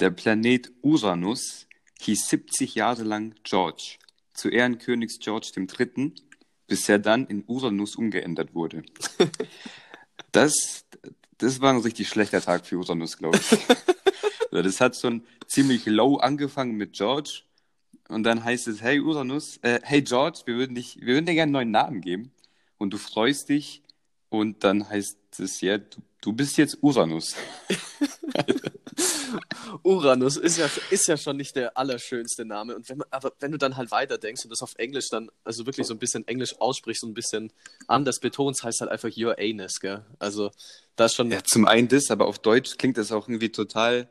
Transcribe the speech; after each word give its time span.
Der 0.00 0.10
Planet 0.10 0.70
Uranus 0.82 1.66
hieß 2.00 2.28
70 2.28 2.74
Jahre 2.74 3.02
lang 3.02 3.34
George, 3.44 3.96
zu 4.34 4.50
Ehren 4.50 4.78
Königs 4.78 5.18
George 5.18 5.52
III., 5.56 6.12
bis 6.66 6.88
er 6.88 6.98
dann 6.98 7.26
in 7.26 7.44
Uranus 7.46 7.96
umgeändert 7.96 8.54
wurde. 8.54 8.82
Das, 10.32 10.84
das 11.38 11.60
war 11.62 11.72
ein 11.72 11.80
richtig 11.80 12.08
schlechter 12.08 12.42
Tag 12.42 12.66
für 12.66 12.76
Uranus, 12.76 13.16
glaube 13.16 13.38
ich. 13.38 13.58
Das 14.50 14.80
hat 14.80 14.96
schon 14.96 15.22
ziemlich 15.46 15.86
low 15.86 16.16
angefangen 16.16 16.76
mit 16.76 16.94
George. 16.94 17.42
Und 18.08 18.22
dann 18.22 18.44
heißt 18.44 18.68
es, 18.68 18.80
hey 18.80 19.00
Uranus, 19.00 19.58
äh, 19.62 19.80
hey 19.82 20.02
George, 20.02 20.40
wir 20.44 20.56
würden, 20.56 20.74
dich, 20.74 20.98
wir 21.00 21.14
würden 21.14 21.26
dir 21.26 21.34
gerne 21.34 21.44
einen 21.44 21.52
neuen 21.52 21.70
Namen 21.70 22.00
geben. 22.00 22.32
Und 22.78 22.92
du 22.92 22.98
freust 22.98 23.48
dich. 23.48 23.82
Und 24.28 24.64
dann 24.64 24.88
heißt 24.88 25.18
es, 25.38 25.60
ja, 25.60 25.78
du, 25.78 26.02
du 26.20 26.32
bist 26.32 26.56
jetzt 26.58 26.78
Uranus. 26.82 27.34
Uranus 29.82 30.36
ist 30.36 30.58
ja, 30.58 30.68
ist 30.90 31.06
ja 31.08 31.16
schon 31.16 31.36
nicht 31.36 31.56
der 31.56 31.76
allerschönste 31.76 32.44
Name. 32.44 32.76
Und 32.76 32.88
wenn 32.88 32.98
man, 32.98 33.08
aber 33.10 33.32
wenn 33.40 33.52
du 33.52 33.58
dann 33.58 33.76
halt 33.76 33.90
weiterdenkst 33.90 34.44
und 34.44 34.50
das 34.50 34.62
auf 34.62 34.74
Englisch 34.76 35.08
dann, 35.10 35.30
also 35.44 35.66
wirklich 35.66 35.86
so 35.86 35.94
ein 35.94 35.98
bisschen 35.98 36.26
Englisch 36.28 36.58
aussprichst, 36.60 37.02
so 37.02 37.06
ein 37.06 37.14
bisschen 37.14 37.52
anders 37.86 38.20
betonst, 38.20 38.62
heißt 38.62 38.80
halt 38.80 38.90
einfach 38.90 39.10
Your 39.16 39.36
Anus, 39.38 39.80
gell? 39.80 40.04
Also, 40.18 40.50
das 40.96 41.12
ist 41.12 41.16
schon. 41.16 41.30
Ja, 41.30 41.42
zum 41.44 41.66
einen 41.66 41.88
das, 41.88 42.10
aber 42.10 42.26
auf 42.26 42.38
Deutsch 42.38 42.76
klingt 42.78 42.98
das 42.98 43.12
auch 43.12 43.28
irgendwie 43.28 43.50
total 43.50 44.08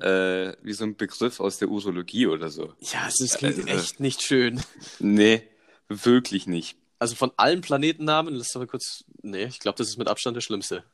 äh, 0.00 0.52
wie 0.62 0.72
so 0.72 0.84
ein 0.84 0.96
Begriff 0.96 1.40
aus 1.40 1.58
der 1.58 1.68
Urologie 1.68 2.26
oder 2.26 2.50
so. 2.50 2.74
Ja, 2.80 3.06
es 3.08 3.20
ist, 3.20 3.38
klingt 3.38 3.58
also, 3.58 3.68
echt 3.68 4.00
nicht 4.00 4.22
schön. 4.22 4.60
Nee, 4.98 5.42
wirklich 5.88 6.46
nicht. 6.46 6.76
Also 6.98 7.14
von 7.14 7.32
allen 7.36 7.60
Planetennamen, 7.60 8.34
lass 8.34 8.52
doch 8.52 8.60
mal 8.60 8.66
kurz. 8.66 9.04
Nee, 9.22 9.44
ich 9.44 9.60
glaube, 9.60 9.78
das 9.78 9.88
ist 9.88 9.98
mit 9.98 10.08
Abstand 10.08 10.36
der 10.36 10.40
schlimmste. 10.40 10.84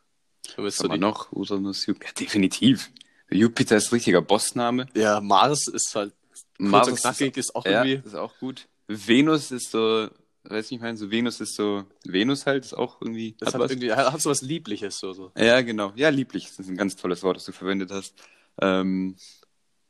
Haben 0.56 0.90
wir 0.90 0.98
noch? 0.98 1.32
Uranus. 1.32 1.86
Ja, 1.86 1.94
definitiv. 2.18 2.90
Jupiter 3.32 3.76
ist 3.76 3.92
richtiger 3.92 4.22
Bossname. 4.22 4.86
Ja, 4.94 5.20
Mars 5.20 5.66
ist 5.68 5.94
halt. 5.94 6.14
Mars 6.58 6.88
und 6.88 6.96
knackig 6.96 7.36
ist, 7.36 7.46
ist 7.46 7.54
auch 7.54 7.64
irgendwie. 7.64 7.94
Ja, 7.94 8.00
ist 8.04 8.14
auch 8.14 8.38
gut. 8.38 8.68
Venus 8.86 9.50
ist 9.50 9.70
so, 9.70 10.08
weiß 10.44 10.70
nicht, 10.70 10.78
ich 10.78 10.80
meine, 10.80 10.96
so 10.96 11.10
Venus 11.10 11.40
ist 11.40 11.56
so, 11.56 11.84
Venus 12.04 12.46
halt, 12.46 12.64
ist 12.64 12.74
auch 12.74 13.00
irgendwie. 13.00 13.36
Das 13.38 13.54
hat, 13.54 13.60
hat 13.60 13.70
irgendwie, 13.70 13.92
hat 13.92 14.20
so 14.20 14.30
was 14.30 14.42
Liebliches, 14.42 14.98
so, 14.98 15.12
so. 15.12 15.32
Ja, 15.36 15.60
genau. 15.62 15.92
Ja, 15.96 16.08
lieblich. 16.08 16.48
Das 16.48 16.60
ist 16.60 16.68
ein 16.68 16.76
ganz 16.76 16.96
tolles 16.96 17.22
Wort, 17.22 17.36
das 17.36 17.44
du 17.44 17.52
verwendet 17.52 17.90
hast. 17.90 18.14
Ähm, 18.60 19.16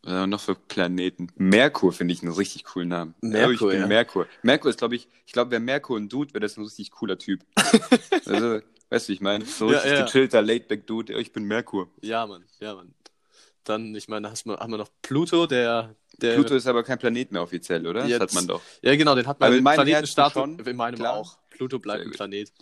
was 0.03 0.27
noch 0.27 0.41
für 0.41 0.55
Planeten? 0.57 1.29
Merkur 1.37 1.93
finde 1.93 2.15
ich 2.15 2.23
einen 2.23 2.33
richtig 2.33 2.65
coolen 2.65 2.89
Namen. 2.89 3.15
Merkur, 3.21 3.53
ich 3.53 3.61
bin 3.61 3.81
ja. 3.83 3.87
Merkur. 3.87 4.27
Merkur 4.43 4.71
ist, 4.71 4.79
glaube 4.79 4.97
ich, 4.97 5.07
ich 5.27 5.33
glaube, 5.33 5.53
wer 5.53 5.61
Merkur 5.61 5.97
ein 5.97 6.09
Dude, 6.09 6.35
wäre 6.35 6.41
das 6.41 6.57
ein 6.57 6.65
richtig 6.65 6.91
cooler 6.91 7.19
Typ. 7.19 7.45
also, 8.27 8.61
weißt 8.91 9.09
du, 9.09 9.13
ich 9.13 9.21
meine, 9.21 9.45
so 9.45 9.71
ja, 9.71 9.79
richtig 9.79 9.93
ja. 9.93 10.05
gechillter 10.05 10.43
Laidback-Dude. 10.43 11.21
Ich 11.21 11.33
bin 11.33 11.45
Merkur. 11.45 11.89
Ja, 12.01 12.27
Mann, 12.27 12.45
ja, 12.61 12.75
Mann. 12.75 12.95
Dann, 13.65 13.95
ich 13.95 14.09
meine, 14.09 14.31
hast, 14.31 14.47
haben 14.47 14.71
wir 14.71 14.79
noch 14.79 14.91
Pluto, 15.03 15.47
der, 15.47 15.95
der. 16.19 16.35
Pluto 16.35 16.55
ist 16.55 16.67
aber 16.67 16.83
kein 16.83 16.99
Planet 16.99 17.31
mehr 17.31 17.43
offiziell, 17.43 17.87
oder? 17.87 18.07
Jetzt, 18.07 18.21
das 18.21 18.31
hat 18.31 18.35
man 18.35 18.47
doch. 18.49 18.63
Ja, 18.83 18.97
genau, 18.97 19.15
den 19.15 19.27
hat 19.27 19.39
man 19.39 19.53
im 19.53 19.65
Planetenstatus. 19.65 20.67
In 20.67 20.77
meinem 20.77 20.97
klar. 20.97 21.15
auch. 21.15 21.39
Pluto 21.51 21.79
bleibt 21.79 22.05
ein 22.05 22.11
Planet. 22.11 22.53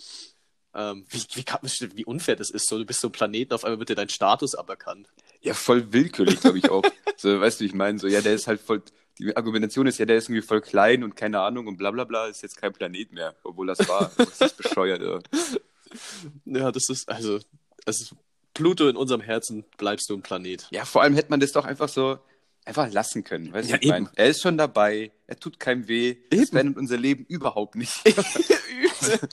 Ähm, 0.72 1.04
wie, 1.08 1.22
wie, 1.34 1.42
kann, 1.42 1.60
wie 1.62 2.04
unfair 2.04 2.36
das 2.36 2.50
ist, 2.50 2.68
so 2.68 2.78
du 2.78 2.84
bist 2.84 3.00
so 3.00 3.08
ein 3.08 3.12
Planet, 3.12 3.52
auf 3.52 3.64
einmal 3.64 3.80
wird 3.80 3.88
dir 3.88 3.96
dein 3.96 4.08
Status 4.08 4.54
aberkannt. 4.54 5.08
Ja, 5.40 5.54
voll 5.54 5.92
willkürlich, 5.92 6.40
glaube 6.40 6.58
ich 6.58 6.70
auch. 6.70 6.84
so, 7.16 7.40
weißt 7.40 7.60
du, 7.60 7.64
ich 7.64 7.74
meine, 7.74 7.98
so, 7.98 8.06
ja, 8.06 8.20
der 8.20 8.34
ist 8.34 8.46
halt 8.46 8.60
voll, 8.60 8.82
die 9.18 9.36
Argumentation 9.36 9.86
ist 9.88 9.98
ja, 9.98 10.06
der 10.06 10.16
ist 10.16 10.28
irgendwie 10.28 10.46
voll 10.46 10.60
klein 10.60 11.02
und 11.02 11.16
keine 11.16 11.40
Ahnung 11.40 11.66
und 11.66 11.76
bla 11.76 11.90
bla 11.90 12.04
bla, 12.04 12.26
ist 12.26 12.42
jetzt 12.42 12.56
kein 12.56 12.72
Planet 12.72 13.12
mehr, 13.12 13.34
obwohl 13.42 13.66
das 13.66 13.86
war. 13.88 14.12
Das 14.16 14.40
ist 14.40 14.56
bescheuert, 14.56 15.02
ja. 15.02 15.18
Ja, 16.44 16.70
das 16.70 16.88
ist, 16.88 17.08
also, 17.08 17.40
also, 17.84 18.14
Pluto 18.60 18.88
in 18.88 18.96
unserem 18.96 19.20
Herzen 19.20 19.64
bleibst 19.76 20.10
du 20.10 20.14
ein 20.14 20.22
Planet. 20.22 20.66
Ja, 20.70 20.84
vor 20.84 21.02
allem 21.02 21.14
hätte 21.14 21.30
man 21.30 21.40
das 21.40 21.52
doch 21.52 21.64
einfach 21.64 21.88
so, 21.88 22.18
einfach 22.64 22.92
lassen 22.92 23.24
können. 23.24 23.52
Weißt 23.52 23.70
ja, 23.70 23.78
du, 23.78 23.84
ich 23.84 23.90
mein, 23.90 24.08
er 24.16 24.28
ist 24.28 24.42
schon 24.42 24.58
dabei, 24.58 25.12
er 25.26 25.38
tut 25.38 25.58
keinem 25.58 25.88
weh, 25.88 26.10
eben. 26.10 26.40
das 26.40 26.50
verändert 26.50 26.76
unser 26.76 26.96
Leben 26.96 27.24
überhaupt 27.26 27.74
nicht. 27.74 27.94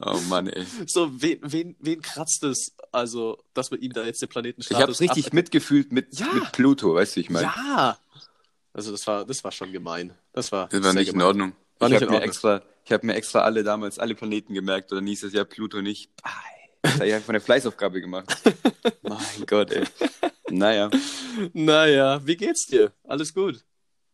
Oh 0.00 0.18
Mann, 0.28 0.48
ey. 0.48 0.66
So, 0.86 1.22
wen, 1.22 1.38
wen, 1.42 1.76
wen 1.78 2.02
kratzt 2.02 2.42
es, 2.42 2.74
also, 2.90 3.38
dass 3.54 3.70
wir 3.70 3.80
ihm 3.80 3.92
da 3.92 4.04
jetzt 4.04 4.20
den 4.20 4.28
Planetenstatus 4.28 4.80
Ich 4.80 4.88
hab's 4.88 5.00
richtig 5.00 5.26
ab 5.28 5.34
mitgefühlt 5.34 5.92
mit, 5.92 6.18
ja. 6.18 6.26
mit 6.34 6.50
Pluto, 6.50 6.94
weißt 6.94 7.14
du, 7.14 7.20
ich 7.20 7.30
meine. 7.30 7.46
Ja! 7.46 7.96
Also, 8.72 8.90
das 8.90 9.06
war, 9.06 9.24
das 9.24 9.44
war 9.44 9.52
schon 9.52 9.70
gemein. 9.70 10.12
Das 10.32 10.50
war, 10.50 10.68
das 10.68 10.82
war 10.82 10.94
nicht 10.94 11.12
gemein. 11.12 11.20
in 11.20 11.26
Ordnung. 11.26 11.52
War 11.78 11.90
ich 11.92 12.02
habe 12.02 12.10
mir, 12.10 12.22
extra, 12.22 12.62
ich 12.84 12.90
hab 12.90 13.04
mir 13.04 13.14
extra 13.14 13.42
alle 13.42 13.62
damals, 13.62 14.00
alle 14.00 14.16
Planeten 14.16 14.52
gemerkt, 14.52 14.92
oder 14.92 15.00
hieß 15.00 15.22
es 15.22 15.32
ja 15.32 15.44
Pluto 15.44 15.80
nicht. 15.80 16.10
Das 16.84 16.94
habe 16.96 17.06
ich 17.06 17.14
einfach 17.14 17.30
eine 17.30 17.40
Fleißaufgabe 17.40 18.00
gemacht. 18.02 18.36
mein 19.02 19.46
Gott, 19.46 19.72
ey. 19.72 19.84
Naja. 20.50 20.90
Naja, 21.54 22.20
wie 22.26 22.36
geht's 22.36 22.66
dir? 22.66 22.92
Alles 23.04 23.32
gut? 23.32 23.64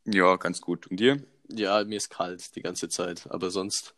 Ja, 0.05 0.37
ganz 0.37 0.61
gut. 0.61 0.87
Und 0.87 1.01
dir? 1.01 1.21
Ja, 1.49 1.83
mir 1.83 1.97
ist 1.97 2.11
kalt 2.11 2.55
die 2.55 2.63
ganze 2.63 2.89
Zeit, 2.89 3.27
aber 3.29 3.51
sonst 3.51 3.95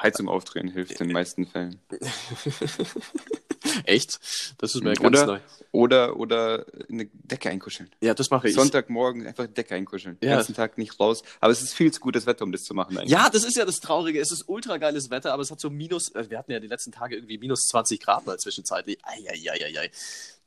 Heizung 0.00 0.28
aufdrehen 0.28 0.68
hilft 0.68 1.00
in 1.00 1.08
den 1.08 1.12
meisten 1.12 1.46
Fällen. 1.46 1.80
Echt? 3.84 4.20
Das 4.58 4.74
ist 4.74 4.82
mir 4.82 4.94
ganz 4.94 5.04
oder, 5.04 5.26
neu. 5.26 5.40
Oder, 5.72 6.16
oder 6.16 6.66
eine 6.88 7.06
Decke 7.12 7.50
einkuscheln. 7.50 7.90
Ja, 8.00 8.14
das 8.14 8.30
mache 8.30 8.48
ich. 8.48 8.54
Sonntagmorgen 8.54 9.26
einfach 9.26 9.44
eine 9.44 9.52
Decke 9.52 9.74
einkuscheln. 9.74 10.18
Ja. 10.20 10.28
Den 10.28 10.36
ganzen 10.36 10.54
Tag 10.54 10.78
nicht 10.78 10.98
raus. 11.00 11.22
Aber 11.40 11.52
es 11.52 11.62
ist 11.62 11.74
viel 11.74 11.92
zu 11.92 12.00
gutes 12.00 12.26
Wetter, 12.26 12.44
um 12.44 12.52
das 12.52 12.62
zu 12.62 12.74
machen. 12.74 12.96
Eigentlich. 12.96 13.10
Ja, 13.10 13.30
das 13.30 13.44
ist 13.44 13.56
ja 13.56 13.64
das 13.64 13.76
Traurige. 13.76 14.20
Es 14.20 14.30
ist 14.30 14.48
ultra 14.48 14.76
geiles 14.76 15.10
Wetter, 15.10 15.32
aber 15.32 15.42
es 15.42 15.50
hat 15.50 15.60
so 15.60 15.70
minus, 15.70 16.14
äh, 16.14 16.28
wir 16.28 16.38
hatten 16.38 16.52
ja 16.52 16.60
die 16.60 16.68
letzten 16.68 16.92
Tage 16.92 17.16
irgendwie 17.16 17.38
minus 17.38 17.66
20 17.66 18.00
Grad 18.00 18.26
mal 18.26 18.36
zwischenzeitlich. 18.38 18.98
Eieieiei. 19.02 19.90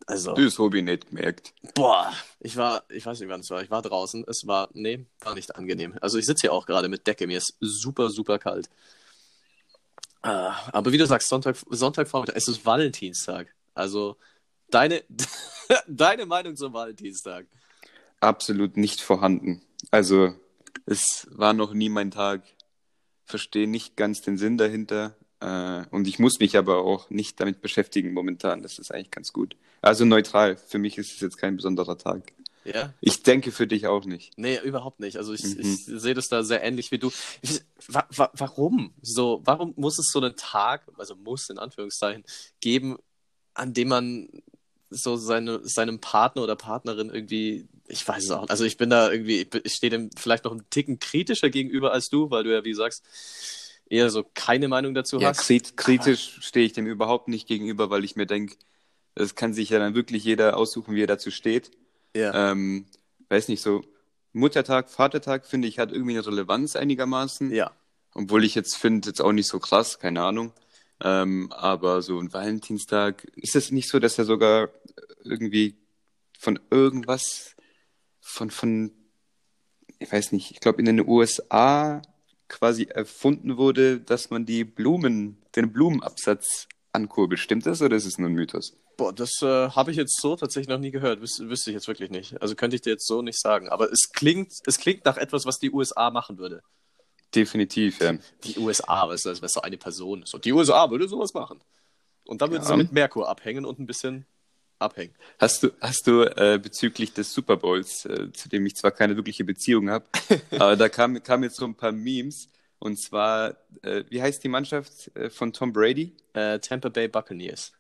Also. 0.07 0.33
Das 0.33 0.59
Hobby 0.59 0.81
nicht 0.81 1.07
gemerkt. 1.07 1.53
Boah, 1.73 2.13
ich 2.39 2.57
war, 2.57 2.83
ich 2.89 3.05
weiß 3.05 3.19
nicht, 3.19 3.29
wann 3.29 3.39
es 3.39 3.49
war. 3.49 3.63
Ich 3.63 3.71
war 3.71 3.81
draußen. 3.81 4.23
Es 4.27 4.45
war, 4.45 4.69
nee, 4.73 5.05
war 5.21 5.33
nicht 5.33 5.55
angenehm. 5.55 5.95
Also 6.01 6.17
ich 6.17 6.25
sitze 6.25 6.41
hier 6.41 6.53
auch 6.53 6.65
gerade 6.65 6.89
mit 6.89 7.07
Decke. 7.07 7.25
Mir 7.25 7.39
ist 7.39 7.55
super, 7.59 8.09
super 8.09 8.37
kalt. 8.37 8.69
Ah, 10.25 10.55
aber 10.71 10.91
wie 10.91 10.97
du 10.97 11.05
sagst, 11.05 11.27
Sonntag, 11.27 11.55
Sonntagvormittag, 11.69 12.35
es 12.35 12.47
ist 12.47 12.65
Valentinstag. 12.65 13.53
Also 13.75 14.17
deine, 14.71 15.03
deine 15.87 16.25
Meinung 16.25 16.55
zum 16.55 16.73
Valentinstag? 16.73 17.45
Absolut 18.21 18.75
nicht 18.75 19.01
vorhanden. 19.01 19.61
Also 19.91 20.33
es 20.87 21.27
war 21.29 21.53
noch 21.53 21.73
nie 21.73 21.89
mein 21.89 22.09
Tag. 22.09 22.41
Verstehe 23.23 23.67
nicht 23.67 23.97
ganz 23.97 24.23
den 24.23 24.39
Sinn 24.39 24.57
dahinter. 24.57 25.15
Äh, 25.41 25.83
und 25.91 26.07
ich 26.07 26.17
muss 26.17 26.39
mich 26.39 26.57
aber 26.57 26.79
auch 26.79 27.11
nicht 27.11 27.39
damit 27.39 27.61
beschäftigen 27.61 28.11
momentan. 28.11 28.63
Das 28.63 28.79
ist 28.79 28.91
eigentlich 28.91 29.11
ganz 29.11 29.31
gut. 29.31 29.55
Also 29.83 30.05
neutral. 30.05 30.57
Für 30.57 30.79
mich 30.79 30.97
ist 30.97 31.13
es 31.13 31.19
jetzt 31.19 31.37
kein 31.37 31.55
besonderer 31.55 31.99
Tag. 31.99 32.33
Ja. 32.65 32.93
Ich 32.99 33.23
denke 33.23 33.51
für 33.51 33.67
dich 33.67 33.87
auch 33.87 34.05
nicht. 34.05 34.37
Nee, 34.37 34.59
überhaupt 34.63 34.99
nicht. 34.99 35.17
Also 35.17 35.33
ich, 35.33 35.43
mhm. 35.43 35.59
ich 35.59 35.85
sehe 35.85 36.13
das 36.13 36.27
da 36.27 36.43
sehr 36.43 36.63
ähnlich 36.63 36.91
wie 36.91 36.97
du. 36.97 37.11
wa 37.87 38.05
wa 38.09 38.31
warum? 38.33 38.93
So, 39.01 39.41
warum 39.45 39.73
muss 39.77 39.99
es 39.99 40.09
so 40.11 40.19
einen 40.19 40.35
Tag, 40.35 40.87
also 40.97 41.15
muss 41.15 41.49
in 41.49 41.59
Anführungszeichen, 41.59 42.23
geben, 42.59 42.97
an 43.53 43.73
dem 43.73 43.89
man 43.89 44.29
so 44.89 45.15
seine, 45.15 45.61
seinem 45.67 45.99
Partner 45.99 46.43
oder 46.43 46.55
Partnerin 46.55 47.09
irgendwie, 47.09 47.67
ich 47.87 48.07
weiß 48.07 48.23
es 48.23 48.31
auch, 48.31 48.49
also 48.49 48.63
ich 48.65 48.77
bin 48.77 48.89
da 48.89 49.11
irgendwie, 49.11 49.47
ich 49.63 49.73
stehe 49.73 49.89
dem 49.89 50.09
vielleicht 50.17 50.45
noch 50.45 50.51
einen 50.51 50.69
Ticken 50.69 50.99
kritischer 50.99 51.49
gegenüber 51.49 51.91
als 51.91 52.09
du, 52.09 52.29
weil 52.31 52.43
du 52.43 52.53
ja, 52.53 52.63
wie 52.63 52.71
du 52.71 52.77
sagst, 52.77 53.03
eher 53.87 54.09
so 54.09 54.23
keine 54.33 54.67
Meinung 54.67 54.93
dazu 54.93 55.19
ja, 55.19 55.29
hast. 55.29 55.47
Kritisch 55.75 56.39
stehe 56.41 56.65
ich 56.65 56.73
dem 56.73 56.87
überhaupt 56.87 57.27
nicht 57.27 57.47
gegenüber, 57.47 57.89
weil 57.89 58.03
ich 58.03 58.15
mir 58.15 58.25
denke, 58.25 58.55
das 59.13 59.35
kann 59.35 59.53
sich 59.53 59.69
ja 59.69 59.79
dann 59.79 59.95
wirklich 59.95 60.23
jeder 60.23 60.57
aussuchen, 60.57 60.95
wie 60.95 61.03
er 61.03 61.07
dazu 61.07 61.31
steht. 61.31 61.71
Ja. 62.15 62.51
Ähm, 62.51 62.85
weiß 63.29 63.49
nicht, 63.49 63.61
so 63.61 63.83
Muttertag, 64.33 64.89
Vatertag, 64.89 65.45
finde 65.45 65.67
ich, 65.67 65.79
hat 65.79 65.91
irgendwie 65.91 66.17
eine 66.17 66.25
Relevanz 66.25 66.75
einigermaßen. 66.75 67.51
Ja. 67.51 67.71
Obwohl 68.13 68.43
ich 68.43 68.55
jetzt 68.55 68.75
finde, 68.75 69.09
jetzt 69.09 69.21
auch 69.21 69.33
nicht 69.33 69.47
so 69.47 69.59
krass, 69.59 69.99
keine 69.99 70.23
Ahnung. 70.23 70.53
Ähm, 71.03 71.51
aber 71.51 72.01
so 72.01 72.19
ein 72.19 72.33
Valentinstag, 72.33 73.25
ist 73.35 73.55
es 73.55 73.71
nicht 73.71 73.89
so, 73.89 73.99
dass 73.99 74.17
er 74.17 74.25
sogar 74.25 74.69
irgendwie 75.23 75.75
von 76.39 76.59
irgendwas, 76.69 77.55
von, 78.21 78.49
von, 78.49 78.91
ich 79.99 80.11
weiß 80.11 80.31
nicht, 80.31 80.51
ich 80.51 80.59
glaube 80.61 80.79
in 80.79 80.85
den 80.85 81.05
USA 81.05 82.01
quasi 82.47 82.85
erfunden 82.85 83.57
wurde, 83.57 83.99
dass 83.99 84.29
man 84.29 84.45
die 84.45 84.63
Blumen, 84.63 85.37
den 85.55 85.73
Blumenabsatz 85.73 86.67
ankurbelt. 86.93 87.39
Stimmt 87.39 87.65
das 87.65 87.81
oder 87.81 87.95
ist 87.95 88.05
es 88.05 88.17
nur 88.17 88.29
ein 88.29 88.33
Mythos? 88.33 88.77
Boah, 88.97 89.13
das 89.13 89.41
äh, 89.41 89.69
habe 89.69 89.91
ich 89.91 89.97
jetzt 89.97 90.19
so 90.21 90.35
tatsächlich 90.35 90.69
noch 90.69 90.79
nie 90.79 90.91
gehört. 90.91 91.21
Wüs 91.21 91.39
wüsste 91.39 91.69
ich 91.71 91.75
jetzt 91.75 91.87
wirklich 91.87 92.09
nicht. 92.09 92.41
Also 92.41 92.55
könnte 92.55 92.75
ich 92.75 92.81
dir 92.81 92.91
jetzt 92.91 93.07
so 93.07 93.21
nicht 93.21 93.39
sagen. 93.39 93.69
Aber 93.69 93.91
es 93.91 94.11
klingt, 94.11 94.51
es 94.65 94.77
klingt 94.77 95.05
nach 95.05 95.17
etwas, 95.17 95.45
was 95.45 95.59
die 95.59 95.71
USA 95.71 96.09
machen 96.11 96.37
würde. 96.37 96.61
Definitiv, 97.33 97.99
ja. 97.99 98.13
Die 98.43 98.57
USA, 98.57 99.09
weißt 99.09 99.25
du, 99.25 99.29
das 99.29 99.41
wäre 99.41 99.49
so 99.49 99.61
eine 99.61 99.77
Person. 99.77 100.23
So, 100.25 100.37
die 100.37 100.53
USA 100.53 100.89
würde 100.89 101.07
sowas 101.07 101.33
machen. 101.33 101.59
Und 102.25 102.41
dann 102.41 102.51
würde 102.51 102.63
ja. 102.63 102.71
sie 102.71 102.77
mit 102.77 102.91
Merkur 102.93 103.27
abhängen 103.27 103.65
und 103.65 103.79
ein 103.79 103.85
bisschen 103.85 104.25
abhängen. 104.79 105.13
Hast 105.39 105.63
du, 105.63 105.71
hast 105.81 106.07
du 106.07 106.23
äh, 106.23 106.59
bezüglich 106.61 107.13
des 107.13 107.33
Super 107.33 107.57
Bowls, 107.57 108.05
äh, 108.05 108.31
zu 108.31 108.49
dem 108.49 108.65
ich 108.65 108.75
zwar 108.75 108.91
keine 108.91 109.15
wirkliche 109.15 109.43
Beziehung 109.43 109.89
habe, 109.89 110.05
aber 110.51 110.75
da 110.75 110.89
kamen 110.89 111.21
kam 111.23 111.43
jetzt 111.43 111.57
so 111.57 111.65
ein 111.65 111.75
paar 111.75 111.91
Memes. 111.91 112.49
Und 112.79 113.01
zwar, 113.01 113.55
äh, 113.81 114.03
wie 114.09 114.21
heißt 114.21 114.43
die 114.43 114.49
Mannschaft 114.49 115.15
äh, 115.15 115.29
von 115.29 115.53
Tom 115.53 115.73
Brady? 115.73 116.15
Äh, 116.33 116.59
Tampa 116.59 116.89
Bay 116.89 117.07
Buccaneers. 117.07 117.71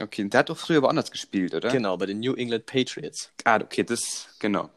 Okay, 0.00 0.28
der 0.28 0.40
hat 0.40 0.48
doch 0.50 0.56
früher 0.58 0.82
woanders 0.82 1.10
gespielt, 1.10 1.54
oder? 1.54 1.70
Genau, 1.70 1.96
bei 1.96 2.06
den 2.06 2.20
New 2.20 2.34
England 2.34 2.66
Patriots. 2.66 3.30
Ah, 3.44 3.56
okay, 3.60 3.84
das, 3.84 4.28
genau. 4.40 4.70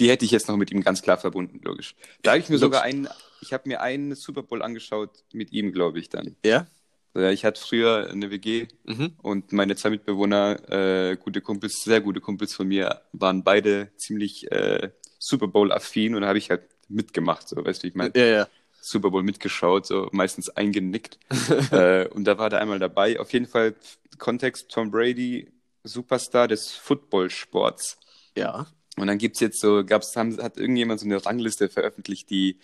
Die 0.00 0.08
hätte 0.10 0.24
ich 0.24 0.30
jetzt 0.30 0.48
noch 0.48 0.56
mit 0.56 0.72
ihm 0.72 0.82
ganz 0.82 1.02
klar 1.02 1.18
verbunden, 1.18 1.60
logisch. 1.62 1.94
Da 2.22 2.32
habe 2.32 2.40
ich 2.40 2.48
mir 2.48 2.58
sogar 2.58 2.82
einen, 2.82 3.08
ich 3.40 3.52
habe 3.52 3.68
mir 3.68 3.80
einen 3.80 4.14
Super 4.14 4.42
Bowl 4.42 4.62
angeschaut 4.62 5.10
mit 5.32 5.52
ihm, 5.52 5.72
glaube 5.72 5.98
ich, 5.98 6.08
dann. 6.08 6.34
Ja? 6.44 6.66
Ja, 7.16 7.30
ich 7.30 7.44
hatte 7.44 7.60
früher 7.60 8.08
eine 8.10 8.30
WG 8.30 8.66
Mhm. 8.84 9.12
und 9.22 9.52
meine 9.52 9.76
zwei 9.76 9.90
Mitbewohner, 9.90 10.58
äh, 11.12 11.16
gute 11.16 11.40
Kumpels, 11.40 11.84
sehr 11.84 12.00
gute 12.00 12.20
Kumpels 12.20 12.54
von 12.54 12.66
mir, 12.66 13.02
waren 13.12 13.44
beide 13.44 13.92
ziemlich 13.96 14.50
äh, 14.50 14.90
Super 15.20 15.46
Bowl-affin 15.46 16.16
und 16.16 16.22
da 16.22 16.28
habe 16.28 16.38
ich 16.38 16.50
halt 16.50 16.62
mitgemacht, 16.88 17.48
so, 17.48 17.64
weißt 17.64 17.82
du, 17.82 17.84
wie 17.84 17.88
ich 17.90 17.94
meine? 17.94 18.12
Ja, 18.16 18.24
ja. 18.24 18.48
Super 18.86 19.10
Bowl 19.10 19.22
mitgeschaut, 19.22 19.86
so 19.86 20.08
meistens 20.12 20.50
eingenickt. 20.50 21.18
äh, 21.70 22.08
und 22.08 22.24
da 22.24 22.38
war 22.38 22.50
der 22.50 22.60
einmal 22.60 22.78
dabei. 22.78 23.18
Auf 23.18 23.32
jeden 23.32 23.46
Fall 23.46 23.74
Kontext: 24.18 24.70
Tom 24.70 24.90
Brady, 24.90 25.52
Superstar 25.82 26.48
des 26.48 26.72
Footballsports. 26.72 27.98
Ja. 28.36 28.66
Und 28.96 29.08
dann 29.08 29.18
gibt's 29.18 29.40
jetzt 29.40 29.60
so, 29.60 29.84
gab's, 29.84 30.14
haben, 30.14 30.40
hat 30.40 30.56
irgendjemand 30.56 31.00
so 31.00 31.06
eine 31.06 31.24
Rangliste 31.24 31.68
veröffentlicht, 31.68 32.30
die 32.30 32.58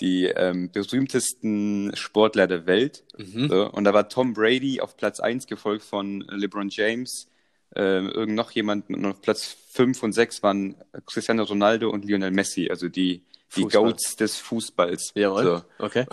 die 0.00 0.24
ähm, 0.24 0.70
berühmtesten 0.70 1.94
Sportler 1.94 2.46
der 2.46 2.66
Welt. 2.66 3.04
Mhm. 3.16 3.48
So, 3.48 3.70
und 3.70 3.84
da 3.84 3.94
war 3.94 4.08
Tom 4.08 4.34
Brady 4.34 4.80
auf 4.80 4.96
Platz 4.96 5.20
1, 5.20 5.46
gefolgt 5.46 5.84
von 5.84 6.22
LeBron 6.22 6.68
James, 6.68 7.28
ähm, 7.76 8.08
irgend 8.10 8.34
noch 8.34 8.50
jemand, 8.50 8.88
und 8.90 9.04
auf 9.04 9.20
Platz 9.20 9.56
5 9.70 10.02
und 10.02 10.12
6 10.12 10.42
waren 10.42 10.76
Cristiano 11.06 11.44
Ronaldo 11.44 11.90
und 11.90 12.04
Lionel 12.04 12.30
Messi, 12.30 12.68
also 12.70 12.88
die, 12.88 13.22
die 13.56 13.62
Fußball. 13.62 13.82
Goats 13.82 14.16
des 14.16 14.36
Fußballs. 14.36 15.12
Jawohl. 15.14 15.44
So. 15.44 15.84
Okay. 15.84 16.06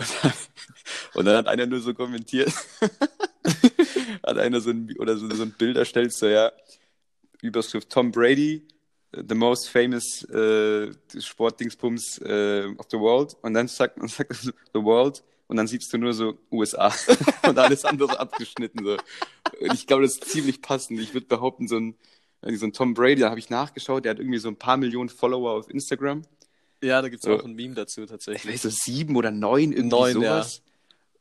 Und 1.14 1.24
dann 1.24 1.36
hat 1.36 1.48
einer 1.48 1.66
nur 1.66 1.80
so 1.80 1.94
kommentiert, 1.94 2.52
hat 4.26 4.38
einer 4.38 4.60
so 4.60 4.70
ein, 4.70 4.94
oder 4.98 5.16
so, 5.16 5.28
so 5.30 5.42
ein 5.42 5.52
Bild 5.52 5.76
erstellt, 5.76 6.12
so 6.12 6.26
ja, 6.26 6.52
Überschrift 7.40 7.90
Tom 7.90 8.12
Brady, 8.12 8.66
the 9.12 9.34
most 9.34 9.68
famous 9.68 10.24
äh, 10.30 10.92
Sportdingsbums 11.18 12.18
äh, 12.18 12.66
of 12.78 12.86
the 12.90 12.98
world. 12.98 13.36
Und 13.42 13.54
dann 13.54 13.68
sagt 13.68 13.98
man 13.98 14.08
sagt, 14.08 14.30
er 14.30 14.36
so, 14.36 14.52
the 14.72 14.82
world 14.82 15.22
und 15.52 15.56
dann 15.58 15.66
siehst 15.66 15.92
du 15.92 15.98
nur 15.98 16.14
so 16.14 16.38
USA 16.50 16.90
und 17.46 17.58
alles 17.58 17.84
andere 17.84 18.18
abgeschnitten. 18.18 18.84
So. 18.84 18.96
Und 19.60 19.74
ich 19.74 19.86
glaube, 19.86 20.02
das 20.02 20.12
ist 20.12 20.24
ziemlich 20.24 20.62
passend. 20.62 20.98
Ich 20.98 21.12
würde 21.12 21.26
behaupten, 21.26 21.68
so 21.68 21.76
ein, 21.76 21.94
so 22.54 22.64
ein 22.64 22.72
Tom 22.72 22.94
Brady, 22.94 23.20
da 23.20 23.28
habe 23.28 23.38
ich 23.38 23.50
nachgeschaut, 23.50 24.06
der 24.06 24.12
hat 24.12 24.18
irgendwie 24.18 24.38
so 24.38 24.48
ein 24.48 24.56
paar 24.56 24.78
Millionen 24.78 25.10
Follower 25.10 25.50
auf 25.52 25.68
Instagram. 25.68 26.22
Ja, 26.82 27.00
da 27.00 27.08
gibt 27.08 27.22
es 27.24 27.28
So. 27.30 27.36
auch 27.38 27.44
ein 27.44 27.54
Meme 27.54 27.74
dazu 27.74 28.02
Ich 28.02 28.10
tatsächlich. 28.10 28.52
weiß 28.52 28.62
so 28.62 28.70
sieben 28.70 29.16
oder 29.16 29.30
neun, 29.30 29.72
irgendwie 29.72 29.88
Neun, 29.96 30.12
sowas. 30.14 30.62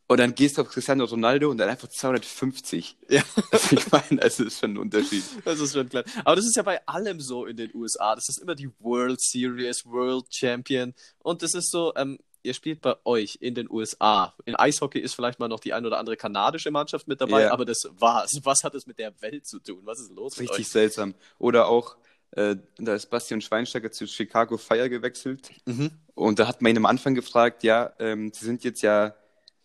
Und 0.07 0.19
dann 0.19 0.35
gehst 0.35 0.57
du 0.57 0.63
auf 0.63 0.69
Cristiano 0.69 1.05
Ronaldo 1.05 1.49
und 1.49 1.57
dann 1.57 1.69
einfach 1.69 1.87
250. 1.87 2.97
Ja. 3.09 3.23
Also 3.51 3.77
ich 3.77 3.91
meine, 3.91 4.21
es 4.21 4.39
ist 4.41 4.59
schon 4.59 4.71
ein 4.73 4.77
Unterschied. 4.77 5.23
Das 5.45 5.59
ist 5.59 5.73
schon 5.73 5.87
klar. 5.87 6.03
Aber 6.25 6.35
das 6.35 6.45
ist 6.45 6.55
ja 6.57 6.63
bei 6.63 6.85
allem 6.87 7.21
so 7.21 7.45
in 7.45 7.55
den 7.55 7.73
USA. 7.73 8.15
Das 8.15 8.27
ist 8.27 8.39
immer 8.41 8.55
die 8.55 8.69
World 8.79 9.21
Series, 9.21 9.85
World 9.85 10.25
Champion. 10.33 10.93
Und 11.19 11.41
das 11.43 11.53
ist 11.53 11.71
so, 11.71 11.93
ähm, 11.95 12.17
ihr 12.43 12.53
spielt 12.53 12.81
bei 12.81 12.95
euch 13.05 13.37
in 13.39 13.55
den 13.55 13.69
USA. 13.71 14.33
In 14.45 14.55
Eishockey 14.57 14.99
ist 14.99 15.13
vielleicht 15.13 15.39
mal 15.39 15.47
noch 15.47 15.59
die 15.61 15.71
ein 15.73 15.85
oder 15.85 15.97
andere 15.99 16.17
kanadische 16.17 16.71
Mannschaft 16.71 17.07
mit 17.07 17.21
dabei, 17.21 17.43
Ja. 17.43 17.51
aber 17.53 17.63
das 17.63 17.83
war's. 17.97 18.31
Was 18.43 18.63
hat 18.65 18.75
es 18.75 18.85
mit 18.87 18.99
der 18.99 19.13
Welt 19.21 19.47
zu 19.47 19.59
tun? 19.59 19.79
Was 19.85 19.99
ist 20.01 20.11
los 20.11 20.37
Richtig 20.39 20.67
seltsam. 20.67 21.15
Oder 21.39 21.67
auch, 21.67 21.95
äh, 22.31 22.55
da 22.77 22.95
ist 22.95 23.09
Bastian 23.09 23.41
Schweinsteiger 23.41 23.91
zu 23.91 24.07
Chicago 24.07 24.57
Fire 24.57 24.89
gewechselt. 24.89 25.49
Mhm. 25.65 25.91
Und 26.15 26.39
da 26.39 26.47
hat 26.47 26.61
man 26.61 26.71
ihn 26.71 26.77
am 26.77 26.85
Anfang 26.85 27.13
gefragt, 27.13 27.63
ja, 27.63 27.93
ähm, 27.99 28.31
sie 28.33 28.45
sind 28.45 28.63
jetzt 28.63 28.81
ja 28.81 29.15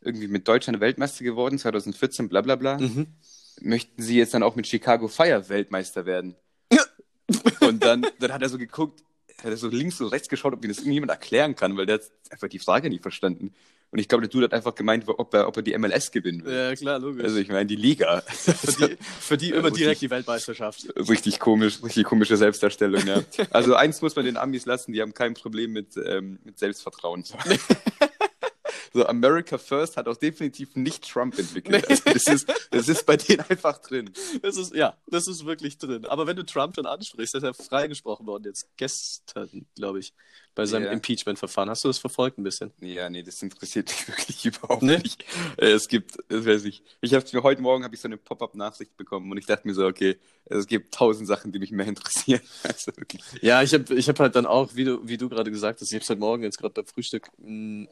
irgendwie 0.00 0.28
mit 0.28 0.46
Deutschland 0.46 0.80
Weltmeister 0.80 1.24
geworden, 1.24 1.58
2014, 1.58 2.28
bla 2.28 2.40
bla 2.40 2.56
bla. 2.56 2.78
Mhm. 2.78 3.06
Möchten 3.60 4.02
sie 4.02 4.16
jetzt 4.16 4.34
dann 4.34 4.42
auch 4.42 4.56
mit 4.56 4.66
Chicago 4.66 5.08
Fire 5.08 5.48
Weltmeister 5.48 6.06
werden? 6.06 6.36
Und 7.60 7.82
dann, 7.84 8.06
dann 8.18 8.32
hat 8.32 8.42
er 8.42 8.48
so 8.48 8.58
geguckt, 8.58 9.02
hat 9.38 9.50
er 9.50 9.56
so 9.56 9.68
links 9.68 10.00
und 10.00 10.08
rechts 10.08 10.28
geschaut, 10.28 10.54
ob 10.54 10.64
ihm 10.64 10.68
das 10.68 10.78
irgendjemand 10.78 11.10
erklären 11.10 11.54
kann, 11.54 11.76
weil 11.76 11.86
der 11.86 11.96
hat 11.96 12.10
einfach 12.30 12.48
die 12.48 12.58
Frage 12.58 12.88
nicht 12.88 13.02
verstanden. 13.02 13.52
Und 13.96 14.00
ich 14.00 14.08
glaube, 14.08 14.20
der 14.20 14.28
Dude 14.28 14.44
hat 14.44 14.52
einfach 14.52 14.74
gemeint, 14.74 15.04
ob 15.08 15.32
er, 15.32 15.48
ob 15.48 15.56
er 15.56 15.62
die 15.62 15.78
MLS 15.78 16.10
gewinnen 16.10 16.44
will. 16.44 16.54
Ja, 16.54 16.76
klar, 16.76 16.98
logisch. 16.98 17.24
Also 17.24 17.38
ich 17.38 17.48
meine, 17.48 17.64
die 17.64 17.76
Liga. 17.76 18.20
für, 18.26 18.88
die, 18.88 18.96
für 19.00 19.36
die 19.38 19.50
immer 19.52 19.70
direkt 19.70 20.02
die 20.02 20.10
Weltmeisterschaft. 20.10 20.86
Richtig 21.08 21.40
komisch, 21.40 21.82
richtig 21.82 22.04
komische 22.04 22.36
Selbstdarstellung, 22.36 23.06
ja. 23.06 23.22
Also 23.48 23.74
eins 23.74 24.02
muss 24.02 24.14
man 24.14 24.26
den 24.26 24.36
Amis 24.36 24.66
lassen, 24.66 24.92
die 24.92 25.00
haben 25.00 25.14
kein 25.14 25.32
Problem 25.32 25.72
mit, 25.72 25.96
ähm, 25.96 26.38
mit 26.44 26.58
Selbstvertrauen. 26.58 27.24
So, 28.96 29.06
America 29.06 29.58
First 29.58 29.98
hat 29.98 30.08
auch 30.08 30.16
definitiv 30.16 30.74
nicht 30.74 31.06
Trump 31.06 31.38
entwickelt. 31.38 31.86
Also 31.88 32.02
das, 32.12 32.26
ist, 32.26 32.48
das 32.70 32.88
ist 32.88 33.04
bei 33.04 33.18
denen 33.18 33.40
einfach 33.48 33.76
drin. 33.78 34.10
Das 34.40 34.56
ist, 34.56 34.74
ja, 34.74 34.96
das 35.06 35.28
ist 35.28 35.44
wirklich 35.44 35.76
drin. 35.76 36.06
Aber 36.06 36.26
wenn 36.26 36.36
du 36.36 36.44
Trump 36.46 36.74
schon 36.74 36.86
ansprichst, 36.86 37.34
ist 37.34 37.42
ja 37.42 37.52
freigesprochen 37.52 38.26
worden 38.26 38.44
jetzt 38.44 38.68
gestern, 38.78 39.66
glaube 39.74 39.98
ich, 40.00 40.14
bei 40.54 40.64
seinem 40.64 40.84
Ja. 40.86 40.92
Impeachment-Verfahren. 40.92 41.68
Hast 41.68 41.84
du 41.84 41.88
das 41.88 41.98
verfolgt 41.98 42.38
ein 42.38 42.42
bisschen? 42.42 42.72
Ja, 42.80 43.10
nee, 43.10 43.22
das 43.22 43.42
interessiert 43.42 43.88
mich 43.90 44.08
wirklich 44.16 44.46
überhaupt 44.46 44.82
Nee? 44.82 44.96
nicht. 44.96 45.24
Äh, 45.58 45.72
Es 45.72 45.88
gibt, 45.88 46.16
das 46.28 46.46
weiß 46.46 46.64
ich. 46.64 46.82
Ich 47.02 47.12
habe 47.12 47.26
mir 47.34 47.42
heute 47.42 47.60
Morgen 47.60 47.84
habe 47.84 47.94
ich 47.94 48.00
so 48.00 48.08
eine 48.08 48.16
Pop-up-Nachricht 48.16 48.96
bekommen 48.96 49.30
und 49.30 49.36
ich 49.36 49.44
dachte 49.44 49.68
mir 49.68 49.74
so, 49.74 49.86
okay, 49.86 50.16
es 50.46 50.66
gibt 50.66 50.94
tausend 50.94 51.28
Sachen, 51.28 51.52
die 51.52 51.58
mich 51.58 51.70
mehr 51.72 51.86
interessieren. 51.86 52.40
Also. 52.62 52.92
Ja, 53.42 53.62
ich 53.62 53.74
habe 53.74 53.94
ich 53.94 54.08
hab 54.08 54.18
halt 54.18 54.34
dann 54.36 54.46
auch, 54.46 54.74
wie 54.74 54.84
du, 54.84 55.06
wie 55.06 55.18
du 55.18 55.28
gerade 55.28 55.50
gesagt 55.50 55.82
hast, 55.82 55.92
ich 55.92 56.00
habe 56.00 56.08
heute 56.08 56.20
Morgen 56.20 56.42
jetzt 56.44 56.56
gerade 56.56 56.72
beim 56.72 56.86
Frühstück 56.86 57.28
mh, 57.38 57.88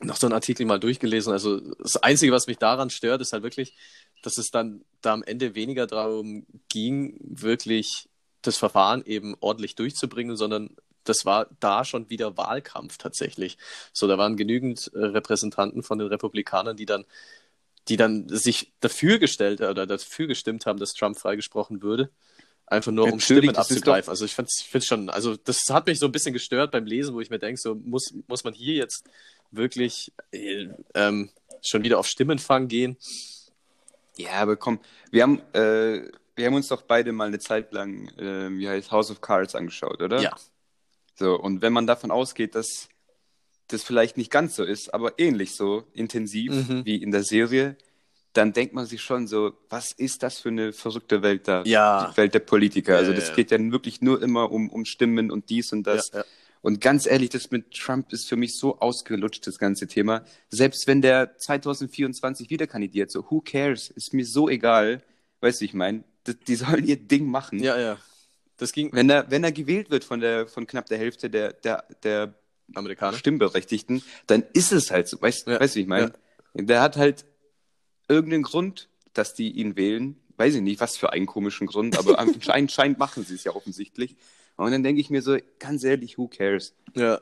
noch 0.00 0.16
so 0.16 0.26
einen 0.26 0.34
Artikel 0.34 0.66
mal 0.66 0.80
durchgelesen. 0.80 1.32
Also 1.32 1.60
das 1.74 1.96
Einzige, 1.98 2.32
was 2.32 2.46
mich 2.46 2.58
daran 2.58 2.90
stört, 2.90 3.20
ist 3.20 3.32
halt 3.32 3.42
wirklich, 3.42 3.74
dass 4.22 4.38
es 4.38 4.50
dann 4.50 4.82
da 5.02 5.12
am 5.12 5.22
Ende 5.22 5.54
weniger 5.54 5.86
darum 5.86 6.46
ging, 6.68 7.16
wirklich 7.20 8.08
das 8.42 8.56
Verfahren 8.56 9.04
eben 9.04 9.36
ordentlich 9.40 9.74
durchzubringen, 9.74 10.36
sondern 10.36 10.76
das 11.04 11.24
war 11.24 11.48
da 11.60 11.84
schon 11.84 12.08
wieder 12.10 12.36
Wahlkampf 12.36 12.98
tatsächlich. 12.98 13.58
So, 13.92 14.06
da 14.06 14.18
waren 14.18 14.36
genügend 14.36 14.90
äh, 14.94 14.98
Repräsentanten 14.98 15.82
von 15.82 15.98
den 15.98 16.08
Republikanern, 16.08 16.76
die 16.76 16.86
dann, 16.86 17.04
die 17.88 17.96
dann 17.96 18.28
sich 18.28 18.72
dafür 18.80 19.18
gestellt 19.18 19.60
oder 19.60 19.86
dafür 19.86 20.26
gestimmt 20.26 20.66
haben, 20.66 20.78
dass 20.78 20.92
Trump 20.92 21.18
freigesprochen 21.18 21.82
würde. 21.82 22.10
Einfach 22.66 22.92
nur, 22.92 23.12
um 23.12 23.18
Stimmen 23.18 23.56
abzugreifen. 23.56 24.10
Also 24.10 24.24
ich 24.24 24.34
finde 24.34 24.48
es 24.72 24.86
schon, 24.86 25.10
also 25.10 25.36
das 25.36 25.62
hat 25.70 25.86
mich 25.86 25.98
so 25.98 26.06
ein 26.06 26.12
bisschen 26.12 26.32
gestört 26.32 26.70
beim 26.70 26.86
Lesen, 26.86 27.14
wo 27.14 27.20
ich 27.20 27.28
mir 27.28 27.40
denke, 27.40 27.60
so 27.60 27.74
muss, 27.74 28.14
muss 28.28 28.44
man 28.44 28.54
hier 28.54 28.74
jetzt 28.74 29.08
wirklich 29.50 30.12
äh, 30.32 30.68
ähm, 30.94 31.30
schon 31.62 31.82
wieder 31.82 31.98
auf 31.98 32.06
Stimmenfang 32.06 32.68
gehen. 32.68 32.96
Ja, 34.16 34.32
aber 34.32 34.56
komm, 34.56 34.80
wir 35.10 35.22
haben, 35.22 35.40
äh, 35.52 36.10
wir 36.36 36.46
haben 36.46 36.54
uns 36.54 36.68
doch 36.68 36.82
beide 36.82 37.12
mal 37.12 37.28
eine 37.28 37.38
Zeit 37.38 37.72
lang, 37.72 38.08
äh, 38.18 38.50
wie 38.56 38.68
heißt 38.68 38.90
House 38.90 39.10
of 39.10 39.20
Cards 39.20 39.54
angeschaut, 39.54 40.02
oder? 40.02 40.20
Ja. 40.20 40.36
So, 41.14 41.38
und 41.38 41.62
wenn 41.62 41.72
man 41.72 41.86
davon 41.86 42.10
ausgeht, 42.10 42.54
dass 42.54 42.88
das 43.68 43.82
vielleicht 43.82 44.16
nicht 44.16 44.30
ganz 44.30 44.56
so 44.56 44.64
ist, 44.64 44.92
aber 44.92 45.18
ähnlich 45.18 45.54
so 45.54 45.84
intensiv 45.92 46.52
Mhm. 46.52 46.84
wie 46.84 46.96
in 46.96 47.10
der 47.10 47.22
Serie, 47.22 47.76
dann 48.32 48.52
denkt 48.52 48.74
man 48.74 48.86
sich 48.86 49.02
schon 49.02 49.26
so, 49.26 49.52
was 49.68 49.92
ist 49.92 50.22
das 50.22 50.38
für 50.38 50.50
eine 50.50 50.72
verrückte 50.72 51.22
Welt 51.22 51.48
da? 51.48 51.62
Ja. 51.66 52.10
Die 52.10 52.16
Welt 52.16 52.34
der 52.34 52.40
Politiker. 52.40 52.96
Also 52.96 53.12
das 53.12 53.34
geht 53.34 53.50
ja 53.50 53.58
wirklich 53.58 54.00
nur 54.02 54.22
immer 54.22 54.50
um, 54.52 54.70
um 54.70 54.84
Stimmen 54.84 55.30
und 55.30 55.50
dies 55.50 55.72
und 55.72 55.84
das. 55.84 56.10
Ja, 56.12 56.20
ja. 56.20 56.24
Und 56.62 56.80
ganz 56.80 57.06
ehrlich, 57.06 57.30
das 57.30 57.50
mit 57.50 57.72
Trump 57.72 58.12
ist 58.12 58.28
für 58.28 58.36
mich 58.36 58.56
so 58.58 58.78
ausgelutscht, 58.80 59.46
das 59.46 59.58
ganze 59.58 59.86
Thema. 59.86 60.24
Selbst 60.50 60.86
wenn 60.86 61.00
der 61.00 61.36
2024 61.38 62.50
wieder 62.50 62.66
kandidiert, 62.66 63.10
so 63.10 63.24
who 63.30 63.40
cares? 63.40 63.88
Ist 63.88 64.12
mir 64.12 64.26
so 64.26 64.48
egal. 64.48 65.02
Weißt 65.40 65.60
du, 65.60 65.64
ich 65.64 65.72
meine, 65.74 66.04
die, 66.26 66.34
die 66.34 66.56
sollen 66.56 66.86
ihr 66.86 66.96
Ding 66.96 67.26
machen. 67.26 67.62
Ja, 67.62 67.78
ja. 67.78 67.98
Das 68.58 68.72
ging 68.72 68.90
Wenn 68.92 69.08
er, 69.08 69.30
wenn 69.30 69.42
er 69.42 69.52
gewählt 69.52 69.90
wird 69.90 70.04
von 70.04 70.20
der, 70.20 70.46
von 70.46 70.66
knapp 70.66 70.84
der 70.86 70.98
Hälfte 70.98 71.30
der, 71.30 71.54
der, 71.54 71.84
der 72.02 72.34
Amerikaner. 72.74 73.16
Stimmberechtigten, 73.16 74.02
dann 74.26 74.44
ist 74.52 74.72
es 74.72 74.90
halt 74.90 75.08
so. 75.08 75.20
Weißt, 75.20 75.46
Ja. 75.46 75.58
weißt 75.58 75.74
du, 75.74 75.78
wie 75.78 75.82
ich 75.82 75.88
meine? 75.88 76.12
Der 76.52 76.82
hat 76.82 76.96
halt 76.98 77.24
irgendeinen 78.08 78.42
Grund, 78.42 78.88
dass 79.14 79.32
die 79.32 79.50
ihn 79.50 79.76
wählen. 79.76 80.20
Weiß 80.36 80.54
ich 80.54 80.60
nicht, 80.60 80.80
was 80.80 80.96
für 80.96 81.12
einen 81.12 81.26
komischen 81.26 81.66
Grund, 81.66 81.98
aber 81.98 82.18
anscheinend 82.18 82.48
anscheinend 82.50 82.98
machen 82.98 83.24
sie 83.24 83.34
es 83.34 83.44
ja 83.44 83.54
offensichtlich. 83.54 84.16
Und 84.64 84.72
dann 84.72 84.82
denke 84.82 85.00
ich 85.00 85.10
mir 85.10 85.22
so, 85.22 85.36
ganz 85.58 85.84
ehrlich, 85.84 86.18
who 86.18 86.28
cares? 86.28 86.74
Ja. 86.94 87.20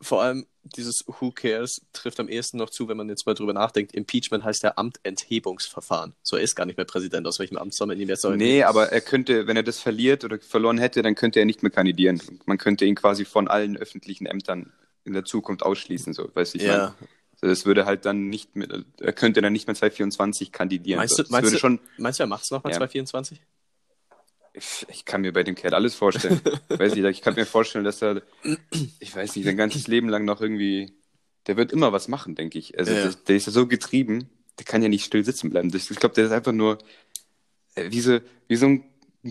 Vor 0.00 0.22
allem 0.22 0.46
dieses 0.64 1.04
Who 1.06 1.30
cares 1.30 1.80
trifft 1.92 2.18
am 2.20 2.28
ehesten 2.28 2.56
noch 2.58 2.70
zu, 2.70 2.88
wenn 2.88 2.96
man 2.96 3.08
jetzt 3.08 3.26
mal 3.26 3.34
drüber 3.34 3.52
nachdenkt. 3.52 3.94
Impeachment 3.94 4.44
heißt 4.44 4.62
ja 4.62 4.72
Amtenthebungsverfahren. 4.76 6.14
So 6.22 6.36
er 6.36 6.42
ist 6.42 6.54
gar 6.54 6.64
nicht 6.66 6.76
mehr 6.76 6.84
Präsident. 6.86 7.26
Aus 7.26 7.38
welchem 7.38 7.56
Amt 7.58 7.74
soll 7.74 7.86
man 7.86 7.98
ihn 7.98 8.08
jetzt 8.08 8.24
noch 8.24 8.34
Nee, 8.34 8.62
aber 8.64 8.90
er 8.92 9.00
könnte, 9.00 9.46
wenn 9.46 9.56
er 9.56 9.62
das 9.62 9.78
verliert 9.80 10.24
oder 10.24 10.38
verloren 10.40 10.78
hätte, 10.78 11.02
dann 11.02 11.14
könnte 11.14 11.38
er 11.38 11.44
nicht 11.44 11.62
mehr 11.62 11.70
kandidieren. 11.70 12.20
Man 12.46 12.58
könnte 12.58 12.84
ihn 12.84 12.94
quasi 12.94 13.24
von 13.24 13.48
allen 13.48 13.76
öffentlichen 13.76 14.26
Ämtern 14.26 14.72
in 15.04 15.12
der 15.12 15.24
Zukunft 15.24 15.62
ausschließen, 15.62 16.12
so, 16.14 16.30
weißt 16.34 16.54
du, 16.54 16.58
ich 16.58 16.64
Ja. 16.64 16.94
Also 17.40 17.46
das 17.54 17.66
würde 17.66 17.84
halt 17.84 18.06
dann 18.06 18.28
nicht 18.28 18.56
mehr, 18.56 18.68
er 19.00 19.12
könnte 19.12 19.42
dann 19.42 19.52
nicht 19.52 19.66
mehr 19.66 19.74
2024 19.76 20.50
kandidieren. 20.50 20.98
Meinst 20.98 21.18
du- 21.18 21.24
meinst 21.28 21.52
du- 21.52 21.58
schon, 21.58 21.78
Meinst 21.98 22.18
du, 22.18 22.24
er 22.24 22.26
macht 22.26 22.44
es 22.44 22.50
nochmal 22.50 22.72
Ja. 22.72 22.78
2024? 22.78 23.42
Ich, 24.54 24.86
ich 24.88 25.04
kann 25.04 25.20
mir 25.22 25.32
bei 25.32 25.42
dem 25.42 25.54
Kerl 25.54 25.74
alles 25.74 25.94
vorstellen. 25.94 26.40
weiß 26.68 26.94
nicht, 26.94 27.04
ich 27.04 27.22
kann 27.22 27.34
mir 27.34 27.44
vorstellen, 27.46 27.84
dass 27.84 28.00
er, 28.02 28.22
ich 29.00 29.14
weiß 29.14 29.34
nicht, 29.36 29.44
sein 29.44 29.56
ganzes 29.56 29.88
Leben 29.88 30.08
lang 30.08 30.24
noch 30.24 30.40
irgendwie, 30.40 30.92
der 31.46 31.56
wird 31.56 31.72
immer 31.72 31.92
was 31.92 32.08
machen, 32.08 32.34
denke 32.34 32.58
ich. 32.58 32.78
Also 32.78 32.92
Ja. 32.92 33.02
der, 33.02 33.12
der 33.14 33.36
ist 33.36 33.46
ja 33.46 33.52
so 33.52 33.66
getrieben, 33.66 34.28
der 34.58 34.64
kann 34.64 34.82
ja 34.82 34.88
nicht 34.88 35.04
still 35.04 35.24
sitzen 35.24 35.50
bleiben. 35.50 35.72
Ich 35.74 35.88
glaube, 35.96 36.14
der 36.14 36.26
ist 36.26 36.32
einfach 36.32 36.52
nur, 36.52 36.78
äh, 37.74 37.90
wie 37.90 38.00
so, 38.00 38.20
wie 38.48 38.56
so 38.56 38.66
ein 38.66 38.84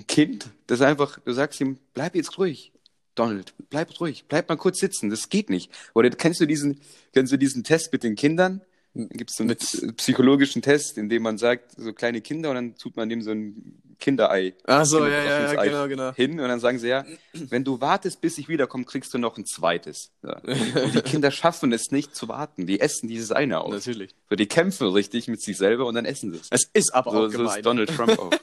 Kind, 0.07 0.49
das 0.67 0.81
einfach, 0.81 1.19
du 1.19 1.31
sagst 1.31 1.61
ihm, 1.61 1.77
bleib 1.93 2.15
jetzt 2.15 2.37
ruhig. 2.37 2.71
Donald, 3.15 3.53
bleib 3.69 3.99
ruhig, 3.99 4.25
bleib 4.27 4.49
mal 4.49 4.55
kurz 4.55 4.79
sitzen, 4.79 5.11
das 5.11 5.29
geht 5.29 5.49
nicht. 5.51 5.71
Oder 5.93 6.09
kennst 6.09 6.41
du 6.41 6.47
diesen, 6.47 6.81
kennst 7.13 7.31
du 7.31 7.37
diesen 7.37 7.63
Test 7.63 7.93
mit 7.93 8.03
den 8.03 8.15
Kindern? 8.15 8.61
Dann 8.95 9.09
gibt 9.09 9.29
es 9.29 9.37
so 9.37 9.43
einen 9.43 9.49
mit, 9.49 9.97
psychologischen 9.97 10.61
Test, 10.63 10.97
in 10.97 11.09
dem 11.09 11.23
man 11.23 11.37
sagt, 11.37 11.73
so 11.77 11.93
kleine 11.93 12.21
Kinder 12.21 12.49
und 12.49 12.55
dann 12.55 12.75
tut 12.75 12.95
man 12.95 13.09
dem 13.09 13.21
so 13.21 13.31
ein 13.31 13.81
Kinderei. 13.99 14.55
Ach 14.65 14.85
so, 14.85 15.05
ja, 15.05 15.23
ja, 15.23 15.53
ja 15.53 15.63
genau, 15.63 15.87
genau. 15.87 16.13
Hin 16.13 16.39
und 16.39 16.47
dann 16.47 16.59
sagen 16.59 16.79
sie 16.79 16.87
ja, 16.87 17.05
wenn 17.33 17.63
du 17.63 17.81
wartest, 17.81 18.21
bis 18.21 18.37
ich 18.37 18.47
wiederkomme, 18.47 18.85
kriegst 18.85 19.13
du 19.13 19.17
noch 19.17 19.37
ein 19.37 19.45
zweites. 19.45 20.11
Ja. 20.23 20.39
Und 20.39 20.95
die 20.95 21.01
Kinder 21.01 21.31
schaffen 21.31 21.71
es 21.71 21.91
nicht 21.91 22.15
zu 22.15 22.27
warten. 22.27 22.67
Die 22.67 22.79
essen 22.79 23.07
dieses 23.07 23.31
eine 23.31 23.61
auf. 23.61 23.71
Natürlich. 23.71 24.15
So, 24.29 24.35
die 24.35 24.47
kämpfen 24.47 24.87
richtig 24.87 25.27
mit 25.27 25.41
sich 25.41 25.57
selber 25.57 25.85
und 25.85 25.95
dann 25.95 26.05
essen 26.05 26.31
sie 26.31 26.39
es. 26.39 26.47
Es 26.49 26.69
ist 26.73 26.93
aber 26.93 27.11
so, 27.11 27.17
auch 27.17 27.31
gemein. 27.31 27.47
So 27.47 27.55
ist 27.55 27.65
Donald 27.65 27.89
Trump 27.95 28.19
auch. 28.19 28.31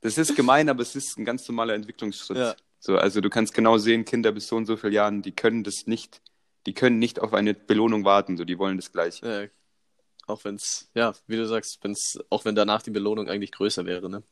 Das 0.00 0.18
ist 0.18 0.36
gemein, 0.36 0.68
aber 0.68 0.82
es 0.82 0.94
ist 0.94 1.16
ein 1.16 1.24
ganz 1.24 1.48
normaler 1.48 1.72
Entwicklungsschritt. 1.72 2.36
Ja. 2.36 2.54
So, 2.78 2.98
also 2.98 3.22
du 3.22 3.30
kannst 3.30 3.54
genau 3.54 3.78
sehen, 3.78 4.04
Kinder 4.04 4.32
bis 4.32 4.48
so 4.48 4.56
und 4.56 4.66
so 4.66 4.76
vielen 4.76 4.92
Jahren, 4.92 5.22
die 5.22 5.32
können 5.32 5.64
das 5.64 5.86
nicht, 5.86 6.20
die 6.66 6.74
können 6.74 6.98
nicht 6.98 7.20
auf 7.20 7.32
eine 7.32 7.54
Belohnung 7.54 8.04
warten, 8.04 8.36
so 8.36 8.44
die 8.44 8.58
wollen 8.58 8.76
das 8.76 8.92
gleich. 8.92 9.22
Ja, 9.22 9.46
auch 10.26 10.44
wenn 10.44 10.56
es, 10.56 10.90
ja, 10.94 11.14
wie 11.26 11.36
du 11.36 11.46
sagst, 11.46 11.78
wenn's, 11.82 12.18
auch 12.28 12.44
wenn 12.44 12.54
danach 12.54 12.82
die 12.82 12.90
Belohnung 12.90 13.28
eigentlich 13.28 13.52
größer 13.52 13.86
wäre, 13.86 14.10
ne? 14.10 14.22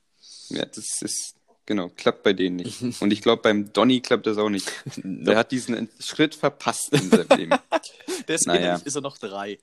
Ja, 0.49 0.65
das 0.65 1.03
ist, 1.03 1.35
genau, 1.67 1.89
klappt 1.91 2.23
bei 2.23 2.33
denen 2.33 2.57
nicht. 2.57 2.83
Und 3.01 3.13
ich 3.13 3.23
glaube, 3.23 3.43
beim 3.43 3.73
Donny 3.73 4.01
klappt 4.01 4.27
das 4.27 4.39
auch 4.39 4.51
nicht. 4.51 4.71
Der 4.97 5.37
hat 5.37 5.53
diesen 5.53 5.89
Schritt 6.01 6.35
verpasst 6.35 6.93
in 6.93 7.11
seinem 7.11 7.29
Leben. 7.37 7.59
Deswegen 8.29 8.57
naja. 8.57 8.81
ist 8.85 8.95
er 8.95 9.03
noch 9.03 9.19
drei. 9.19 9.59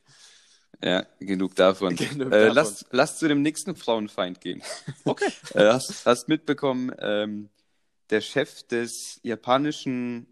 Ja, 0.83 1.05
genug 1.19 1.55
davon. 1.55 1.95
Genug 1.95 2.27
äh, 2.27 2.39
davon. 2.39 2.55
Lass, 2.55 2.85
lass 2.91 3.19
zu 3.19 3.27
dem 3.27 3.41
nächsten 3.41 3.75
Frauenfeind 3.75 4.39
gehen. 4.39 4.61
Okay. 5.03 5.31
äh, 5.53 5.65
hast, 5.65 6.05
hast 6.05 6.29
mitbekommen, 6.29 6.91
ähm, 6.99 7.49
der 8.09 8.21
Chef 8.21 8.63
des 8.63 9.19
japanischen 9.23 10.25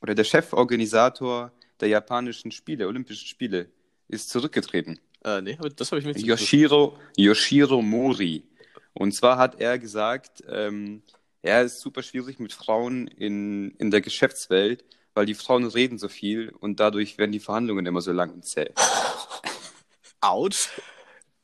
oder 0.00 0.14
der 0.14 0.24
Cheforganisator 0.24 1.52
der 1.80 1.88
japanischen 1.88 2.52
Spiele, 2.52 2.86
Olympischen 2.86 3.26
Spiele, 3.26 3.68
ist 4.08 4.30
zurückgetreten. 4.30 5.00
Äh, 5.24 5.40
nee, 5.40 5.58
das 5.76 5.90
habe 5.90 6.00
ich 6.00 6.06
mir 6.06 6.16
Yoshiro, 6.16 6.98
Yoshiro 7.16 7.80
Mori. 7.82 8.44
Und 8.94 9.12
zwar 9.12 9.38
hat 9.38 9.60
er 9.60 9.78
gesagt, 9.78 10.44
ähm, 10.48 11.02
ja, 11.42 11.60
es 11.60 11.74
ist 11.74 11.80
super 11.80 12.02
schwierig 12.02 12.38
mit 12.38 12.52
Frauen 12.52 13.08
in, 13.08 13.72
in 13.72 13.90
der 13.90 14.00
Geschäftswelt, 14.00 14.84
weil 15.14 15.26
die 15.26 15.34
Frauen 15.34 15.66
reden 15.66 15.98
so 15.98 16.08
viel 16.08 16.50
und 16.50 16.78
dadurch 16.78 17.18
werden 17.18 17.32
die 17.32 17.40
Verhandlungen 17.40 17.86
immer 17.86 18.00
so 18.00 18.12
lang 18.12 18.32
und 18.32 18.44
zäh. 18.44 18.70
Out? 20.20 20.70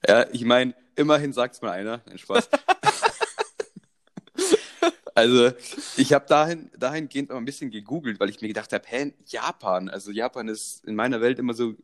Ja, 0.06 0.26
ich 0.30 0.44
meine, 0.44 0.74
immerhin 0.94 1.32
sagt 1.32 1.54
es 1.54 1.62
mal 1.62 1.72
einer. 1.72 2.00
Nein, 2.06 2.18
Spaß. 2.18 2.48
also, 5.14 5.50
ich 5.96 6.12
habe 6.12 6.26
dahin, 6.26 6.70
dahingehend 6.78 7.30
mal 7.30 7.36
ein 7.36 7.44
bisschen 7.44 7.70
gegoogelt, 7.70 8.20
weil 8.20 8.30
ich 8.30 8.40
mir 8.40 8.48
gedacht 8.48 8.72
habe, 8.72 8.84
hä, 8.86 9.12
Japan. 9.26 9.88
Also, 9.88 10.12
Japan 10.12 10.48
ist 10.48 10.84
in 10.84 10.94
meiner 10.94 11.20
Welt 11.20 11.40
immer 11.40 11.54
so 11.54 11.74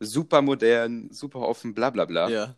super 0.00 0.40
modern, 0.40 1.10
super 1.10 1.40
offen, 1.40 1.74
bla 1.74 1.90
bla 1.90 2.06
bla. 2.06 2.28
Ja. 2.28 2.56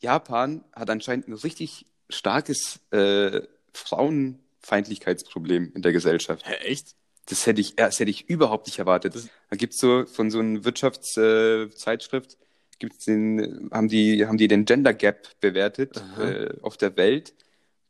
Japan 0.00 0.64
hat 0.72 0.90
anscheinend 0.90 1.28
ein 1.28 1.34
richtig 1.34 1.86
starkes 2.08 2.80
äh, 2.90 3.42
Frauenfeindlichkeitsproblem 3.72 5.72
in 5.74 5.82
der 5.82 5.92
Gesellschaft. 5.92 6.46
Hä, 6.46 6.54
echt? 6.64 6.94
Das 7.26 7.46
hätte 7.46 7.60
ich, 7.60 7.76
das 7.76 8.00
hätte 8.00 8.10
ich 8.10 8.28
überhaupt 8.28 8.66
nicht 8.66 8.78
erwartet. 8.78 9.14
Das... 9.14 9.28
Da 9.50 9.56
gibt 9.56 9.74
es 9.74 9.80
so 9.80 10.06
von 10.06 10.30
so 10.30 10.38
einer 10.38 10.64
Wirtschaftszeitschrift, 10.64 12.32
äh, 12.32 12.36
gibt's 12.78 13.04
den, 13.04 13.68
haben, 13.72 13.88
die, 13.88 14.26
haben 14.26 14.38
die 14.38 14.48
den 14.48 14.64
Gender 14.64 14.94
Gap 14.94 15.28
bewertet 15.40 16.02
äh, 16.18 16.54
auf 16.62 16.76
der 16.76 16.96
Welt. 16.96 17.34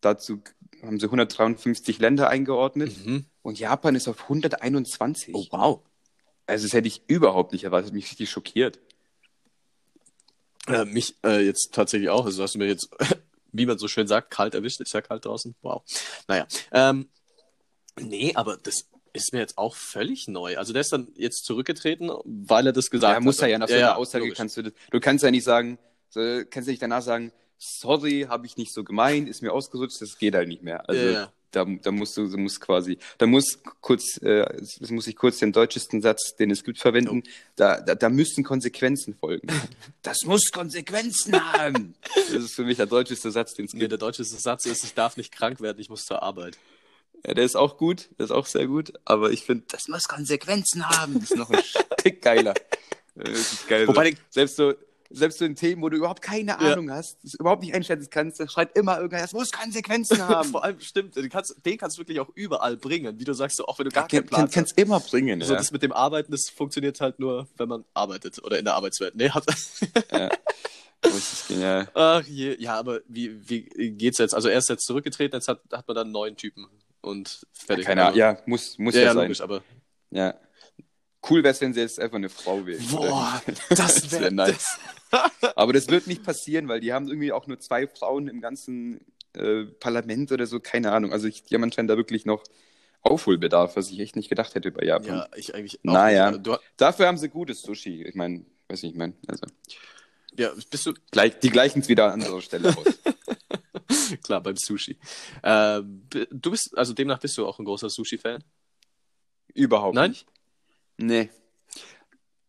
Dazu 0.01 0.43
haben 0.83 0.99
sie 0.99 1.07
153 1.07 1.99
Länder 1.99 2.31
eingeordnet 2.31 2.93
mhm. 3.05 3.27
und 3.43 3.59
Japan 3.59 3.95
ist 3.95 4.09
auf 4.09 4.23
121. 4.23 5.35
Oh, 5.35 5.47
wow. 5.51 5.81
Also 6.47 6.67
das 6.67 6.73
hätte 6.73 6.89
ich 6.89 7.03
überhaupt 7.09 7.53
nicht 7.53 7.65
erwartet, 7.65 7.93
mich 7.93 8.11
richtig 8.11 8.31
schockiert. 8.31 8.81
Äh, 10.69 10.85
mich 10.85 11.17
äh, 11.25 11.45
jetzt 11.45 11.73
tatsächlich 11.73 12.11
auch. 12.11 12.27
Also 12.27 12.43
hast 12.43 12.55
du 12.55 12.59
mir 12.59 12.67
jetzt, 12.67 12.89
wie 13.53 13.67
man 13.67 13.79
so 13.79 13.89
schön 13.89 14.07
sagt, 14.07 14.31
kalt 14.31 14.55
erwischt. 14.55 14.81
Ist 14.81 14.93
ja 14.93 15.01
kalt 15.01 15.25
draußen. 15.25 15.55
Wow. 15.63 15.83
Naja. 16.27 16.47
Ähm, 16.73 17.09
nee, 18.01 18.33
aber 18.35 18.57
das 18.57 18.87
ist 19.13 19.33
mir 19.33 19.41
jetzt 19.41 19.59
auch 19.59 19.75
völlig 19.75 20.29
neu. 20.29 20.57
Also 20.59 20.73
der 20.73 20.81
ist 20.81 20.93
dann 20.93 21.09
jetzt 21.17 21.45
zurückgetreten, 21.45 22.11
weil 22.25 22.67
er 22.67 22.73
das 22.73 22.91
gesagt 22.91 23.13
ja, 23.13 23.17
hat. 23.17 23.23
muss 23.23 23.41
er 23.41 23.49
ja 23.49 23.59
nach 23.59 23.69
so 23.69 23.75
einer 23.75 23.83
ja, 23.83 23.95
Aussage 23.97 24.25
logisch. 24.25 24.39
kannst 24.39 24.57
du 24.57 24.63
das, 24.63 24.73
du 24.91 25.01
kannst 25.01 25.25
ja 25.25 25.31
nicht 25.31 25.45
sagen, 25.45 25.79
kannst 26.15 26.69
ja 26.69 26.73
nicht 26.73 26.83
danach 26.83 27.03
sagen, 27.03 27.33
sorry, 27.59 28.27
habe 28.29 28.47
ich 28.47 28.57
nicht 28.57 28.73
so 28.73 28.85
gemeint, 28.85 29.29
ist 29.29 29.43
mir 29.43 29.53
ausgerutscht, 29.53 30.01
das 30.01 30.19
geht 30.19 30.35
halt 30.35 30.49
nicht 30.49 30.63
mehr. 30.63 30.89
Also 30.89 31.01
ja, 31.01 31.33
da, 31.51 31.65
da 31.65 31.91
musst 31.91 32.17
du, 32.17 32.29
du 32.29 32.37
musst 32.37 32.61
quasi, 32.61 32.99
da 33.17 33.27
muss 33.27 33.59
kurz, 33.81 34.19
äh, 34.23 34.45
das 34.81 34.91
muss 34.91 35.07
ich 35.07 35.17
kurz 35.17 35.39
den 35.39 35.53
deutschesten 35.53 36.03
Satz, 36.03 36.37
den 36.37 36.51
es 36.51 36.63
gibt, 36.63 36.79
verwenden. 36.79 37.23
Oh. 37.25 37.31
Da, 37.57 37.81
da, 37.81 37.95
da 37.95 38.09
müssten 38.09 38.45
Konsequenzen 38.45 39.15
folgen. 39.15 39.49
das 40.03 40.23
muss 40.25 40.51
Konsequenzen 40.51 41.35
haben. 41.53 41.95
Das 42.15 42.43
ist 42.43 42.55
für 42.55 42.65
mich 42.65 42.77
der 42.77 42.87
deutscheste 42.87 43.31
Satz, 43.31 43.55
den 43.55 43.67
es 43.67 43.73
gibt. 43.73 43.83
Nee, 43.83 43.89
der 43.89 43.99
deutscheste 43.99 44.37
Satz 44.37 44.67
ist, 44.67 44.85
ich 44.85 44.95
darf 44.95 45.17
nicht 45.17 45.33
krank 45.33 45.61
werden, 45.61 45.79
ich 45.81 45.89
muss 45.89 46.05
zur 46.05 46.23
Arbeit. 46.23 46.59
Ja, 47.27 47.35
der 47.35 47.45
ist 47.45 47.57
auch 47.57 47.79
gut, 47.79 48.11
der 48.19 48.27
ist 48.27 48.31
auch 48.31 48.47
sehr 48.47 48.67
gut, 48.67 48.93
aber 49.05 49.31
ich 49.31 49.43
finde, 49.43 49.65
das 49.69 49.89
muss 49.89 50.05
Konsequenzen 50.05 50.89
haben. 50.89 51.15
Das 51.15 51.31
ist 51.31 51.37
noch 51.37 51.51
ein 51.51 51.63
Stück 51.99 52.23
geiler. 52.23 52.55
geil. 53.67 53.89
Wobei, 53.89 54.13
so. 54.13 54.17
selbst 54.31 54.57
so, 54.57 54.75
selbst 55.11 55.39
so 55.39 55.45
in 55.45 55.57
Themen, 55.57 55.83
wo 55.83 55.89
du 55.89 55.97
überhaupt 55.97 56.23
keine 56.23 56.59
Ahnung 56.59 56.89
ja. 56.89 56.97
hast, 56.97 57.19
das 57.23 57.35
überhaupt 57.35 57.63
nicht 57.63 57.75
einschätzen 57.75 58.09
kannst, 58.11 58.41
da 58.41 58.49
schreit 58.49 58.77
immer 58.77 58.97
irgendwer, 58.97 59.23
das 59.23 59.33
muss 59.33 59.51
Konsequenzen 59.51 60.19
haben. 60.29 60.51
Vor 60.51 60.65
allem 60.65 60.81
stimmt, 60.81 61.17
den 61.17 61.29
kannst, 61.29 61.65
den 61.65 61.79
kannst 61.79 61.97
du 61.97 62.03
wirklich 62.03 62.21
auch 62.21 62.29
überall 62.35 62.77
bringen, 62.77 63.19
wie 63.19 63.25
du 63.25 63.33
sagst, 63.33 63.61
auch 63.67 63.79
wenn 63.79 63.87
du 63.87 63.91
gar 63.91 64.05
ja, 64.05 64.09
keinen 64.09 64.27
Plan 64.27 64.41
kann, 64.43 64.51
kannst 64.51 64.79
immer 64.79 65.01
bringen, 65.01 65.41
So, 65.41 65.53
ja. 65.53 65.59
das 65.59 65.73
mit 65.73 65.83
dem 65.83 65.93
Arbeiten, 65.93 66.31
das 66.31 66.51
funktioniert 66.51 67.01
halt 67.01 67.19
nur, 67.19 67.49
wenn 67.57 67.69
man 67.69 67.85
arbeitet 67.95 68.43
oder 68.45 68.59
in 68.59 68.65
der 68.65 68.75
Arbeitswelt. 68.75 69.15
Nee, 69.15 69.31
hat. 69.31 69.45
ja. 70.13 70.29
genial. 71.49 71.89
Ach 71.95 72.25
je, 72.25 72.57
ja, 72.59 72.75
aber 72.75 73.01
wie, 73.09 73.49
wie 73.49 73.91
geht's 73.93 74.19
jetzt? 74.19 74.35
Also 74.35 74.49
er 74.49 74.59
ist 74.59 74.69
jetzt 74.69 74.85
zurückgetreten, 74.85 75.37
jetzt 75.37 75.49
hat, 75.49 75.61
hat 75.73 75.87
man 75.87 75.95
dann 75.95 76.07
einen 76.09 76.13
neuen 76.13 76.37
Typen 76.37 76.67
und 77.01 77.47
fertig. 77.53 77.85
Ja, 77.85 77.89
keine 77.89 78.05
Ahnung, 78.07 78.19
ja, 78.19 78.39
muss, 78.47 78.79
muss 78.79 78.95
ja, 78.95 79.01
ja, 79.01 79.07
ja 79.07 79.15
sein. 79.15 79.23
Logisch, 79.23 79.41
aber 79.41 79.63
ja. 80.11 80.35
Cool 81.29 81.43
wäre 81.43 81.53
es, 81.53 81.61
wenn 81.61 81.75
sie 81.75 81.81
jetzt 81.81 81.99
einfach 81.99 82.17
eine 82.17 82.29
Frau 82.29 82.65
wäre. 82.65 82.81
Boah, 82.91 83.43
das 83.71 84.11
wäre 84.13 84.25
wär 84.25 84.31
nice. 84.31 84.79
Aber 85.57 85.73
das 85.73 85.89
wird 85.89 86.07
nicht 86.07 86.23
passieren, 86.23 86.69
weil 86.69 86.81
die 86.81 86.93
haben 86.93 87.09
irgendwie 87.09 87.33
auch 87.33 87.47
nur 87.47 87.59
zwei 87.59 87.87
Frauen 87.87 88.29
im 88.29 88.41
ganzen 88.41 89.01
äh, 89.35 89.65
Parlament 89.65 90.33
oder 90.33 90.47
so, 90.47 90.61
keine 90.61 90.93
Ahnung. 90.93 91.13
Also 91.13 91.27
ich, 91.27 91.43
die 91.45 91.55
haben 91.55 91.65
anscheinend 91.65 91.91
da 91.91 91.97
wirklich 91.97 92.25
noch 92.25 92.45
Aufholbedarf, 93.03 93.77
was 93.77 93.91
ich 93.91 94.01
echt 94.01 94.17
nicht 94.17 94.29
gedacht 94.29 94.55
hätte 94.55 94.71
bei 94.71 94.85
Japan. 94.85 95.17
Ja, 95.17 95.29
ich 95.37 95.55
eigentlich 95.55 95.79
auch. 95.81 95.93
Naja, 95.93 96.33
du... 96.33 96.57
dafür 96.77 97.07
haben 97.07 97.19
sie 97.19 97.29
gutes 97.29 97.63
Sushi. 97.63 98.03
Ich 98.03 98.15
meine, 98.15 98.45
weiß 98.69 98.83
nicht, 98.83 98.93
ich 98.93 98.99
meine, 98.99 99.15
also. 99.27 99.47
Ja, 100.37 100.53
bist 100.71 100.87
du. 100.87 100.95
Gleich, 101.11 101.39
die 101.41 101.51
gleichen 101.51 101.81
es 101.81 101.89
wieder 101.89 102.07
an 102.07 102.23
anderer 102.23 102.41
Stelle 102.41 102.77
aus. 102.77 102.85
Klar, 104.23 104.43
beim 104.43 104.57
Sushi. 104.57 104.97
Äh, 105.43 105.83
du 106.31 106.51
bist, 106.51 106.77
also 106.77 106.93
demnach 106.93 107.19
bist 107.19 107.37
du 107.39 107.47
auch 107.47 107.59
ein 107.59 107.65
großer 107.65 107.91
Sushi-Fan? 107.91 108.43
Überhaupt 109.55 109.95
Nein? 109.95 110.11
nicht. 110.11 110.27
Nee. 110.99 111.31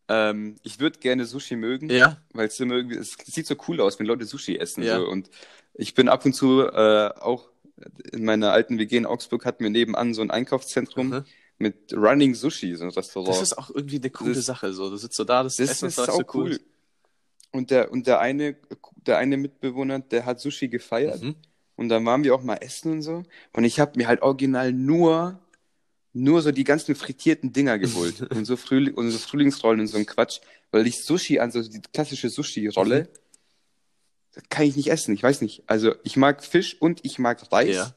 Ähm, 0.08 0.56
ich 0.63 0.79
würde 0.79 1.00
gerne 1.00 1.25
Sushi 1.25 1.56
mögen, 1.56 1.89
ja. 1.89 2.18
weil 2.34 2.48
es 2.48 2.60
immer 2.60 2.75
irgendwie, 2.75 2.98
es 2.98 3.15
sieht 3.25 3.46
so 3.46 3.56
cool 3.68 3.79
aus, 3.79 4.00
wenn 4.00 4.08
Leute 4.08 4.25
Sushi 4.25 4.58
essen. 4.58 4.84
Ja. 4.84 5.00
So. 5.00 5.08
Und 5.08 5.29
ich 5.75 5.94
bin 5.94 6.10
ab 6.10 6.25
und 6.25 6.34
zu 6.34 6.63
äh, 6.63 7.12
auch 7.20 7.50
in 8.12 8.25
meiner 8.25 8.51
alten 8.51 8.79
WG 8.79 8.98
in 8.98 9.06
Augsburg 9.06 9.46
hatten 9.46 9.63
wir 9.63 9.70
nebenan 9.70 10.13
so 10.13 10.22
ein 10.22 10.32
Einkaufszentrum 10.32 11.10
mhm. 11.10 11.25
mit 11.60 11.94
Running 11.94 12.34
Sushi, 12.34 12.75
so 12.75 12.86
ein 12.86 12.89
Restaurant. 12.89 13.29
Das 13.29 13.41
ist 13.41 13.58
auch 13.58 13.70
irgendwie 13.70 13.98
eine 13.98 14.10
coole 14.10 14.34
das, 14.34 14.46
Sache. 14.46 14.74
So. 14.74 14.89
Du 14.89 14.98
sitzt 14.98 15.15
so 15.15 15.24
da, 15.24 15.44
das, 15.44 15.58
das 15.58 15.70
Essen 15.70 15.88
ist, 15.88 16.00
ist 16.00 16.10
auch 16.10 16.34
cool. 16.34 16.51
cool. 16.51 16.60
Und 17.51 17.72
der, 17.72 17.91
und 17.91 18.08
der 18.08 18.20
eine, 18.20 18.58
der 18.96 19.18
eine 19.18 19.38
Mitbewohner, 19.38 20.00
der 20.00 20.25
hat 20.25 20.39
Sushi 20.39 20.68
gefeiert. 20.68 21.22
Mhm. 21.22 21.36
Und 21.75 21.89
dann 21.89 22.06
waren 22.06 22.24
wir 22.24 22.36
auch 22.36 22.44
mal 22.44 22.58
essen 22.58 22.94
und 22.94 23.01
so. 23.03 23.24
Und 23.53 23.63
ich 23.63 23.79
habe 23.79 23.94
mir 23.96 24.08
halt 24.08 24.22
original 24.22 24.74
nur, 24.74 25.39
nur 26.24 26.42
so 26.42 26.52
die 26.52 26.64
ganzen 26.64 26.96
frittierten 26.96 27.54
Dinger 27.54 27.80
geholt. 27.80 28.22
und, 28.32 28.46
so 28.46 28.58
Frühling, 28.58 28.94
und 28.94 29.10
so 29.12 29.18
Frühlingsrollen 29.18 29.82
und 29.82 29.88
so 29.88 29.98
ein 29.98 30.06
Quatsch. 30.06 30.40
Weil 30.72 30.86
ich 30.88 31.04
Sushi 31.04 31.40
an, 31.40 31.52
so 31.52 31.62
die 31.62 31.82
klassische 31.94 32.30
Sushi-Rolle, 32.30 33.10
mhm. 34.36 34.42
kann 34.50 34.66
ich 34.66 34.76
nicht 34.76 34.92
essen. 34.92 35.14
Ich 35.14 35.24
weiß 35.24 35.42
nicht. 35.42 35.64
Also 35.68 35.96
ich 36.04 36.18
mag 36.18 36.44
Fisch 36.44 36.76
und 36.80 37.00
ich 37.04 37.20
mag 37.20 37.52
Reis. 37.52 37.76
Ja. 37.76 37.96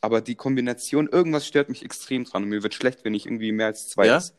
Aber 0.00 0.20
die 0.20 0.34
Kombination, 0.34 1.08
irgendwas 1.08 1.46
stört 1.46 1.68
mich 1.68 1.84
extrem 1.84 2.24
dran. 2.24 2.42
Und 2.42 2.48
mir 2.48 2.62
wird 2.62 2.74
schlecht, 2.74 3.04
wenn 3.04 3.14
ich 3.14 3.26
irgendwie 3.26 3.52
mehr 3.52 3.66
als 3.66 3.88
zwei 3.88 4.06
ja? 4.06 4.16
esse. 4.18 4.32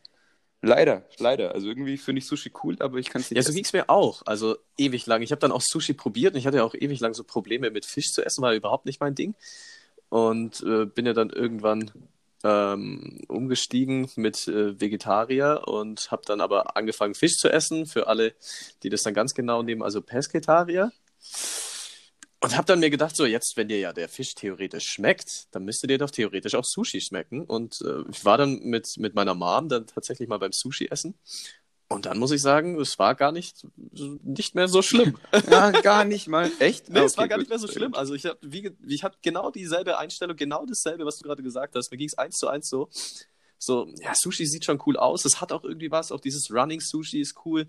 Leider, 0.62 1.06
leider. 1.18 1.54
Also 1.54 1.68
irgendwie 1.68 1.98
finde 1.98 2.20
ich 2.20 2.28
Sushi 2.28 2.54
cool, 2.64 2.78
aber 2.80 2.98
ich 2.98 3.10
kann 3.10 3.22
es 3.22 3.30
nicht. 3.30 3.36
Ja, 3.36 3.44
so 3.44 3.52
ging 3.52 3.66
es 3.66 3.74
mir 3.74 3.90
auch. 3.90 4.22
Also 4.26 4.56
ewig 4.78 5.06
lang. 5.06 5.22
Ich 5.22 5.32
habe 5.32 5.40
dann 5.40 5.52
auch 5.52 5.62
Sushi 5.62 5.94
probiert 5.94 6.34
und 6.34 6.40
ich 6.40 6.48
hatte 6.48 6.58
ja 6.58 6.64
auch 6.64 6.74
ewig 6.74 7.02
lang 7.02 7.14
so 7.14 7.26
Probleme 7.26 7.70
mit 7.70 7.86
Fisch 7.86 8.12
zu 8.12 8.26
essen, 8.26 8.42
war 8.42 8.54
überhaupt 8.54 8.86
nicht 8.86 9.02
mein 9.02 9.14
Ding. 9.14 9.36
Und 10.08 10.62
äh, 10.62 10.86
bin 10.86 11.06
ja 11.06 11.12
dann 11.12 11.32
irgendwann 11.32 11.92
ähm, 12.44 13.22
umgestiegen 13.28 14.10
mit 14.16 14.48
äh, 14.48 14.80
Vegetarier 14.80 15.64
und 15.66 16.12
habe 16.12 16.24
dann 16.26 16.42
aber 16.42 16.76
angefangen 16.76 17.16
Fisch 17.16 17.38
zu 17.38 17.50
essen. 17.50 17.86
Für 17.86 18.08
alle, 18.08 18.34
die 18.84 18.90
das 18.90 19.04
dann 19.04 19.14
ganz 19.14 19.34
genau 19.34 19.64
nehmen, 19.64 19.84
also 19.84 20.02
Pesketarier. 20.02 20.92
Und 22.42 22.58
habe 22.58 22.66
dann 22.66 22.82
mir 22.82 22.90
gedacht, 22.90 23.16
so 23.16 23.26
jetzt, 23.26 23.56
wenn 23.56 23.70
dir 23.70 23.80
ja 23.80 23.94
der 23.94 24.10
Fisch 24.10 24.36
theoretisch 24.36 24.90
schmeckt, 24.90 25.48
dann 25.56 25.64
müsste 25.64 25.88
dir 25.88 25.98
doch 25.98 26.12
theoretisch 26.12 26.56
auch 26.56 26.66
Sushi 26.66 27.00
schmecken. 27.00 27.46
Und 27.46 27.80
äh, 27.82 28.04
ich 28.12 28.26
war 28.26 28.38
dann 28.38 28.60
mit, 28.60 28.98
mit 28.98 29.16
meiner 29.16 29.34
Mom 29.34 29.70
dann 29.70 29.88
tatsächlich 29.88 30.28
mal 30.28 30.40
beim 30.40 30.52
Sushi 30.52 30.88
essen. 30.92 31.16
Und 31.94 32.08
dann 32.08 32.18
muss 32.18 32.32
ich 32.32 32.42
sagen, 32.42 32.80
es 32.80 32.98
war 32.98 33.14
gar 33.14 33.32
nicht, 33.32 33.68
nicht 33.92 34.56
mehr 34.56 34.68
so 34.68 34.82
schlimm. 34.82 35.18
ja, 35.50 35.70
gar 35.70 36.06
nicht 36.06 36.28
mal. 36.28 36.52
Echt? 36.60 36.90
Nee, 36.90 37.00
okay, 37.00 37.06
es 37.06 37.18
war 37.18 37.28
gar 37.28 37.38
gut. 37.38 37.44
nicht 37.44 37.50
mehr 37.50 37.60
so 37.60 37.68
schlimm. 37.68 37.94
Also 37.94 38.16
ich 38.16 38.26
habe 38.26 38.40
hab 38.42 39.22
genau 39.22 39.52
dieselbe 39.52 39.98
Einstellung, 40.00 40.36
genau 40.36 40.66
dasselbe, 40.66 41.06
was 41.06 41.20
du 41.20 41.24
gerade 41.24 41.44
gesagt 41.44 41.76
hast. 41.76 41.92
Mir 41.92 41.98
ging 41.98 42.08
es 42.08 42.18
eins 42.18 42.38
zu 42.38 42.48
eins 42.48 42.68
so. 42.68 42.90
So, 43.60 43.88
ja, 44.02 44.14
Sushi 44.16 44.46
sieht 44.46 44.66
schon 44.66 44.82
cool 44.86 44.98
aus. 44.98 45.24
Es 45.24 45.40
hat 45.40 45.52
auch 45.52 45.64
irgendwie 45.64 45.92
was. 45.92 46.12
Auch 46.12 46.20
dieses 46.20 46.52
Running 46.52 46.82
Sushi 46.82 47.22
ist 47.22 47.46
cool. 47.46 47.68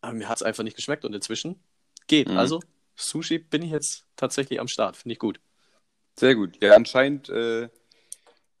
Aber 0.00 0.14
mir 0.14 0.28
hat 0.28 0.38
es 0.38 0.42
einfach 0.42 0.64
nicht 0.64 0.76
geschmeckt. 0.76 1.04
Und 1.04 1.14
inzwischen 1.14 1.62
geht. 2.06 2.28
Mhm. 2.28 2.38
Also 2.38 2.60
Sushi 2.96 3.38
bin 3.38 3.62
ich 3.62 3.70
jetzt 3.70 4.06
tatsächlich 4.16 4.60
am 4.60 4.68
Start. 4.68 4.96
Finde 4.96 5.12
ich 5.12 5.18
gut. 5.18 5.40
Sehr 6.18 6.34
gut. 6.34 6.60
Ja, 6.62 6.74
anscheinend, 6.74 7.28
äh, 7.28 7.68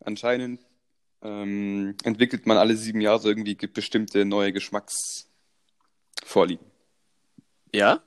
anscheinend 0.00 0.60
ähm, 1.22 1.96
entwickelt 2.04 2.46
man 2.46 2.58
alle 2.58 2.76
sieben 2.76 3.00
Jahre 3.00 3.28
irgendwie 3.28 3.54
bestimmte 3.54 4.24
neue 4.24 4.52
Geschmacksvorlieben. 4.52 6.66
Ja? 7.74 8.02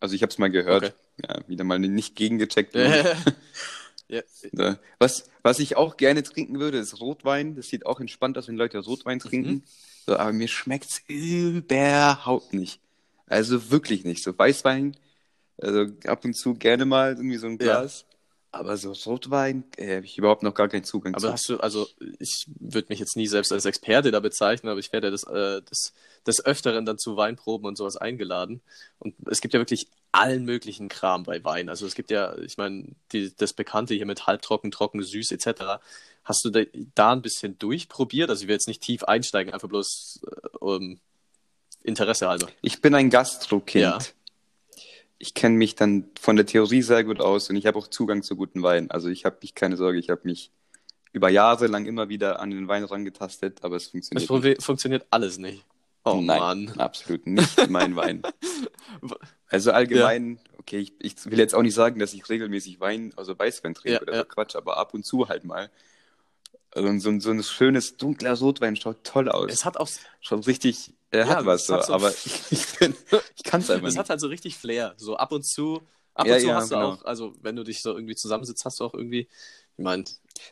Also 0.00 0.14
ich 0.14 0.22
habe 0.22 0.30
es 0.30 0.38
mal 0.38 0.50
gehört. 0.50 0.84
Okay. 0.84 0.94
Ja, 1.28 1.48
wieder 1.48 1.64
mal 1.64 1.78
nicht 1.78 2.16
gegengecheckt. 2.16 2.74
ja. 4.08 4.22
was, 4.98 5.30
was 5.42 5.58
ich 5.58 5.76
auch 5.76 5.96
gerne 5.96 6.22
trinken 6.22 6.58
würde, 6.58 6.78
ist 6.78 7.00
Rotwein. 7.00 7.54
Das 7.54 7.68
sieht 7.68 7.86
auch 7.86 8.00
entspannt 8.00 8.38
aus, 8.38 8.48
wenn 8.48 8.56
Leute 8.56 8.78
Rotwein 8.78 9.18
trinken. 9.18 9.50
Mhm. 9.50 9.62
So, 10.06 10.16
aber 10.16 10.32
mir 10.32 10.48
schmeckt 10.48 10.90
es 10.90 11.02
überhaupt 11.06 12.52
nicht. 12.52 12.80
Also 13.26 13.70
wirklich 13.70 14.04
nicht. 14.04 14.22
So 14.22 14.36
Weißwein, 14.36 14.96
also 15.58 15.86
ab 16.06 16.24
und 16.24 16.34
zu 16.34 16.54
gerne 16.54 16.84
mal 16.84 17.12
irgendwie 17.12 17.36
so 17.36 17.46
ein 17.46 17.58
Glas. 17.58 18.00
Ja. 18.00 18.11
Aber 18.54 18.76
so 18.76 18.92
Rotwein 18.92 19.64
äh, 19.78 19.96
habe 19.96 20.04
ich 20.04 20.18
überhaupt 20.18 20.42
noch 20.42 20.52
gar 20.52 20.68
keinen 20.68 20.84
Zugang 20.84 21.14
aber 21.14 21.20
zu. 21.20 21.26
Aber 21.26 21.32
hast 21.32 21.48
du, 21.48 21.56
also 21.58 21.88
ich 22.18 22.46
würde 22.60 22.88
mich 22.90 22.98
jetzt 22.98 23.16
nie 23.16 23.26
selbst 23.26 23.50
als 23.50 23.64
Experte 23.64 24.10
da 24.10 24.20
bezeichnen, 24.20 24.68
aber 24.68 24.78
ich 24.78 24.92
werde 24.92 25.10
des, 25.10 25.24
äh, 25.24 25.62
des, 25.62 25.94
des 26.26 26.44
Öfteren 26.44 26.84
dann 26.84 26.98
zu 26.98 27.16
Weinproben 27.16 27.66
und 27.66 27.78
sowas 27.78 27.96
eingeladen. 27.96 28.60
Und 28.98 29.14
es 29.30 29.40
gibt 29.40 29.54
ja 29.54 29.60
wirklich 29.60 29.88
allen 30.12 30.44
möglichen 30.44 30.90
Kram 30.90 31.22
bei 31.22 31.42
Wein. 31.42 31.70
Also 31.70 31.86
es 31.86 31.94
gibt 31.94 32.10
ja, 32.10 32.36
ich 32.38 32.58
meine, 32.58 32.88
das 33.38 33.54
Bekannte 33.54 33.94
hier 33.94 34.04
mit 34.04 34.26
halbtrocken, 34.26 34.70
trocken, 34.70 35.02
süß 35.02 35.32
etc. 35.32 35.80
Hast 36.22 36.44
du 36.44 36.50
da, 36.50 36.60
da 36.94 37.12
ein 37.12 37.22
bisschen 37.22 37.58
durchprobiert? 37.58 38.28
Also 38.28 38.42
ich 38.42 38.48
will 38.48 38.54
jetzt 38.54 38.68
nicht 38.68 38.82
tief 38.82 39.02
einsteigen, 39.04 39.54
einfach 39.54 39.68
bloß 39.68 40.20
äh, 40.26 40.48
um 40.58 41.00
Interesse 41.82 42.28
halber. 42.28 42.48
Ich 42.60 42.82
bin 42.82 42.94
ein 42.94 43.08
Gastrokind. 43.08 43.82
Ja 43.82 43.98
ich 45.22 45.34
kenne 45.34 45.56
mich 45.56 45.76
dann 45.76 46.10
von 46.20 46.34
der 46.34 46.46
Theorie 46.46 46.82
sehr 46.82 47.04
gut 47.04 47.20
aus 47.20 47.48
und 47.48 47.54
ich 47.54 47.66
habe 47.66 47.78
auch 47.78 47.86
Zugang 47.86 48.24
zu 48.24 48.34
guten 48.34 48.64
Wein. 48.64 48.90
Also 48.90 49.08
ich 49.08 49.24
habe 49.24 49.36
mich 49.40 49.54
keine 49.54 49.76
Sorge, 49.76 50.00
ich 50.00 50.10
habe 50.10 50.22
mich 50.24 50.50
über 51.12 51.28
Jahre 51.28 51.68
lang 51.68 51.86
immer 51.86 52.08
wieder 52.08 52.40
an 52.40 52.50
den 52.50 52.66
Wein 52.66 52.82
rangetastet, 52.82 53.62
aber 53.62 53.76
es 53.76 53.86
funktioniert 53.86 54.28
es 54.28 54.42
nicht. 54.42 54.62
funktioniert 54.62 55.06
alles 55.10 55.38
nicht. 55.38 55.64
Oh 56.04 56.20
Nein, 56.20 56.64
Mann. 56.64 56.80
absolut 56.80 57.24
nicht 57.28 57.70
mein 57.70 57.96
Wein. 57.96 58.22
Also 59.48 59.72
allgemein, 59.72 60.36
ja. 60.36 60.58
okay, 60.58 60.78
ich, 60.78 60.92
ich, 60.98 61.26
will 61.26 61.38
jetzt 61.38 61.54
auch 61.54 61.60
nicht 61.60 61.74
sagen, 61.74 61.98
dass 61.98 62.14
ich 62.14 62.26
regelmäßig 62.28 62.80
Wein, 62.80 63.12
also 63.16 63.38
Weißwein 63.38 63.74
trinke 63.74 63.94
ja, 63.94 64.00
oder 64.00 64.12
ja. 64.14 64.18
so 64.20 64.24
Quatsch, 64.24 64.56
aber 64.56 64.78
ab 64.78 64.94
und 64.94 65.04
zu 65.04 65.28
halt 65.28 65.44
mal. 65.44 65.70
Also 66.70 66.98
so, 66.98 67.20
so 67.20 67.30
ein 67.30 67.42
schönes 67.42 67.98
dunkler 67.98 68.32
Rotwein 68.34 68.76
schaut 68.76 69.04
toll 69.04 69.28
aus. 69.28 69.52
Es 69.52 69.66
hat 69.66 69.76
auch 69.76 69.88
schon 70.20 70.40
richtig 70.40 70.94
er 71.12 71.26
ja, 71.26 71.36
hat 71.36 71.46
was, 71.46 71.66
so, 71.66 71.80
so, 71.80 71.92
aber 71.92 72.10
ich, 72.10 72.50
ich 72.50 73.44
kann 73.44 73.60
es 73.60 73.70
einfach 73.70 73.82
nicht. 73.82 73.92
Es 73.92 73.98
hat 73.98 74.08
halt 74.08 74.20
so 74.20 74.28
richtig 74.28 74.56
Flair. 74.56 74.94
So 74.96 75.16
ab 75.16 75.30
und 75.30 75.44
zu, 75.44 75.82
ab 76.14 76.26
ja, 76.26 76.34
und 76.34 76.40
zu 76.40 76.46
ja, 76.46 76.54
hast 76.54 76.70
du 76.70 76.74
genau. 76.74 76.92
auch, 76.92 77.04
also 77.04 77.34
wenn 77.42 77.54
du 77.54 77.64
dich 77.64 77.82
so 77.82 77.94
irgendwie 77.94 78.16
zusammensitzt, 78.16 78.64
hast 78.64 78.80
du 78.80 78.84
auch 78.84 78.94
irgendwie, 78.94 79.28
ich 79.76 79.84
meine. 79.84 80.04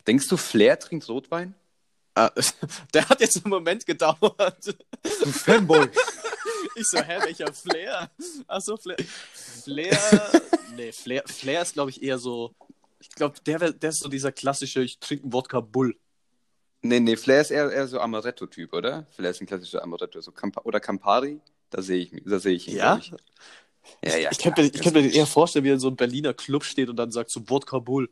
Denkst 0.06 0.28
du, 0.28 0.36
Flair 0.36 0.78
trinkt 0.78 1.08
Rotwein? 1.08 1.54
Ah, 2.14 2.30
der 2.94 3.08
hat 3.08 3.20
jetzt 3.20 3.36
einen 3.36 3.50
Moment 3.50 3.86
gedauert. 3.86 4.66
Du 5.02 5.32
Fanboy. 5.32 5.88
Ich 6.76 6.86
so, 6.86 6.98
hä, 6.98 7.18
welcher 7.24 7.52
Flair? 7.52 8.10
Achso, 8.46 8.76
Flair. 8.76 8.96
Flair. 9.34 9.98
Nee, 10.76 10.92
Flair, 10.92 11.24
Flair 11.26 11.62
ist, 11.62 11.74
glaube 11.74 11.90
ich, 11.90 12.02
eher 12.02 12.18
so. 12.18 12.54
Ich 13.00 13.10
glaube, 13.10 13.40
der, 13.44 13.72
der 13.72 13.90
ist 13.90 14.00
so 14.00 14.08
dieser 14.08 14.30
klassische, 14.30 14.82
ich 14.82 14.98
trinke 14.98 15.24
einen 15.24 15.32
Wodka 15.32 15.60
Bull. 15.60 15.98
Nee, 16.82 17.00
nee, 17.00 17.16
Flair 17.16 17.42
ist 17.42 17.50
eher, 17.50 17.70
eher 17.70 17.86
so 17.86 18.00
Amaretto-Typ, 18.00 18.72
oder? 18.72 19.06
Flair 19.10 19.30
ist 19.30 19.40
ein 19.40 19.46
klassischer 19.46 19.82
Amaretto. 19.82 20.20
So 20.20 20.32
Camp 20.32 20.56
oder 20.64 20.80
Campari, 20.80 21.40
da 21.68 21.82
sehe 21.82 21.98
ich, 21.98 22.22
da 22.24 22.38
seh 22.38 22.52
ich 22.52 22.68
ihn. 22.68 22.76
Ja? 22.76 22.96
Ich. 22.96 23.12
Ja, 24.04 24.16
ja. 24.16 24.30
Ich 24.30 24.38
könnte 24.38 24.62
mir, 24.62 24.70
könnt 24.70 24.94
mir 24.94 25.12
eher 25.12 25.26
vorstellen, 25.26 25.64
wie 25.64 25.70
er 25.70 25.74
in 25.74 25.80
so 25.80 25.88
einem 25.88 25.96
Berliner 25.96 26.34
Club 26.34 26.64
steht 26.64 26.88
und 26.88 26.96
dann 26.96 27.10
sagt 27.10 27.30
so 27.30 27.48
Wodka 27.48 27.78
Bull. 27.78 28.10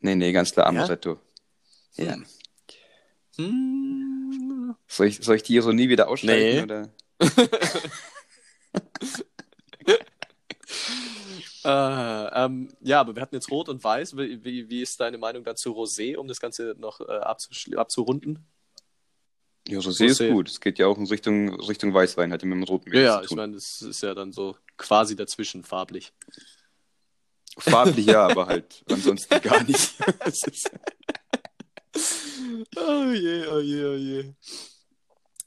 Nee, 0.00 0.14
nee, 0.14 0.32
ganz 0.32 0.52
klar 0.52 0.66
Amaretto. 0.66 1.18
Ja. 1.96 2.04
ja. 2.04 2.16
Hm. 3.36 4.74
Soll, 4.86 5.06
ich, 5.06 5.18
soll 5.22 5.36
ich 5.36 5.42
die 5.42 5.54
Ironie 5.54 5.88
wieder 5.88 6.08
aussteigen? 6.08 6.56
Nee. 6.56 6.62
Oder? 6.62 6.88
Äh, 11.64 12.44
ähm, 12.44 12.68
ja, 12.80 13.00
aber 13.00 13.16
wir 13.16 13.22
hatten 13.22 13.34
jetzt 13.34 13.50
Rot 13.50 13.68
und 13.70 13.82
Weiß. 13.82 14.16
Wie, 14.16 14.44
wie, 14.44 14.68
wie 14.68 14.82
ist 14.82 15.00
deine 15.00 15.16
Meinung 15.18 15.44
dazu 15.44 15.72
Rosé, 15.72 16.16
um 16.16 16.28
das 16.28 16.40
Ganze 16.40 16.74
noch 16.78 17.00
äh, 17.00 17.20
abzurunden? 17.76 18.46
Ja, 19.66 19.78
Rosé, 19.78 20.04
Rosé, 20.04 20.06
ist 20.06 20.18
gut. 20.30 20.48
Es 20.50 20.60
geht 20.60 20.78
ja 20.78 20.86
auch 20.86 20.98
in 20.98 21.06
Richtung, 21.06 21.58
Richtung 21.60 21.94
Weißwein, 21.94 22.32
hat 22.32 22.42
ja 22.42 22.48
mit 22.48 22.58
dem 22.58 22.64
roten 22.64 22.94
Ja, 22.94 23.00
ja 23.00 23.22
ich 23.22 23.30
meine, 23.30 23.54
das 23.54 23.80
ist 23.80 24.02
ja 24.02 24.14
dann 24.14 24.32
so 24.32 24.56
quasi 24.76 25.16
dazwischen, 25.16 25.64
farblich. 25.64 26.12
Farblich 27.58 28.06
ja, 28.06 28.26
aber 28.26 28.46
halt 28.46 28.84
ansonsten 28.90 29.40
gar 29.40 29.62
nicht. 29.62 29.94
oh 32.76 33.10
je, 33.12 33.46
oh 33.46 33.60
je, 33.60 33.84
oh 33.84 33.94
je. 33.94 34.34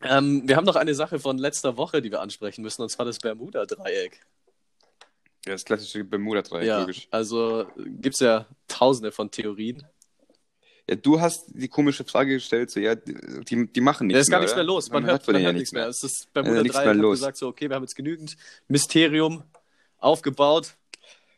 Ähm, 0.02 0.48
wir 0.48 0.56
haben 0.56 0.66
noch 0.66 0.76
eine 0.76 0.96
Sache 0.96 1.20
von 1.20 1.38
letzter 1.38 1.78
Woche, 1.78 2.02
die 2.02 2.12
wir 2.12 2.22
ansprechen 2.22 2.64
müssen, 2.64 2.82
und 2.82 2.90
zwar 2.90 3.06
das 3.06 3.20
Bermuda-Dreieck. 3.20 4.26
Ja, 5.46 5.54
das 5.54 5.64
klassische 5.64 6.04
Bermuda-Dreieck, 6.04 6.68
ja, 6.68 6.80
logisch. 6.82 7.08
Also 7.12 7.68
gibt 7.78 8.16
es 8.16 8.20
ja 8.20 8.46
tausende 8.68 9.12
von 9.12 9.32
Theorien. 9.32 9.84
Ja, 10.90 10.96
du 10.96 11.20
hast 11.20 11.46
die 11.50 11.68
komische 11.68 12.06
Frage 12.06 12.34
gestellt, 12.34 12.72
so, 12.72 12.80
ja, 12.80 12.96
die, 12.96 13.68
die 13.68 13.82
machen 13.82 14.08
nichts 14.08 14.16
mehr. 14.16 14.18
Da 14.18 14.20
ist 14.20 14.30
gar 14.30 14.40
nichts 14.40 14.56
mehr 14.56 14.64
los. 14.64 14.90
Man, 14.90 15.04
man 15.04 15.12
hört, 15.12 15.28
man 15.28 15.42
hört 15.42 15.56
nichts 15.56 15.72
mehr. 15.74 15.84
mehr. 15.84 15.90
Es 15.90 16.04
ist 16.04 16.34
Bermuda-Dreieck 16.34 16.76
hat 16.76 17.02
gesagt, 17.02 17.38
so, 17.38 17.48
okay, 17.48 17.70
wir 17.70 17.76
haben 17.76 17.84
jetzt 17.84 17.96
genügend 17.96 18.38
Mysterium 18.68 19.44
aufgebaut. 20.00 20.76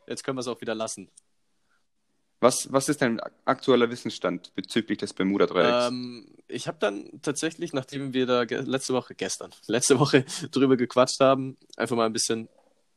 Jetzt 0.06 0.24
können 0.24 0.36
wir 0.36 0.40
es 0.40 0.48
auch 0.48 0.60
wieder 0.60 0.74
lassen. 0.74 1.08
Was, 2.40 2.72
was 2.72 2.88
ist 2.88 3.02
dein 3.02 3.20
aktueller 3.44 3.90
Wissensstand 3.90 4.54
bezüglich 4.54 4.98
des 4.98 5.12
Bermuda-Dreiecks? 5.12 5.88
Ähm, 5.88 6.26
ich 6.48 6.66
habe 6.68 6.78
dann 6.80 7.20
tatsächlich, 7.20 7.72
nachdem 7.74 8.14
wir 8.14 8.26
da 8.26 8.42
letzte 8.42 8.94
Woche, 8.94 9.14
gestern, 9.14 9.50
letzte 9.66 9.98
Woche 9.98 10.24
drüber 10.50 10.76
gequatscht 10.76 11.20
haben, 11.20 11.58
einfach 11.76 11.96
mal 11.96 12.06
ein 12.06 12.14
bisschen 12.14 12.48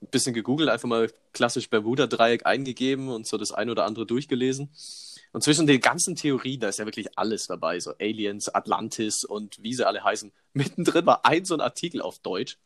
ein 0.04 0.08
bisschen 0.12 0.34
gegoogelt, 0.34 0.70
einfach 0.70 0.88
mal 0.88 1.12
klassisch 1.34 1.70
Bermuda-Dreieck 1.70 2.46
eingegeben 2.46 3.10
und 3.10 3.28
so 3.28 3.38
das 3.38 3.52
ein 3.52 3.70
oder 3.70 3.86
andere 3.86 4.06
durchgelesen. 4.06 4.70
Und 5.32 5.44
zwischen 5.44 5.66
den 5.66 5.82
ganzen 5.82 6.16
Theorien, 6.16 6.60
da 6.60 6.70
ist 6.70 6.80
ja 6.80 6.86
wirklich 6.86 7.18
alles 7.18 7.48
dabei, 7.48 7.80
so 7.80 7.94
Aliens, 8.00 8.50
Atlantis 8.50 9.24
und 9.24 9.62
wie 9.63 9.74
sie 9.74 9.88
alle 9.88 10.04
heißen. 10.04 10.32
Mittendrin 10.54 11.06
war 11.06 11.26
ein 11.26 11.46
so 11.46 11.56
ein 11.56 11.62
Artikel 11.62 12.02
auf 12.02 12.20
Deutsch 12.20 12.58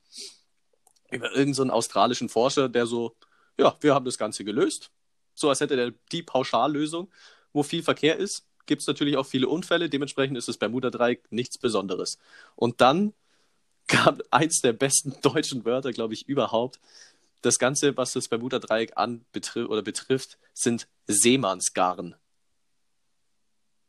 über 1.10 1.28
irgendeinen 1.28 1.69
so 1.69 1.73
australischen 1.73 2.28
Forscher, 2.28 2.67
der 2.67 2.86
so, 2.86 3.15
ja, 3.58 3.76
wir 3.80 3.93
haben 3.93 4.06
das 4.06 4.17
Ganze 4.17 4.43
gelöst. 4.43 4.91
So 5.34 5.50
als 5.50 5.62
hätte 5.62 5.78
der 5.78 5.93
die 6.12 6.23
Pauschallösung, 6.23 7.10
wo 7.54 7.63
viel 7.63 7.84
Verkehr 7.84 8.17
ist, 8.17 8.45
gibt 8.65 8.82
es 8.82 8.88
natürlich 8.88 9.15
auch 9.15 9.26
viele 9.26 9.47
Unfälle. 9.47 9.89
Dementsprechend 9.89 10.38
ist 10.38 10.50
das 10.50 10.58
Bermuda-Dreieck 10.58 11.32
nichts 11.32 11.58
Besonderes. 11.58 12.17
Und 12.56 12.82
dann 12.82 13.13
gab 13.88 14.21
eins 14.32 14.62
der 14.62 14.73
besten 14.73 15.15
deutschen 15.21 15.65
Wörter, 15.65 15.91
glaube 15.91 16.13
ich, 16.13 16.28
überhaupt 16.28 16.80
das 17.41 17.58
Ganze, 17.60 17.95
was 17.97 18.13
das 18.13 18.28
Bermuda-Dreieck 18.28 18.93
an 18.95 19.26
betri 19.32 19.63
oder 19.63 19.82
betrifft, 19.82 20.38
sind 20.54 20.88
Seemannsgarn. 21.08 22.15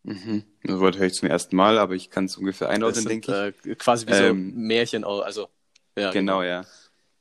Mhm. 0.02 0.44
Das 0.62 0.78
Wort 0.78 0.98
höre 0.98 1.06
ich 1.06 1.14
zum 1.14 1.28
ersten 1.28 1.56
Mal, 1.56 1.78
aber 1.78 1.94
ich 1.94 2.10
kann 2.10 2.26
es 2.26 2.36
ungefähr 2.36 2.68
einordnen, 2.68 3.04
denke 3.04 3.54
ich. 3.62 3.70
Äh, 3.70 3.74
quasi 3.74 4.06
wie 4.06 4.12
ähm, 4.12 4.52
so 4.52 4.58
Märchen, 4.58 5.04
also. 5.04 5.48
Ja, 5.96 6.10
genau, 6.12 6.40
genau, 6.40 6.42
ja. 6.42 6.64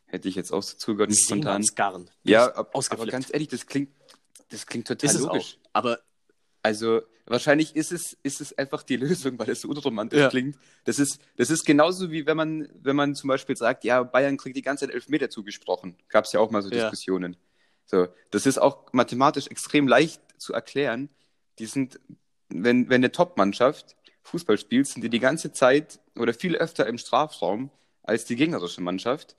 Hätte 0.05 0.29
ich 0.29 0.35
jetzt 0.35 0.53
auch 0.53 0.63
so 0.63 0.77
zugehört. 0.77 1.13
Seemannsgarn. 1.13 2.09
Ja, 2.23 2.55
aber, 2.55 2.69
aber 2.89 3.05
ganz 3.07 3.33
ehrlich, 3.33 3.49
das 3.49 3.65
klingt, 3.65 3.91
das 4.49 4.65
klingt 4.65 4.87
total 4.87 5.09
ist 5.09 5.19
logisch. 5.19 5.57
Aber 5.73 5.99
also 6.63 7.01
wahrscheinlich 7.25 7.75
ist 7.75 7.91
es, 7.91 8.17
ist 8.23 8.41
es 8.41 8.57
einfach 8.57 8.83
die 8.83 8.95
Lösung, 8.97 9.37
weil 9.39 9.49
es 9.49 9.61
so 9.61 9.69
unromantisch 9.69 10.19
ja. 10.19 10.29
klingt. 10.29 10.57
Das 10.85 10.99
ist, 10.99 11.19
das 11.35 11.49
ist 11.49 11.65
genauso 11.65 12.11
wie 12.11 12.25
wenn 12.25 12.37
man, 12.37 12.69
wenn 12.81 12.95
man 12.95 13.15
zum 13.15 13.27
Beispiel 13.27 13.55
sagt, 13.55 13.83
ja, 13.83 14.03
Bayern 14.03 14.37
kriegt 14.37 14.55
die 14.55 14.61
ganze 14.61 14.85
Zeit 14.85 14.93
Elfmeter 14.93 15.29
zugesprochen. 15.29 15.97
Gab 16.09 16.25
es 16.25 16.33
ja 16.33 16.39
auch 16.39 16.51
mal 16.51 16.61
so 16.61 16.69
Diskussionen. 16.69 17.33
Ja. 17.33 17.39
So, 17.85 18.07
das 18.31 18.45
ist 18.45 18.57
auch 18.57 18.91
mathematisch 18.91 19.47
extrem 19.47 19.87
leicht 19.87 20.21
zu 20.37 20.53
erklären. 20.53 21.09
Die 21.59 21.65
sind, 21.65 21.99
wenn, 22.49 22.89
wenn 22.89 23.01
eine 23.01 23.11
Top-Mannschaft 23.11 23.95
Fußball 24.23 24.57
spielt, 24.57 24.87
sind 24.87 25.03
die 25.03 25.09
die 25.09 25.19
ganze 25.19 25.53
Zeit 25.53 25.99
oder 26.17 26.33
viel 26.33 26.55
öfter 26.55 26.85
im 26.85 26.97
Strafraum 26.97 27.71
als 28.03 28.25
die 28.25 28.35
gegnerische 28.35 28.81
Mannschaft. 28.81 29.37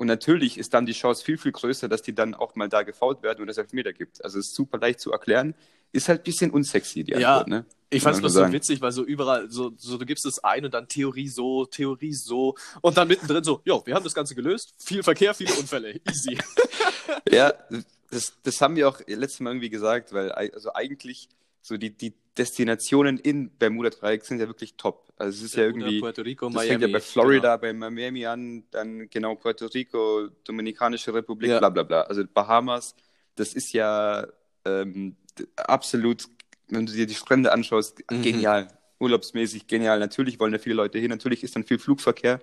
Und 0.00 0.06
natürlich 0.06 0.56
ist 0.56 0.72
dann 0.72 0.86
die 0.86 0.92
Chance 0.92 1.22
viel, 1.22 1.36
viel 1.36 1.52
größer, 1.52 1.86
dass 1.86 2.00
die 2.00 2.14
dann 2.14 2.34
auch 2.34 2.54
mal 2.54 2.70
da 2.70 2.82
gefault 2.82 3.22
werden 3.22 3.42
und 3.42 3.48
es 3.50 3.58
Elfmeter 3.58 3.92
gibt. 3.92 4.24
Also 4.24 4.38
es 4.38 4.46
ist 4.46 4.54
super 4.54 4.78
leicht 4.78 4.98
zu 4.98 5.12
erklären. 5.12 5.54
Ist 5.92 6.08
halt 6.08 6.20
ein 6.22 6.24
bisschen 6.24 6.50
unsexy, 6.52 7.04
die 7.04 7.12
Ja, 7.12 7.32
Antwort, 7.38 7.48
ne? 7.48 7.66
Ich 7.90 8.02
fand 8.02 8.14
es 8.14 8.20
bloß 8.20 8.32
so 8.32 8.50
witzig, 8.52 8.80
weil 8.80 8.92
so 8.92 9.04
überall, 9.04 9.50
so, 9.50 9.72
so 9.76 9.98
du 9.98 10.06
gibst 10.06 10.24
es 10.24 10.42
ein 10.42 10.64
und 10.64 10.72
dann 10.72 10.88
Theorie 10.88 11.28
so, 11.28 11.66
Theorie 11.66 12.14
so 12.14 12.54
und 12.80 12.96
dann 12.96 13.08
mittendrin 13.08 13.44
so, 13.44 13.60
jo, 13.64 13.82
wir 13.84 13.94
haben 13.94 14.04
das 14.04 14.14
Ganze 14.14 14.34
gelöst, 14.34 14.74
viel 14.78 15.02
Verkehr, 15.02 15.34
viele 15.34 15.52
Unfälle, 15.54 16.00
easy. 16.08 16.38
Ja, 17.30 17.52
das, 18.10 18.32
das 18.42 18.60
haben 18.60 18.76
wir 18.76 18.88
auch 18.88 19.00
letztes 19.06 19.40
Mal 19.40 19.50
irgendwie 19.50 19.70
gesagt, 19.70 20.12
weil 20.12 20.32
ei- 20.32 20.52
also 20.54 20.72
eigentlich 20.72 21.28
so 21.62 21.76
die, 21.76 21.96
die 21.96 22.14
Destinationen 22.36 23.18
in 23.18 23.50
Bermuda-Dreieck 23.50 24.24
sind 24.24 24.40
ja 24.40 24.46
wirklich 24.46 24.74
top. 24.76 25.12
Also 25.16 25.38
es 25.38 25.42
ist 25.52 25.56
ja 25.56 25.64
Bermuda, 25.64 25.86
irgendwie, 25.86 26.00
Puerto 26.00 26.22
Rico, 26.22 26.46
das 26.46 26.54
Miami. 26.54 26.68
fängt 26.68 26.82
ja 26.82 26.88
bei 26.88 27.00
Florida, 27.00 27.56
bei 27.56 27.72
Miami 27.72 28.24
an, 28.26 28.64
dann 28.70 29.10
genau 29.10 29.34
Puerto 29.34 29.66
Rico, 29.66 30.28
Dominikanische 30.44 31.12
Republik, 31.12 31.50
Ja. 31.50 31.58
bla 31.58 31.68
bla 31.70 31.82
bla. 31.82 32.02
Also 32.02 32.24
Bahamas, 32.32 32.94
das 33.34 33.52
ist 33.54 33.72
ja 33.72 34.26
ähm, 34.64 35.16
absolut, 35.56 36.24
wenn 36.68 36.86
du 36.86 36.92
dir 36.92 37.06
die 37.06 37.14
Strände 37.14 37.52
anschaust, 37.52 38.02
Mhm. 38.10 38.22
genial. 38.22 38.68
Urlaubsmäßig 38.98 39.66
genial. 39.66 39.98
Natürlich 39.98 40.38
wollen 40.38 40.52
da 40.52 40.58
viele 40.58 40.74
Leute 40.76 40.98
hin, 40.98 41.08
natürlich 41.10 41.42
ist 41.42 41.56
dann 41.56 41.64
viel 41.64 41.78
Flugverkehr. 41.78 42.40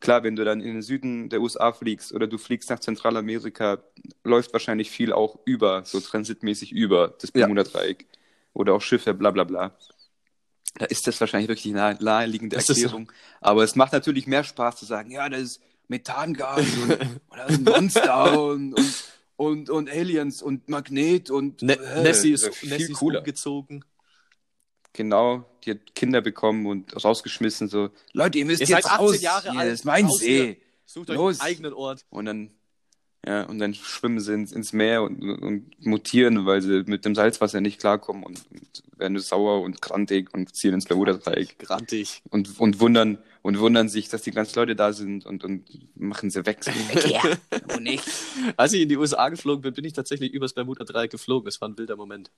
Klar, 0.00 0.22
wenn 0.22 0.36
du 0.36 0.44
dann 0.44 0.60
in 0.60 0.74
den 0.74 0.82
Süden 0.82 1.28
der 1.30 1.40
USA 1.40 1.72
fliegst 1.72 2.12
oder 2.12 2.26
du 2.26 2.36
fliegst 2.36 2.68
nach 2.68 2.80
Zentralamerika, 2.80 3.82
läuft 4.22 4.52
wahrscheinlich 4.52 4.90
viel 4.90 5.12
auch 5.12 5.38
über, 5.46 5.84
so 5.84 6.00
transitmäßig 6.00 6.72
über 6.72 7.14
das 7.20 7.30
Ja. 7.34 7.46
Oder 8.54 8.74
auch 8.74 8.80
Schiffe, 8.80 9.12
bla 9.12 9.30
bla 9.30 9.44
bla. 9.44 9.76
Da 10.76 10.86
ist 10.86 11.06
das 11.06 11.20
wahrscheinlich 11.20 11.48
wirklich 11.48 11.64
die 11.64 11.72
nahe, 11.72 11.96
naheliegende 12.00 12.56
Das 12.56 12.68
Erklärung. 12.68 13.12
Aber 13.40 13.62
es 13.62 13.76
macht 13.76 13.92
natürlich 13.92 14.26
mehr 14.26 14.42
Spaß 14.42 14.76
zu 14.76 14.86
sagen, 14.86 15.10
ja, 15.10 15.28
das 15.28 15.40
ist 15.40 15.60
Methangas 15.88 16.66
und, 16.82 16.90
und 17.28 17.36
das 17.36 17.50
ist 17.50 17.58
ein 17.58 17.64
Monster 17.64 18.40
und, 18.40 18.74
und, 18.74 19.04
und, 19.36 19.70
und 19.70 19.90
Aliens 19.90 20.42
und 20.42 20.68
Magnet 20.68 21.30
und 21.30 21.62
Ne 21.62 21.74
äh, 21.74 22.02
Nessie 22.02 22.32
ist, 22.32 22.52
viel 22.54 22.70
Nessie 22.70 22.92
ist 22.92 22.98
cooler. 22.98 23.20
umgezogen. 23.20 23.84
Genau, 24.92 25.44
die 25.64 25.72
hat 25.72 25.94
Kinder 25.94 26.20
bekommen 26.20 26.66
und 26.66 27.04
rausgeschmissen, 27.04 27.68
so, 27.68 27.90
Leute, 28.12 28.38
ihr 28.38 28.44
müsst 28.44 28.60
Ihr 28.60 28.68
jetzt 28.68 28.84
seid 28.84 28.92
18 28.92 29.06
raus, 29.06 29.20
Jahre 29.20 29.50
hier, 29.50 29.60
alt, 29.60 29.68
das 29.68 29.80
ist 29.80 29.84
mein 29.84 30.06
raus 30.06 30.18
See. 30.18 30.62
Sucht 30.86 31.10
euch 31.10 31.16
Los. 31.16 31.40
einen 31.40 31.50
eigenen 31.50 31.72
Ort. 31.72 32.04
Und 32.10 32.26
dann, 32.26 32.50
ja, 33.26 33.44
und 33.44 33.58
dann 33.58 33.74
schwimmen 33.74 34.20
sie 34.20 34.34
ins, 34.34 34.52
ins 34.52 34.72
Meer 34.72 35.02
und, 35.02 35.22
und 35.22 35.84
mutieren, 35.84 36.44
weil 36.46 36.60
sie 36.60 36.82
mit 36.86 37.04
dem 37.04 37.14
Salzwasser 37.14 37.60
nicht 37.60 37.80
klarkommen 37.80 38.22
und, 38.22 38.40
und 38.50 38.82
werden 38.98 39.18
sauer 39.18 39.62
und 39.62 39.80
grantig 39.80 40.32
und 40.34 40.54
ziehen 40.54 40.74
ins 40.74 40.84
Bermuda-Dreieck 40.84 41.58
Grantig. 41.58 42.22
und, 42.30 42.58
und 42.60 42.80
wundern 42.80 43.18
und 43.42 43.58
wundern 43.58 43.88
sich, 43.88 44.08
dass 44.08 44.22
die 44.22 44.30
ganzen 44.30 44.58
Leute 44.58 44.76
da 44.76 44.92
sind 44.92 45.24
und, 45.26 45.44
und 45.44 45.64
machen 45.96 46.30
sie 46.30 46.44
weg. 46.44 46.60
Ja, 47.06 47.22
wo 47.68 47.78
nicht? 47.78 48.04
Als 48.56 48.72
ich 48.72 48.82
in 48.82 48.88
die 48.88 48.96
USA 48.96 49.28
geflogen 49.28 49.62
bin, 49.62 49.74
bin 49.74 49.84
ich 49.84 49.92
tatsächlich 49.92 50.32
übers 50.32 50.52
Bermuda-Dreieck 50.52 51.10
geflogen. 51.10 51.46
Das 51.46 51.60
war 51.60 51.68
ein 51.68 51.78
wilder 51.78 51.96
Moment. 51.96 52.30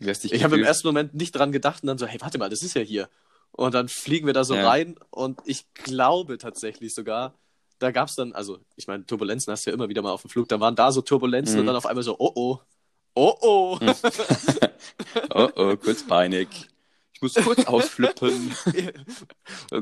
Ich 0.00 0.44
habe 0.44 0.56
im 0.56 0.64
ersten 0.64 0.86
Moment 0.88 1.14
nicht 1.14 1.32
dran 1.32 1.52
gedacht 1.52 1.82
und 1.82 1.88
dann 1.88 1.98
so, 1.98 2.06
hey, 2.06 2.20
warte 2.20 2.38
mal, 2.38 2.48
das 2.48 2.62
ist 2.62 2.74
ja 2.74 2.82
hier. 2.82 3.08
Und 3.52 3.74
dann 3.74 3.88
fliegen 3.88 4.26
wir 4.26 4.34
da 4.34 4.44
so 4.44 4.54
Ja. 4.54 4.68
rein 4.68 4.96
und 5.10 5.40
ich 5.44 5.72
glaube 5.74 6.38
tatsächlich 6.38 6.94
sogar, 6.94 7.34
da 7.78 7.90
gab 7.90 8.08
es 8.08 8.16
dann, 8.16 8.32
also 8.32 8.58
ich 8.76 8.86
meine, 8.86 9.04
Turbulenzen 9.06 9.52
hast 9.52 9.66
du 9.66 9.70
ja 9.70 9.74
immer 9.74 9.88
wieder 9.88 10.02
mal 10.02 10.10
auf 10.12 10.22
dem 10.22 10.30
Flug, 10.30 10.48
da 10.48 10.58
waren 10.60 10.74
da 10.76 10.90
so 10.92 11.00
Turbulenzen 11.02 11.54
Mhm. 11.56 11.60
und 11.60 11.66
dann 11.66 11.76
auf 11.76 11.86
einmal 11.86 12.02
so, 12.02 12.16
oh 12.18 12.32
oh, 12.34 12.58
oh 13.14 13.34
oh. 13.40 13.78
Oh, 15.34 15.48
oh, 15.56 15.76
kurz 15.76 16.06
Panik. 16.06 16.48
Ich 17.12 17.22
muss 17.22 17.34
kurz 17.34 17.64
ausflippen. 17.66 18.52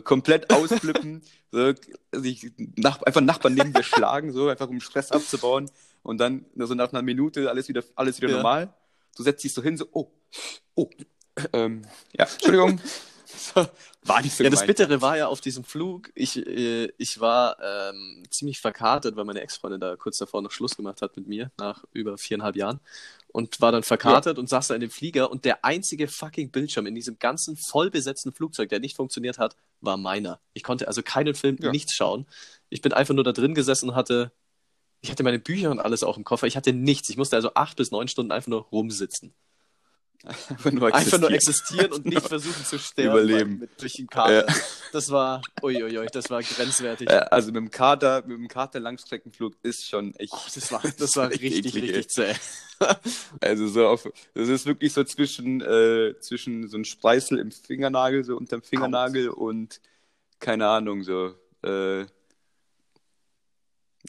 Komplett 0.05 0.51
ausflippen. 0.53 1.23
So, 1.53 1.73
sich 2.13 2.53
nach, 2.77 3.03
einfach 3.03 3.21
Nachbarn 3.21 3.55
neben 3.55 3.73
dir 3.73 3.83
schlagen, 3.83 4.33
so, 4.33 4.49
einfach 4.49 4.69
um 4.69 4.81
Stress 4.81 5.13
abzubauen. 5.13 5.71
Und 6.03 6.19
dann, 6.19 6.47
so 6.57 6.75
nach 6.75 6.93
einer 6.93 7.03
Minute, 7.03 7.51
alles 7.51 7.69
wieder, 7.69 7.83
alles 7.95 8.19
wieder 8.21 8.31
Ja. 8.31 8.37
normal. 8.37 8.73
Du 9.17 9.23
setzt 9.23 9.45
dich 9.45 9.53
so 9.53 9.63
hin, 9.63 9.77
so, 9.77 9.87
oh, 9.93 10.11
oh. 10.75 10.89
Ähm, 11.53 11.83
ja, 12.17 12.25
Entschuldigung. 12.27 12.81
War 14.05 14.23
nicht 14.23 14.37
so 14.37 14.45
ja, 14.45 14.51
das. 14.51 14.65
Bittere 14.65 15.03
war 15.03 15.17
ja 15.17 15.27
auf 15.27 15.41
diesem 15.41 15.65
Flug, 15.65 16.11
ich, 16.15 16.37
äh, 16.47 16.93
ich 16.97 17.19
war 17.19 17.57
ähm, 17.61 18.23
ziemlich 18.31 18.61
verkartet, 18.61 19.17
weil 19.17 19.25
meine 19.25 19.41
Ex-Freundin 19.41 19.81
da 19.81 19.97
kurz 19.97 20.19
davor 20.19 20.43
noch 20.43 20.53
Schluss 20.53 20.77
gemacht 20.77 21.03
hat 21.03 21.17
mit 21.17 21.27
mir, 21.27 21.51
nach 21.59 21.85
über 21.93 22.17
viereinhalb 22.17 22.55
Jahren. 22.57 22.81
Und 23.33 23.61
war 23.61 23.73
dann 23.73 23.83
verkartet 23.83 24.39
und 24.39 24.49
saß 24.49 24.69
da 24.69 24.75
in 24.75 24.81
dem 24.81 24.91
Flieger 24.91 25.31
und 25.31 25.45
der 25.45 25.65
einzige 25.65 26.09
fucking 26.09 26.51
Bildschirm 26.51 26.87
in 26.87 26.95
diesem 26.95 27.19
ganzen 27.19 27.57
vollbesetzten 27.57 28.33
Flugzeug, 28.33 28.71
der 28.71 28.81
nicht 28.81 28.97
funktioniert 28.97 29.39
hat, 29.39 29.57
war 29.81 29.97
meiner. 29.99 30.41
Ich 30.55 30.63
konnte 30.63 30.89
also 30.89 31.03
keinen 31.03 31.35
Film, 31.35 31.59
Ja. 31.61 31.71
nichts 31.71 31.95
schauen. 31.95 32.27
Ich 32.71 32.81
bin 32.81 32.93
einfach 32.93 33.15
nur 33.15 33.25
da 33.25 33.33
drin 33.33 33.55
gesessen 33.55 33.91
und 33.91 33.95
hatte, 33.95 34.33
ich 35.03 35.11
hatte 35.11 35.23
meine 35.23 35.39
Bücher 35.39 35.71
und 35.71 35.81
alles 35.81 36.03
auch 36.03 36.17
im 36.17 36.25
Koffer. 36.25 36.47
Ich 36.47 36.57
hatte 36.57 36.73
nichts. 36.73 37.11
Ich 37.11 37.17
musste 37.17 37.37
also 37.37 37.53
acht 37.55 37.77
bis 37.77 37.91
neun 37.91 38.09
Stunden 38.09 38.33
einfach 38.33 38.49
nur 38.49 38.63
rumsitzen. 38.73 39.35
Einfach 40.25 40.73
nur 40.73 40.95
Einfach 40.95 41.19
nur 41.19 41.31
existieren. 41.31 41.87
existieren 41.87 41.93
und 41.93 42.07
nicht 42.07 42.23
versuchen 42.29 42.65
zu 42.65 42.79
sterben. 42.79 43.11
Überleben. 43.11 43.59
Mit, 43.59 43.81
durch 43.81 43.95
den 43.95 44.07
Kater. 44.07 44.47
Ja. 44.49 44.55
Das 44.93 45.11
war, 45.11 45.43
uiuiui, 45.63 46.07
das 46.13 46.31
war 46.31 46.43
grenzwertig. 46.43 47.11
Also 47.11 47.49
mit 47.49 47.57
dem 47.57 47.71
Kater, 47.71 48.23
mit 48.27 48.39
dem 48.39 48.49
Kater 48.49 48.81
Langstreckenflug 48.81 49.55
ist 49.63 49.89
schon 49.89 50.15
echt. 50.15 50.33
Oh, 50.33 50.39
das 50.55 50.73
war, 50.73 50.83
das 50.99 51.17
war 51.17 51.31
richtig, 51.31 51.67
eklig, 51.67 51.95
richtig 51.95 52.09
zäh. 52.09 52.35
Also 53.41 53.69
so 53.69 53.87
auf, 53.87 54.09
das 54.35 54.49
ist 54.49 54.67
wirklich 54.67 54.93
so 54.93 55.05
zwischen, 55.05 55.61
äh, 55.61 56.15
zwischen 56.21 56.69
so 56.69 56.77
ein 56.77 56.85
Spreißel 56.85 57.39
im 57.39 57.51
Fingernagel, 57.51 58.25
so 58.25 58.37
unterm 58.37 58.63
Fingernagel 58.63 59.29
und 59.31 59.81
keine 60.41 60.67
Ahnung, 60.69 61.03
so, 61.03 61.35
äh, 61.63 62.05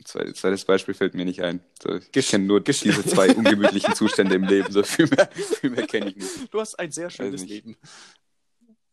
zweites, 0.04 0.40
zweites 0.40 0.66
Beispiel 0.66 0.94
fällt 0.94 1.14
mir 1.14 1.26
nicht 1.26 1.42
ein. 1.42 1.60
So, 1.82 1.96
ich 2.14 2.28
kenne 2.28 2.46
nur 2.46 2.60
diese 2.62 3.06
zwei 3.06 3.34
ungemütlichen 3.34 3.94
Zustände 3.96 4.36
im 4.36 4.44
Leben, 4.44 4.72
so 4.72 4.84
viel 4.84 5.08
mehr, 5.08 5.30
viel 5.34 5.70
mehr 5.70 5.88
kenne 5.88 6.10
ich 6.10 6.16
nicht. 6.18 6.54
Du 6.54 6.60
hast 6.60 6.76
ein 6.80 6.92
sehr 6.92 7.10
schönes. 7.10 7.46
Leben. 7.46 7.78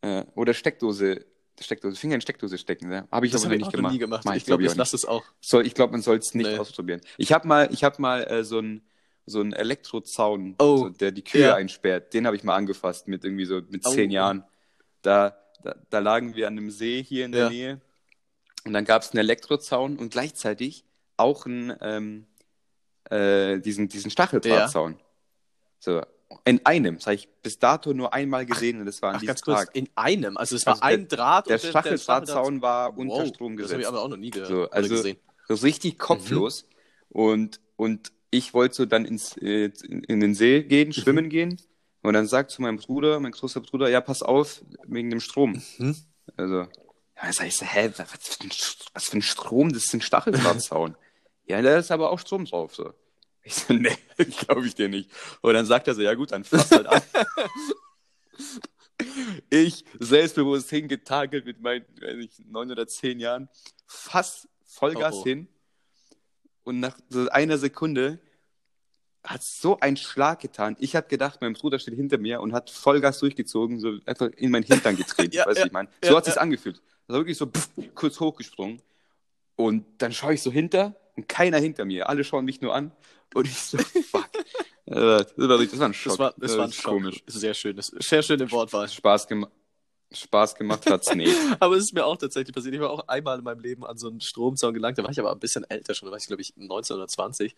Äh, 0.03 0.25
oder 0.35 0.53
Steckdose, 0.55 1.25
Steckdose, 1.61 1.97
Finger 1.97 2.17
in 2.17 2.21
Steckdose 2.21 2.59
stecken, 2.59 2.89
ne? 2.89 3.09
Habe 3.11 3.27
ich 3.27 3.33
Das 3.33 3.45
aber 3.45 3.55
ich 3.55 3.59
nicht 3.61 3.69
auch 3.69 3.73
noch 3.73 3.77
gemacht. 3.79 3.93
nie 3.93 3.99
gemacht. 3.99 4.25
Mach 4.25 4.35
Ich 4.35 4.45
glaub 4.45 4.59
glaube, 4.59 4.65
ich 4.65 4.71
auch 4.73 4.77
lasse 4.77 4.97
es 4.97 5.05
auch. 5.05 5.25
Soll, 5.41 5.67
ich 5.67 5.75
glaube, 5.75 5.93
man 5.93 6.03
soll 6.03 6.17
es 6.19 6.35
nicht 6.35 6.51
Nee. 6.51 6.59
ausprobieren. 6.59 7.01
Ich 7.17 7.33
habe 7.33 7.47
mal, 7.49 7.69
ich 7.73 7.85
hab 7.85 7.99
mal 7.99 8.25
äh, 8.25 8.45
so 8.45 8.59
einen 8.59 8.83
so 9.27 9.41
einen 9.41 9.55
Elektrozaun, 9.55 10.55
Oh. 10.59 10.77
so, 10.77 10.89
der 10.91 11.11
die 11.11 11.23
Kühe 11.25 11.41
Ja. 11.47 11.55
einsperrt. 11.55 12.13
Den 12.13 12.27
habe 12.27 12.37
ich 12.37 12.45
mal 12.45 12.57
angefasst 12.57 13.09
mit 13.09 13.25
irgendwie 13.25 13.47
so 13.47 13.63
mit 13.71 13.81
Oh. 13.87 13.91
zehn 13.91 14.11
Jahren. 14.11 14.45
Da, 15.01 15.35
da, 15.63 15.77
da 15.89 15.99
lagen 16.01 16.35
wir 16.35 16.47
an 16.47 16.59
einem 16.59 16.71
See 16.71 17.03
hier 17.03 17.25
in 17.25 17.33
der 17.33 17.45
Ja. 17.45 17.49
Nähe 17.49 17.81
und 18.67 18.75
dann 18.75 18.85
gab 18.85 19.01
es 19.01 19.13
einen 19.13 19.21
Elektrozaun 19.21 19.97
und 19.97 20.11
gleichzeitig 20.11 20.85
auch 21.17 21.47
einen, 21.47 21.73
ähm, 21.81 22.27
äh, 23.11 23.61
diesen, 23.61 23.89
diesen 23.89 24.11
Stacheldrahtzaun. 24.11 24.99
So, 25.79 26.03
in 26.45 26.65
einem. 26.65 26.97
Das 26.97 27.07
habe 27.07 27.15
ich 27.17 27.29
bis 27.43 27.59
dato 27.59 27.93
nur 27.93 28.13
einmal 28.15 28.47
gesehen 28.47 28.81
und 28.81 28.87
das 28.87 29.03
war 29.03 29.11
an 29.11 29.17
Ach, 29.17 29.21
diesem 29.21 29.29
ganz 29.29 29.43
kurz, 29.43 29.59
Tag. 29.67 29.77
in 29.77 29.89
einem. 29.95 30.37
Also 30.37 30.57
es 30.57 30.67
war 30.67 30.75
Also 30.75 30.81
der- 30.83 30.89
ein 31.05 31.09
Draht 31.09 31.47
Der 31.49 31.63
und 31.63 31.69
Stacheldrahtzaun 31.69 32.63
war 32.63 32.97
unter 32.97 33.15
Wow, 33.17 33.29
Strom 33.29 33.57
Das 33.57 33.65
gesetzt. 33.65 33.73
habe 33.75 33.83
ich 33.83 33.89
aber 33.89 34.03
auch 34.03 34.09
noch 34.09 34.17
nie 34.17 34.31
gehört 34.31 34.49
So, 34.49 34.71
also- 34.71 34.89
gesehen. 34.95 35.19
so 35.49 35.55
richtig 35.55 35.99
kopflos. 35.99 36.67
Und, 37.11 37.61
und 37.77 38.11
ich 38.31 38.55
wollte 38.55 38.75
so 38.75 38.87
dann 38.87 39.05
ins, 39.05 39.37
äh, 39.37 39.71
in, 39.87 40.19
den 40.21 40.35
See 40.35 40.63
gehen, 40.65 40.93
schwimmen 40.93 41.29
gehen. 41.29 41.61
Und 42.03 42.15
dann 42.15 42.27
sagt 42.27 42.51
zu 42.51 42.61
meinem 42.63 42.79
Bruder, 42.79 43.21
mein 43.21 43.33
großer 43.33 43.61
Bruder, 43.61 43.89
ja, 43.89 44.01
pass 44.01 44.23
auf, 44.23 44.63
wegen 44.85 45.11
dem 45.11 45.21
Strom. 45.21 45.63
Mhm. 45.79 45.97
Also, 46.37 46.61
ja, 46.63 46.69
dann 47.23 47.33
sag 47.33 47.47
ich 47.47 47.57
so, 47.57 47.65
hä, 47.65 47.91
was 47.97 48.11
für 48.11 48.43
ein, 48.45 48.51
was 48.95 49.05
für 49.05 49.17
ein 49.19 49.23
Strom? 49.23 49.73
Das 49.73 49.85
ist 49.85 49.95
ein 49.95 50.01
Stacheldrahtzaun. 50.01 50.97
Ja, 51.47 51.61
da 51.63 51.79
ist 51.79 51.91
aber 51.91 52.11
auch 52.11 52.19
Strom 52.19 52.45
drauf, 52.45 52.75
so. 52.75 52.93
Ich 53.43 53.55
so, 53.55 53.75
nee, 53.75 53.97
glaube 54.47 54.67
ich 54.67 54.75
dir 54.75 54.89
nicht. 54.89 55.11
Und 55.43 55.55
dann 55.55 55.67
sagt 55.67 55.87
er 55.87 55.95
so, 55.95 56.03
ja 56.03 56.15
gut, 56.15 56.33
dann 56.33 56.45
fass 56.45 56.71
halt 56.71 56.87
an. 56.87 57.03
ich, 59.51 59.85
selbstbewusst 59.99 60.71
hingetakelt 60.71 61.45
mit 61.45 61.61
meinen, 61.61 61.85
weiß 62.01 62.17
nicht, 62.17 62.47
neun 62.51 62.71
oder 62.71 62.87
zehn 62.87 63.21
Jahren, 63.21 63.49
fass 63.87 64.49
Vollgas 64.65 65.17
Oh, 65.17 65.21
oh. 65.21 65.25
hin. 65.25 65.49
Und 66.65 66.81
nach 66.81 66.97
so 67.11 67.29
einer 67.29 67.59
Sekunde 67.59 68.19
hat 69.23 69.43
so 69.43 69.79
einen 69.81 69.97
Schlag 69.97 70.41
getan. 70.41 70.77
Ich 70.81 70.97
habe 70.97 71.09
gedacht, 71.09 71.41
mein 71.41 71.53
Bruder 71.53 71.79
steht 71.79 71.95
hinter 71.95 72.19
mir 72.19 72.41
und 72.41 72.53
hat 72.53 72.71
Vollgas 72.71 73.19
durchgezogen, 73.21 73.79
so 73.79 73.99
einfach 74.07 74.29
in 74.37 74.51
meinen 74.51 74.65
Hintern 74.65 74.97
getreten. 74.97 75.33
Ja, 75.35 75.47
weißt 75.47 75.61
ja, 75.61 75.67
ich 75.67 75.73
meine? 75.73 75.89
ja, 76.03 76.11
So 76.11 76.17
hat 76.17 76.25
sich's 76.25 76.37
ja. 76.37 76.43
angefühlt. 76.43 76.83
Also 77.09 77.21
wirklich 77.21 77.37
so 77.37 77.47
pff, 77.47 77.69
kurz 77.95 78.19
hochgesprungen. 78.21 78.81
Und 79.57 79.85
dann 79.99 80.13
schaue 80.13 80.35
ich 80.35 80.43
so 80.43 80.51
hinter 80.51 80.97
und 81.17 81.29
keiner 81.29 81.59
hinter 81.59 81.85
mir. 81.85 82.09
Alle 82.09 82.25
schauen 82.25 82.45
mich 82.45 82.61
nur 82.61 82.75
an. 82.75 82.93
Und 83.35 83.47
ich 83.47 83.59
so, 83.59 83.79
fuck. 83.79 84.29
Das, 84.87 85.01
war, 85.39 85.59
das 85.59 85.81
ein 85.81 85.95
Schock. 85.95 86.11
Das 86.13 86.19
war, 86.19 86.35
das 86.37 86.57
war 86.59 86.65
ein 86.65 86.69
ist 86.69 86.77
Schock. 86.77 86.93
komisch. 86.93 87.23
Sehr 87.27 87.55
schön. 87.55 87.75
Das, 87.75 87.87
sehr 87.87 88.23
schöne 88.23 88.51
Wortwahl. 88.51 88.87
Spaß, 88.87 89.27
gema 89.27 89.51
Spaß 90.13 90.55
gemacht 90.57 90.89
hat's 90.89 91.15
nicht. 91.15 91.35
Aber 91.61 91.77
es 91.77 91.85
ist 91.85 91.95
mir 91.95 92.05
auch 92.05 92.19
tatsächlich 92.19 92.55
passiert. 92.55 92.75
Ich 92.75 92.81
war 92.81 92.91
auch 92.91 93.09
einmal 93.09 93.39
in 93.39 93.45
meinem 93.45 93.61
Leben 93.61 93.85
an 93.85 93.97
so 93.97 94.09
einen 94.09 94.21
Stromzaun 94.21 94.75
gelangt. 94.75 94.99
Da 94.99 95.03
war 95.03 95.11
ich 95.11 95.19
aber 95.19 95.33
ein 95.33 95.41
bisschen 95.41 95.65
älter 95.69 95.95
schon. 95.95 96.07
Da 96.07 96.11
war 96.11 96.19
ich, 96.19 96.27
glaube 96.27 96.43
ich, 96.43 96.55
19 96.57 96.97
oder 96.97 97.09
20. 97.09 97.57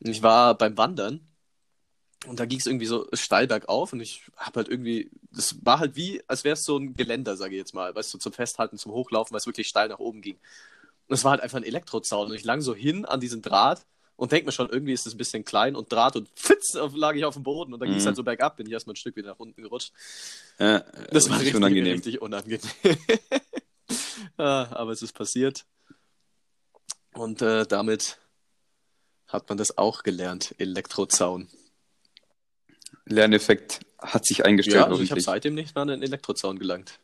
Und 0.00 0.10
ich 0.10 0.22
war 0.22 0.56
beim 0.56 0.76
Wandern. 0.76 1.26
Und 2.26 2.38
da 2.38 2.46
ging 2.46 2.58
es 2.58 2.66
irgendwie 2.66 2.86
so 2.86 3.08
steil 3.14 3.46
bergauf. 3.46 3.92
Und 3.92 4.00
ich 4.00 4.22
habe 4.36 4.58
halt 4.58 4.68
irgendwie, 4.68 5.10
das 5.32 5.56
war 5.64 5.78
halt 5.78 5.96
wie, 5.96 6.22
als 6.26 6.44
wäre 6.44 6.54
es 6.54 6.64
so 6.64 6.76
ein 6.76 6.94
Geländer, 6.94 7.36
sage 7.36 7.54
ich 7.54 7.58
jetzt 7.58 7.74
mal. 7.74 7.94
Weißt 7.94 8.12
du, 8.12 8.18
zum 8.18 8.32
Festhalten, 8.32 8.76
zum 8.76 8.92
Hochlaufen, 8.92 9.32
weil 9.32 9.38
es 9.38 9.46
wirklich 9.46 9.68
steil 9.68 9.88
nach 9.88 9.98
oben 9.98 10.20
ging. 10.20 10.38
Und 11.08 11.14
es 11.14 11.24
war 11.24 11.32
halt 11.32 11.40
einfach 11.40 11.56
ein 11.56 11.64
Elektrozaun. 11.64 12.28
Und 12.28 12.34
ich 12.34 12.44
lang 12.44 12.60
so 12.60 12.74
hin 12.74 13.04
an 13.04 13.20
diesen 13.20 13.42
Draht 13.42 13.84
und 14.16 14.32
denke 14.32 14.46
mir 14.46 14.52
schon, 14.52 14.68
irgendwie 14.68 14.92
ist 14.92 15.06
es 15.06 15.14
ein 15.14 15.18
bisschen 15.18 15.44
klein 15.44 15.74
und 15.76 15.90
Draht 15.92 16.16
und 16.16 16.28
fitz 16.34 16.74
lag 16.94 17.14
ich 17.14 17.24
auf 17.24 17.34
dem 17.34 17.44
Boden 17.44 17.72
und 17.72 17.80
dann 17.80 17.88
mhm. 17.88 17.92
ging 17.92 18.00
es 18.00 18.06
halt 18.06 18.16
so 18.16 18.24
bergab, 18.24 18.56
bin 18.56 18.66
ich 18.66 18.72
erstmal 18.72 18.92
ein 18.92 18.96
Stück 18.96 19.16
wieder 19.16 19.28
nach 19.28 19.38
unten 19.38 19.62
gerutscht. 19.62 19.92
Ja, 20.58 20.80
das 21.10 21.30
war 21.30 21.38
richtig 21.38 21.54
unangenehm. 21.54 21.94
Richtig 21.94 22.20
unangenehm. 22.22 22.60
Aber 24.36 24.92
es 24.92 25.02
ist 25.02 25.12
passiert. 25.12 25.64
Und 27.14 27.42
äh, 27.42 27.64
damit 27.64 28.18
hat 29.28 29.48
man 29.48 29.56
das 29.56 29.78
auch 29.78 30.02
gelernt, 30.02 30.54
Elektrozaun. 30.58 31.48
Lerneffekt 33.04 33.80
hat 33.98 34.26
sich 34.26 34.44
eingestellt. 34.44 34.76
Ja, 34.76 34.86
also 34.86 35.02
ich 35.02 35.10
habe 35.10 35.20
seitdem 35.20 35.54
nicht 35.54 35.74
mehr 35.74 35.82
an 35.82 35.88
den 35.88 36.02
Elektrozaun 36.02 36.58
gelangt. 36.58 36.98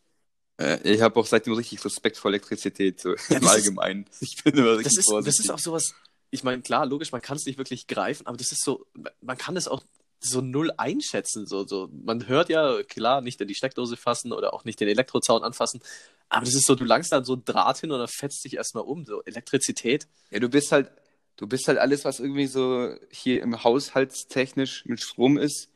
Äh, 0.58 0.78
ich 0.88 1.00
habe 1.00 1.18
auch 1.18 1.26
seitdem 1.26 1.54
richtig 1.54 1.84
Respekt 1.84 2.16
vor 2.16 2.30
Elektrizität, 2.30 3.00
so 3.00 3.14
ja, 3.14 3.16
im 3.36 3.46
Allgemeinen. 3.46 4.06
ich 4.20 4.42
bin 4.42 4.54
immer 4.54 4.72
richtig 4.72 4.92
das 4.92 4.98
ist, 4.98 5.10
vorsichtig. 5.10 5.38
Das 5.38 5.44
ist 5.46 5.50
auch 5.50 5.58
sowas, 5.58 5.94
ich 6.30 6.44
meine, 6.44 6.62
klar, 6.62 6.86
logisch, 6.86 7.12
man 7.12 7.22
kann 7.22 7.36
es 7.36 7.46
nicht 7.46 7.58
wirklich 7.58 7.86
greifen, 7.86 8.26
aber 8.26 8.36
das 8.36 8.52
ist 8.52 8.64
so, 8.64 8.86
man 9.20 9.38
kann 9.38 9.56
es 9.56 9.68
auch 9.68 9.82
so 10.20 10.40
null 10.40 10.70
einschätzen. 10.76 11.46
So, 11.46 11.66
so. 11.66 11.90
Man 11.92 12.28
hört 12.28 12.48
ja, 12.48 12.82
klar, 12.82 13.20
nicht 13.20 13.40
in 13.40 13.48
die 13.48 13.54
Steckdose 13.54 13.96
fassen 13.96 14.32
oder 14.32 14.54
auch 14.54 14.64
nicht 14.64 14.80
den 14.80 14.88
Elektrozaun 14.88 15.42
anfassen, 15.42 15.80
aber 16.28 16.44
das 16.44 16.54
ist 16.54 16.66
so, 16.66 16.74
du 16.74 16.84
langst 16.84 17.12
dann 17.12 17.24
so 17.24 17.34
ein 17.34 17.44
Draht 17.44 17.78
hin 17.78 17.92
und 17.92 17.98
dann 17.98 18.08
fetzt 18.08 18.44
dich 18.44 18.54
erstmal 18.56 18.84
um. 18.84 19.04
So 19.04 19.22
Elektrizität. 19.24 20.08
Ja, 20.30 20.40
du 20.40 20.48
bist 20.48 20.72
halt, 20.72 20.90
du 21.36 21.46
bist 21.46 21.68
halt 21.68 21.78
alles, 21.78 22.04
was 22.04 22.20
irgendwie 22.20 22.46
so 22.46 22.94
hier 23.10 23.42
im 23.42 23.62
Haushaltstechnisch 23.62 24.84
mit 24.86 25.00
Strom 25.00 25.36
ist. 25.36 25.68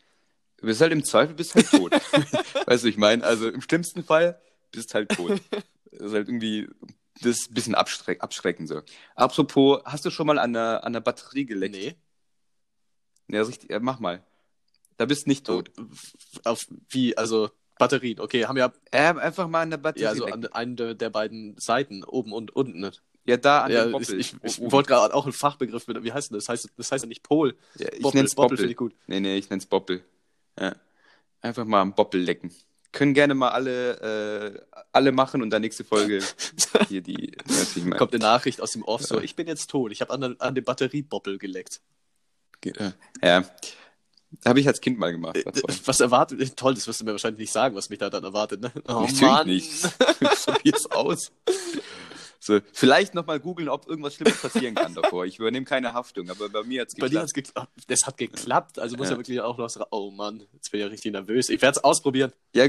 Du 0.56 0.66
bist 0.66 0.80
halt 0.80 0.92
im 0.92 1.04
Zweifel 1.04 1.34
bist 1.34 1.54
halt 1.54 1.70
tot. 1.70 1.92
weißt 2.66 2.84
du, 2.84 2.88
ich 2.88 2.96
meine, 2.96 3.22
also 3.22 3.48
im 3.48 3.60
schlimmsten 3.60 4.02
Fall 4.02 4.40
bist 4.70 4.94
halt 4.94 5.10
tot. 5.10 5.40
Das 5.50 5.62
ist 6.00 6.12
halt 6.12 6.28
irgendwie 6.28 6.68
das 7.20 7.38
ist 7.38 7.50
ein 7.50 7.54
bisschen 7.54 7.74
abschreck, 7.74 8.22
abschreckend 8.22 8.68
so. 8.68 8.82
Apropos, 9.14 9.80
hast 9.84 10.04
du 10.04 10.10
schon 10.10 10.26
mal 10.26 10.38
an 10.38 10.52
der, 10.52 10.84
an 10.84 10.92
der 10.92 11.00
Batterie 11.00 11.46
geleckt? 11.46 11.74
Nee. 11.74 11.96
Ja, 13.28 13.42
richtig, 13.42 13.70
ja, 13.70 13.80
mach 13.80 13.98
mal. 13.98 14.22
Da 14.96 15.04
bist 15.04 15.26
du 15.26 15.30
nicht 15.30 15.46
tot. 15.46 15.70
Auf 16.44 16.66
wie, 16.90 17.16
also 17.16 17.50
Batterien, 17.78 18.20
okay, 18.20 18.46
haben 18.46 18.56
wir. 18.56 18.72
Ja, 18.92 19.16
einfach 19.16 19.48
mal 19.48 19.62
an 19.62 19.70
der 19.70 19.78
Batterie. 19.78 20.04
Ja, 20.04 20.10
also 20.10 20.26
an 20.26 20.46
einen 20.46 20.76
der, 20.76 20.94
der 20.94 21.10
beiden 21.10 21.56
Seiten, 21.58 22.04
oben 22.04 22.32
und 22.32 22.54
unten. 22.54 22.90
Ja, 23.24 23.36
da 23.36 23.62
an 23.62 23.72
ja, 23.72 23.84
dem 23.84 23.92
Boppel. 23.92 24.18
Ich, 24.18 24.34
ich, 24.42 24.58
ich 24.58 24.70
wollte 24.72 24.88
gerade 24.88 25.14
auch 25.14 25.24
einen 25.24 25.32
Fachbegriff 25.32 25.86
mit, 25.86 26.02
wie 26.02 26.12
heißt 26.12 26.30
denn 26.30 26.36
das? 26.36 26.46
Das 26.46 26.52
heißt, 26.52 26.70
das 26.76 26.92
heißt 26.92 27.04
ja 27.04 27.08
nicht 27.08 27.22
Pol. 27.22 27.56
Ja, 27.76 27.88
ich 27.92 28.12
nenne 28.14 28.26
es 28.26 28.34
Boppel. 28.34 28.56
Boppel 28.56 28.70
ich 28.70 28.76
gut. 28.76 28.94
Nee, 29.06 29.20
nee, 29.20 29.36
ich 29.36 29.50
nenne 29.50 29.60
es 29.60 29.66
Boppel. 29.66 30.02
Ja. 30.58 30.74
Einfach 31.40 31.64
mal 31.64 31.80
am 31.80 31.94
Boppel 31.94 32.20
lecken. 32.20 32.52
Können 32.92 33.14
gerne 33.14 33.34
mal 33.34 33.50
alle, 33.50 34.56
äh, 34.74 34.82
alle 34.92 35.12
machen 35.12 35.42
und 35.42 35.50
dann 35.50 35.60
nächste 35.62 35.84
Folge 35.84 36.22
hier 36.88 37.02
die. 37.02 37.36
Kommt 37.96 38.14
eine 38.14 38.22
Nachricht 38.22 38.60
aus 38.60 38.72
dem 38.72 38.82
Off 38.82 39.02
so, 39.02 39.20
ich 39.20 39.36
bin 39.36 39.46
jetzt 39.46 39.68
tot, 39.68 39.92
ich 39.92 40.00
habe 40.00 40.12
an, 40.12 40.36
an 40.38 40.54
dem 40.54 40.64
Batterieboppel 40.64 41.38
geleckt. 41.38 41.80
Ja. 43.22 43.44
Habe 44.44 44.60
ich 44.60 44.68
als 44.68 44.80
Kind 44.80 44.98
mal 44.98 45.10
gemacht. 45.10 45.36
Äh, 45.36 45.44
was 45.84 46.00
erwartet? 46.00 46.56
Toll, 46.56 46.74
das 46.74 46.86
wirst 46.86 47.00
du 47.00 47.04
mir 47.04 47.12
wahrscheinlich 47.12 47.40
nicht 47.40 47.52
sagen, 47.52 47.74
was 47.74 47.88
mich 47.88 47.98
da 47.98 48.10
dann 48.10 48.24
erwartet. 48.24 48.60
Ne? 48.60 48.70
Oh, 48.86 49.00
Natürlich 49.00 49.20
Mann. 49.22 49.46
nicht. 49.46 49.98
Probier's 50.44 50.90
aus. 50.90 51.32
So, 52.48 52.60
vielleicht 52.72 53.12
nochmal 53.12 53.40
googeln, 53.40 53.68
ob 53.68 53.86
irgendwas 53.88 54.14
Schlimmes 54.14 54.40
passieren 54.40 54.74
kann 54.74 54.94
davor. 54.94 55.26
Ich 55.26 55.38
übernehme 55.38 55.66
keine 55.66 55.92
Haftung, 55.92 56.30
aber 56.30 56.48
bei 56.48 56.62
mir 56.62 56.80
hat 56.80 56.88
es 56.88 56.94
geklappt. 56.94 57.00
Bei 57.00 57.08
dir 57.14 57.20
hat's 57.20 57.34
geklappt. 57.34 57.84
Das 57.88 58.06
hat 58.06 58.16
geklappt. 58.16 58.78
Also 58.78 58.96
muss 58.96 59.08
ja, 59.08 59.12
ja 59.12 59.18
wirklich 59.18 59.40
auch 59.42 59.58
noch. 59.58 59.68
Oh 59.90 60.10
Mann, 60.10 60.46
jetzt 60.54 60.70
bin 60.70 60.80
ich 60.80 60.84
ja 60.84 60.88
richtig 60.88 61.12
nervös. 61.12 61.50
Ich 61.50 61.60
werde 61.60 61.76
es 61.76 61.84
ausprobieren. 61.84 62.32
Ja, 62.54 62.66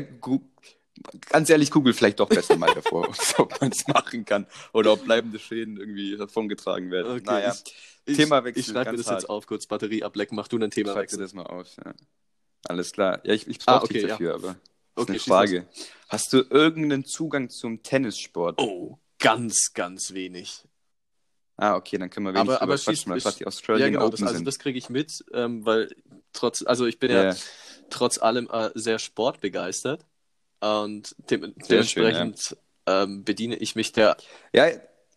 ganz 1.30 1.50
ehrlich, 1.50 1.72
google 1.72 1.94
vielleicht 1.94 2.20
doch 2.20 2.28
besser 2.28 2.58
mal 2.58 2.74
davor, 2.76 3.08
ob 3.38 3.62
man 3.62 3.72
es 3.72 3.88
machen 3.88 4.26
kann 4.26 4.48
oder 4.74 4.92
ob 4.92 5.06
bleibende 5.06 5.40
Schäden 5.40 5.78
irgendwie 5.78 6.18
davongetragen 6.18 6.92
werden. 6.92 7.14
Okay, 7.14 7.24
naja. 7.24 7.56
Ich, 8.06 8.18
Themawechsel. 8.18 8.60
Ich 8.60 8.66
schreibe 8.66 8.92
mir 8.92 8.98
das 8.98 9.08
hart. 9.08 9.22
jetzt 9.22 9.30
auf, 9.30 9.48
kurz 9.48 9.66
Batterie 9.66 10.04
ablecken. 10.04 10.36
Mach 10.36 10.50
du 10.50 10.58
einen 10.58 10.72
Themawechsel. 10.72 11.20
Schreib 11.20 11.26
das 11.26 11.34
mal 11.34 11.44
auf, 11.44 11.70
ja. 11.78 11.94
Alles 12.68 12.92
klar. 12.92 13.22
Ja, 13.24 13.34
ich, 13.34 13.48
ich 13.48 13.60
brauche 13.60 13.80
ah, 13.80 13.84
okay, 13.84 13.94
dich 13.94 14.08
dafür, 14.08 14.30
ja. 14.32 14.36
aber 14.36 14.56
okay, 14.96 15.12
eine 15.12 15.20
Frage. 15.20 15.70
Hast 16.10 16.34
du 16.34 16.44
irgendeinen 16.50 17.06
Zugang 17.06 17.50
zum 17.50 17.82
Tennissport? 17.82 18.60
Oh, 18.60 19.00
ganz, 19.20 19.74
ganz 19.74 20.14
wenig. 20.14 20.64
Ah, 21.58 21.76
okay, 21.76 21.98
dann 21.98 22.10
können 22.10 22.26
wir 22.26 22.34
wenig 22.34 22.50
aber, 22.50 22.62
aber 22.62 22.78
quatschen, 22.78 23.12
weil 23.12 23.20
die 23.34 23.46
Australian 23.46 23.94
ja, 23.94 24.00
genau, 24.00 24.08
Open 24.08 24.22
das, 24.22 24.34
Also 24.34 24.44
das 24.46 24.60
kriege 24.60 24.78
ich 24.78 24.90
mit, 24.90 25.26
ähm, 25.34 25.66
weil 25.66 25.94
trotz, 26.32 26.64
also 26.66 26.86
ich 26.86 27.00
bin 27.00 27.12
ja, 27.12 27.32
ja 27.32 27.36
trotz 27.90 28.18
allem 28.18 28.50
äh, 28.50 28.72
sehr 28.76 28.98
sportbegeistert 28.98 30.06
und 30.62 31.16
de 31.30 31.38
dementsprechend 31.38 32.40
schön, 32.40 32.58
ja. 32.88 33.04
ähm, 33.04 33.24
bediene 33.26 33.58
ich 33.58 33.76
mich 33.76 33.92
der... 33.92 34.16
Ja, 34.54 34.70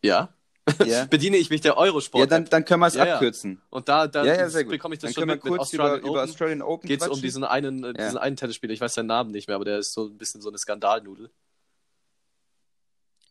ja? 0.02 0.34
Yeah. 0.80 1.06
bediene 1.10 1.36
ich 1.36 1.50
mich 1.50 1.60
der 1.60 1.76
Eurosport. 1.76 2.20
Ja, 2.20 2.26
dann, 2.26 2.44
dann 2.44 2.64
können 2.64 2.80
wir 2.80 2.86
es 2.86 2.94
ja, 2.94 3.14
abkürzen. 3.14 3.54
Ja. 3.54 3.66
Und 3.70 3.88
da, 3.88 4.06
da 4.06 4.24
ja, 4.24 4.48
ja, 4.48 4.62
bekomme 4.64 4.94
ich 4.94 5.00
das 5.00 5.12
dann 5.12 5.22
schon 5.22 5.28
mit, 5.28 5.44
mit 5.44 5.58
Australian 5.58 5.98
über, 5.98 6.08
Open. 6.08 6.10
Über 6.10 6.22
Australian 6.22 6.62
Open 6.62 6.88
Geht 6.88 7.02
es 7.02 7.08
um 7.08 7.20
diesen 7.20 7.44
einen, 7.44 7.84
äh, 7.84 7.94
diesen 7.94 8.18
einen 8.18 8.36
Tennisspieler, 8.36 8.72
ich 8.72 8.80
weiß 8.80 8.94
seinen 8.94 9.06
Namen 9.06 9.30
nicht 9.32 9.48
mehr, 9.48 9.56
aber 9.56 9.64
der 9.64 9.78
ist 9.78 9.92
so 9.92 10.06
ein 10.06 10.18
bisschen 10.18 10.40
so 10.40 10.48
eine 10.48 10.58
Skandalnudel. 10.58 11.30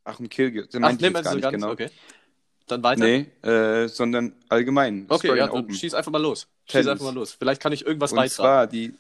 Ach, 0.04 0.20
ein 0.20 0.30
Kyrgios. 0.30 0.70
Den 0.70 0.84
Ach, 0.84 0.92
nehmen 0.92 1.16
wir 1.16 1.22
gar 1.22 1.36
nicht, 1.36 1.44
ganz, 1.44 1.54
genau. 1.54 1.72
okay. 1.72 1.90
Dann 2.68 2.84
weiter? 2.84 3.04
Nee, 3.04 3.28
äh, 3.48 3.88
sondern 3.88 4.34
allgemein. 4.50 5.06
Okay, 5.06 5.14
Australian 5.14 5.50
ja, 5.54 5.62
dann 5.62 5.74
schieß 5.74 5.94
einfach 5.94 6.12
mal 6.12 6.22
los. 6.22 6.48
Tennis. 6.68 6.86
Schieß 6.86 6.92
einfach 6.92 7.06
mal 7.06 7.14
los. 7.14 7.36
Vielleicht 7.38 7.62
kann 7.62 7.74
ich 7.74 7.86
irgendwas 7.86 8.12
Und 8.12 8.18
beitragen. 8.18 8.36
zwar 8.36 8.68
die 8.68 8.94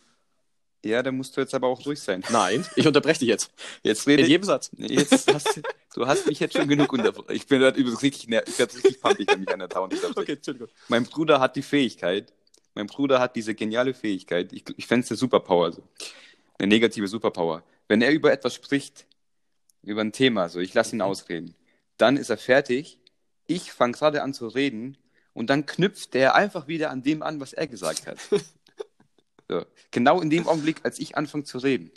ja, 0.84 1.04
da 1.04 1.12
musst 1.12 1.38
du 1.38 1.42
jetzt 1.42 1.54
aber 1.54 1.68
auch 1.68 1.82
durch 1.82 2.00
sein. 2.00 2.24
Nein, 2.32 2.66
ich 2.76 2.88
unterbreche 2.88 3.20
dich 3.20 3.30
jetzt. 3.30 3.52
Jetzt 3.84 4.08
rede 4.08 4.24
In 4.24 4.30
jedem 4.30 4.44
Satz. 4.44 4.72
Jetzt 4.78 5.32
hast, 5.32 5.62
du 5.94 6.08
hast 6.08 6.26
mich 6.26 6.40
jetzt 6.40 6.58
schon 6.58 6.68
genug 6.68 6.92
unterbrochen. 6.92 7.36
Ich 7.36 7.46
bin 7.46 7.60
gerade 7.60 7.80
übrigens 7.80 8.02
richtig, 8.02 8.24
ich 8.24 8.60
werde 8.60 8.74
richtig 8.74 9.00
pumpig, 9.00 9.28
wenn 9.32 9.42
mich 9.42 9.50
an 9.50 9.60
der 9.60 9.70
Town 9.70 9.92
Okay, 10.16 10.34
Entschuldigung. 10.34 10.70
Mein 10.88 11.04
Bruder 11.04 11.40
hat 11.40 11.56
die 11.56 11.62
Fähigkeit, 11.62 12.34
mein 12.74 12.88
Bruder 12.88 13.20
hat 13.20 13.36
diese 13.36 13.54
geniale 13.54 13.94
Fähigkeit, 13.94 14.52
ich, 14.54 14.64
ich 14.76 14.88
fände 14.88 15.04
es 15.04 15.12
eine 15.12 15.18
Superpower, 15.18 15.72
so. 15.72 15.84
eine 16.58 16.68
negative 16.68 17.08
Superpower. 17.08 17.64
Wenn 17.88 18.02
er 18.02 18.12
über 18.12 18.32
etwas 18.32 18.56
spricht, 18.56 19.06
über 19.84 20.02
ein 20.02 20.12
Thema, 20.12 20.50
so, 20.50 20.60
ich 20.60 20.74
lasse 20.74 20.96
ihn 20.96 21.00
mhm. 21.00 21.04
ausreden, 21.04 21.56
dann 21.98 22.17
ist 22.17 22.30
er 22.30 22.38
fertig, 22.38 23.00
ich 23.48 23.72
fange 23.72 23.94
gerade 23.94 24.24
an 24.24 24.34
zu 24.34 24.48
reden 24.48 24.98
und 25.34 25.50
dann 25.50 25.65
knüpft 25.65 26.15
er 26.15 26.36
einfach 26.36 26.67
wieder 26.67 26.89
an 26.89 27.04
dem 27.04 27.22
an, 27.24 27.39
was 27.39 27.54
er 27.54 27.67
gesagt 27.67 28.08
hat. 28.08 28.17
So. 29.52 29.65
Genau 29.91 30.22
in 30.22 30.30
dem 30.30 30.48
Augenblick, 30.48 30.78
als 30.84 30.98
ich 30.98 31.17
anfange 31.17 31.44
zu 31.44 31.58
reden. 31.58 31.91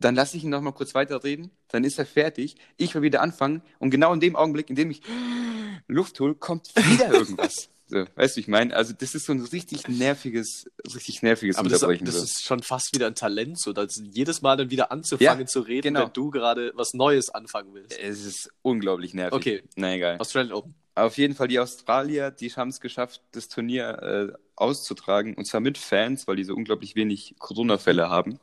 Dann 0.00 0.16
lasse 0.16 0.36
ich 0.36 0.42
ihn 0.42 0.50
noch 0.50 0.60
mal 0.60 0.72
kurz 0.72 0.96
weiterreden, 0.96 1.52
dann 1.68 1.84
ist 1.84 1.96
er 1.96 2.06
fertig, 2.06 2.56
ich 2.76 2.92
will 2.92 3.02
wieder 3.02 3.22
anfangen 3.22 3.62
und 3.78 3.90
genau 3.90 4.12
in 4.12 4.18
dem 4.18 4.34
Augenblick, 4.34 4.68
in 4.68 4.74
dem 4.74 4.90
ich 4.90 5.00
Luft 5.86 6.18
hole, 6.18 6.34
kommt 6.34 6.74
wieder 6.74 7.12
irgendwas. 7.12 7.68
So, 7.88 8.04
weißt 8.16 8.36
du, 8.36 8.40
ich 8.40 8.48
meine, 8.48 8.74
also 8.74 8.92
das 8.98 9.14
ist 9.14 9.26
so 9.26 9.32
ein 9.32 9.40
richtig 9.40 9.86
nerviges, 9.86 10.68
richtig 10.92 11.22
nerviges 11.22 11.56
Aber 11.56 11.66
Unterbrechen. 11.70 12.04
Das, 12.04 12.16
das 12.16 12.24
ist 12.24 12.44
schon 12.44 12.62
fast 12.62 12.92
wieder 12.94 13.06
ein 13.06 13.14
Talent, 13.14 13.60
so 13.60 13.72
dass 13.72 14.02
jedes 14.02 14.42
Mal 14.42 14.56
dann 14.56 14.70
wieder 14.70 14.90
anzufangen 14.90 15.40
ja, 15.40 15.46
zu 15.46 15.60
reden, 15.60 15.94
genau. 15.94 16.06
wenn 16.06 16.12
du 16.12 16.30
gerade 16.30 16.72
was 16.74 16.94
Neues 16.94 17.30
anfangen 17.30 17.74
willst. 17.74 17.96
Es 17.96 18.24
ist 18.24 18.50
unglaublich 18.62 19.14
nervig. 19.14 19.36
Okay. 19.36 19.62
Na 19.76 19.94
egal. 19.94 20.18
Australian 20.18 20.52
Open. 20.52 20.74
Auf 20.96 21.18
jeden 21.18 21.34
Fall 21.34 21.46
die 21.46 21.60
Australier, 21.60 22.30
die 22.30 22.50
haben 22.50 22.70
es 22.70 22.80
geschafft, 22.80 23.20
das 23.32 23.48
Turnier 23.48 24.32
äh, 24.32 24.32
auszutragen 24.56 25.34
und 25.34 25.44
zwar 25.46 25.60
mit 25.60 25.78
Fans, 25.78 26.26
weil 26.26 26.36
die 26.36 26.44
so 26.44 26.54
unglaublich 26.54 26.96
wenig 26.96 27.36
Corona-Fälle 27.38 28.08
haben. 28.08 28.40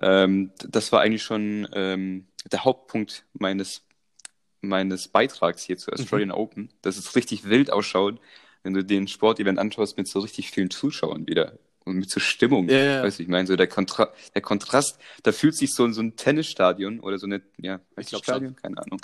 Ähm, 0.00 0.52
das 0.68 0.92
war 0.92 1.00
eigentlich 1.00 1.24
schon 1.24 1.68
ähm, 1.72 2.26
der 2.50 2.64
Hauptpunkt 2.64 3.24
meines, 3.32 3.82
meines 4.60 5.08
Beitrags 5.08 5.62
hier 5.62 5.76
zur 5.76 5.94
Australian 5.94 6.30
mhm. 6.30 6.34
Open, 6.34 6.68
dass 6.82 6.96
es 6.96 7.16
richtig 7.16 7.48
wild 7.48 7.70
ausschaut, 7.70 8.20
wenn 8.62 8.74
du 8.74 8.84
den 8.84 9.08
Sportevent 9.08 9.58
anschaust 9.58 9.96
mit 9.96 10.08
so 10.08 10.20
richtig 10.20 10.50
vielen 10.50 10.70
Zuschauern 10.70 11.26
wieder 11.26 11.58
und 11.84 11.96
mit 11.96 12.10
so 12.10 12.20
Stimmung. 12.20 12.68
Ja, 12.68 12.78
ja. 12.78 13.02
Weißt 13.02 13.18
du, 13.18 13.22
ich 13.22 13.28
meine, 13.28 13.46
so 13.46 13.56
der, 13.56 13.68
Kontra 13.68 14.12
der 14.34 14.42
Kontrast, 14.42 14.98
da 15.22 15.32
fühlt 15.32 15.56
sich 15.56 15.72
so, 15.74 15.90
so 15.90 16.02
ein 16.02 16.16
Tennisstadion 16.16 17.00
oder 17.00 17.18
so 17.18 17.26
eine, 17.26 17.42
ja, 17.58 17.80
ich 17.96 18.08
glaube 18.08 18.24
Stadion, 18.24 18.56
keine 18.56 18.78
Ahnung 18.78 19.00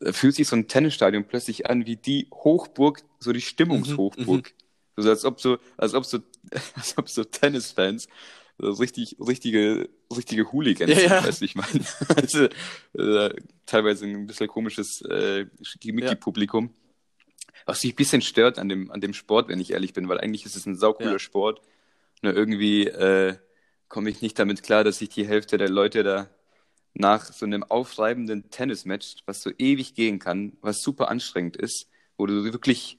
äh, 0.00 0.12
fühlt 0.12 0.34
sich 0.34 0.48
so 0.48 0.56
ein 0.56 0.68
Tennisstadion 0.68 1.24
plötzlich 1.24 1.68
an 1.70 1.86
wie 1.86 1.96
die 1.96 2.28
Hochburg, 2.32 3.02
so 3.20 3.32
die 3.32 3.40
Stimmungshochburg. 3.40 4.54
Mhm, 4.96 5.02
so 5.02 5.08
als 5.08 5.24
ob 5.24 5.40
so, 5.40 5.58
als 5.76 5.94
ob 5.94 6.04
so, 6.04 6.18
als 6.74 6.98
ob 6.98 7.08
so 7.08 7.24
Tennisfans 7.24 8.08
so 8.58 8.72
richtig, 8.72 9.16
richtige, 9.20 9.88
richtige 10.16 10.50
Hooligans 10.52 10.90
ja, 10.90 11.00
ja. 11.00 11.24
weißt 11.24 11.40
du, 11.40 11.44
ich 11.44 11.54
meine. 11.54 11.84
Also, 12.16 12.44
äh, 12.94 13.34
teilweise 13.66 14.06
ein 14.06 14.26
bisschen 14.26 14.48
komisches 14.48 15.02
äh, 15.02 15.46
Mickey-Publikum. 15.84 16.74
Was 17.66 17.80
sich 17.80 17.92
ein 17.92 17.96
bisschen 17.96 18.22
stört 18.22 18.58
an 18.58 18.68
dem, 18.68 18.90
an 18.90 19.00
dem 19.00 19.12
Sport, 19.12 19.48
wenn 19.48 19.60
ich 19.60 19.72
ehrlich 19.72 19.92
bin, 19.92 20.08
weil 20.08 20.20
eigentlich 20.20 20.46
ist 20.46 20.56
es 20.56 20.64
ein 20.66 20.76
saucooler 20.76 21.12
ja. 21.12 21.18
Sport. 21.18 21.60
Nur 22.22 22.34
irgendwie 22.34 22.86
äh, 22.86 23.36
komme 23.88 24.10
ich 24.10 24.22
nicht 24.22 24.38
damit 24.38 24.62
klar, 24.62 24.84
dass 24.84 24.98
sich 24.98 25.10
die 25.10 25.26
Hälfte 25.26 25.58
der 25.58 25.68
Leute 25.68 26.02
da 26.02 26.28
nach 26.94 27.32
so 27.32 27.46
einem 27.46 27.62
aufreibenden 27.62 28.50
Tennismatch, 28.50 29.16
was 29.26 29.42
so 29.42 29.50
ewig 29.56 29.94
gehen 29.94 30.18
kann, 30.18 30.56
was 30.60 30.82
super 30.82 31.08
anstrengend 31.08 31.56
ist, 31.56 31.88
wo 32.16 32.26
du 32.26 32.44
wirklich, 32.44 32.98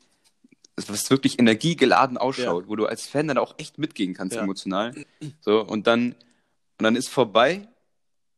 was 0.75 1.09
wirklich 1.09 1.39
energiegeladen 1.39 2.17
ausschaut, 2.17 2.63
ja. 2.63 2.69
wo 2.69 2.75
du 2.75 2.85
als 2.85 3.07
Fan 3.07 3.27
dann 3.27 3.37
auch 3.37 3.55
echt 3.57 3.77
mitgehen 3.77 4.13
kannst 4.13 4.35
ja. 4.35 4.43
emotional. 4.43 4.93
So, 5.41 5.61
und 5.61 5.87
dann, 5.87 6.15
und 6.79 6.83
dann 6.83 6.95
ist 6.95 7.09
vorbei 7.09 7.67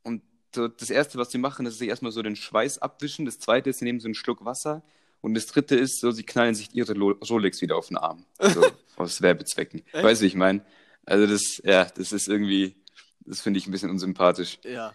und 0.04 0.24
das 0.52 0.90
Erste, 0.90 1.18
was 1.18 1.32
sie 1.32 1.38
machen, 1.38 1.66
ist 1.68 1.78
sich 1.78 1.90
erstmal 1.90 2.12
so 2.12 2.22
den 2.24 2.36
Schweiß 2.36 2.80
abwischen. 2.80 3.26
Das 3.26 3.40
Zweite 3.40 3.70
ist, 3.70 3.80
sie 3.80 3.86
nehmen 3.86 4.00
so 4.00 4.08
einen 4.08 4.16
Schluck 4.16 4.44
Wasser. 4.44 4.84
Und 5.22 5.36
das 5.36 5.46
Dritte 5.46 5.76
ist, 5.76 6.00
so, 6.00 6.10
sie 6.10 6.24
knallen 6.24 6.56
sich 6.56 6.74
ihre 6.74 6.94
Rolex 6.94 7.62
wieder 7.62 7.78
auf 7.78 7.88
den 7.88 7.98
Arm. 7.98 8.26
So, 8.40 8.66
aus 8.96 9.22
Werbezwecken. 9.22 9.84
Weißt 9.94 10.22
du, 10.22 10.24
wie 10.24 10.28
ich 10.28 10.36
meine? 10.36 10.66
Also 11.06 11.28
das, 11.28 11.62
ja, 11.64 11.86
das 11.86 12.12
ist 12.12 12.28
irgendwie, 12.28 12.76
das 13.20 13.42
finde 13.42 13.60
ich 13.60 13.68
ein 13.68 13.72
bisschen 13.72 13.92
unsympathisch. 13.92 14.60
Ja. 14.64 14.94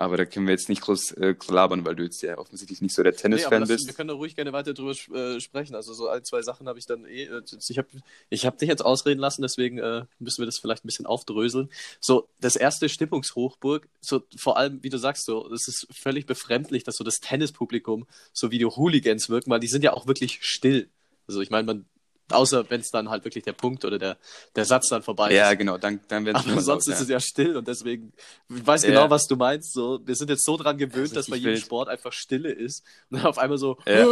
Aber 0.00 0.16
da 0.16 0.24
können 0.24 0.46
wir 0.46 0.52
jetzt 0.52 0.70
nicht 0.70 0.80
groß 0.80 1.12
äh, 1.18 1.34
labern, 1.48 1.84
weil 1.84 1.94
du 1.94 2.04
jetzt 2.04 2.22
ja 2.22 2.38
offensichtlich 2.38 2.80
nicht 2.80 2.94
so 2.94 3.02
der 3.02 3.14
Tennis-Fan 3.14 3.64
Nee, 3.64 3.68
bist. 3.68 3.86
wir 3.86 3.92
können 3.92 4.08
da 4.08 4.14
ruhig 4.14 4.34
gerne 4.34 4.50
weiter 4.50 4.72
drüber 4.72 4.92
äh, 5.14 5.40
sprechen. 5.40 5.74
Also 5.74 5.92
so 5.92 6.08
ein, 6.08 6.24
zwei 6.24 6.40
Sachen 6.40 6.68
habe 6.68 6.78
ich 6.78 6.86
dann 6.86 7.04
eh. 7.04 7.24
äh, 7.24 7.42
Ich 7.68 7.76
habe 7.76 7.88
ich 8.30 8.46
hab 8.46 8.56
dich 8.56 8.70
jetzt 8.70 8.82
ausreden 8.82 9.20
lassen, 9.20 9.42
deswegen 9.42 9.76
äh, 9.76 10.06
müssen 10.18 10.40
wir 10.40 10.46
das 10.46 10.58
vielleicht 10.58 10.86
ein 10.86 10.88
bisschen 10.88 11.04
aufdröseln. 11.04 11.68
So, 12.00 12.30
das 12.40 12.56
erste 12.56 12.88
Stimmungshochburg, 12.88 13.90
so 14.00 14.22
vor 14.36 14.56
allem, 14.56 14.82
wie 14.82 14.88
du 14.88 14.96
sagst, 14.96 15.26
so, 15.26 15.46
es 15.52 15.68
ist 15.68 15.86
völlig 15.90 16.24
befremdlich, 16.24 16.82
dass 16.82 16.96
so 16.96 17.04
das 17.04 17.20
Tennispublikum 17.20 18.06
so 18.32 18.50
wie 18.50 18.58
die 18.58 18.64
Hooligans 18.64 19.28
wirken, 19.28 19.50
weil 19.50 19.60
die 19.60 19.68
sind 19.68 19.84
ja 19.84 19.92
auch 19.92 20.06
wirklich 20.06 20.38
still. 20.40 20.88
Also 21.28 21.42
ich 21.42 21.50
meine, 21.50 21.66
man, 21.66 21.84
außer 22.32 22.68
wenn 22.70 22.80
es 22.80 22.90
dann 22.90 23.10
halt 23.10 23.24
wirklich 23.24 23.44
der 23.44 23.52
Punkt 23.52 23.84
oder 23.84 23.98
der, 23.98 24.18
der 24.56 24.64
Satz 24.64 24.88
dann 24.88 25.02
vorbei 25.02 25.32
Ja, 25.34 25.50
ist. 25.52 25.58
genau, 25.58 25.78
dann, 25.78 26.00
dann 26.08 26.24
werden 26.24 26.36
Aber 26.50 26.60
sonst 26.60 26.86
ist 26.88 27.00
es 27.00 27.08
ja 27.08 27.20
still 27.20 27.56
und 27.56 27.68
deswegen, 27.68 28.12
ich 28.48 28.66
weiß 28.66 28.82
genau, 28.82 29.02
Ja. 29.04 29.10
was 29.10 29.26
du 29.26 29.36
meinst. 29.36 29.72
So, 29.72 30.00
wir 30.04 30.14
sind 30.14 30.30
jetzt 30.30 30.44
so 30.44 30.56
dran 30.56 30.78
gewöhnt, 30.78 31.06
ist 31.06 31.16
dass 31.16 31.28
bei 31.28 31.36
jedem 31.36 31.52
wild. 31.54 31.62
Sport 31.64 31.88
einfach 31.88 32.12
Stille 32.12 32.50
ist. 32.50 32.84
Und 33.10 33.18
dann 33.18 33.26
auf 33.26 33.38
einmal 33.38 33.58
so, 33.58 33.78
Ja. 33.86 34.04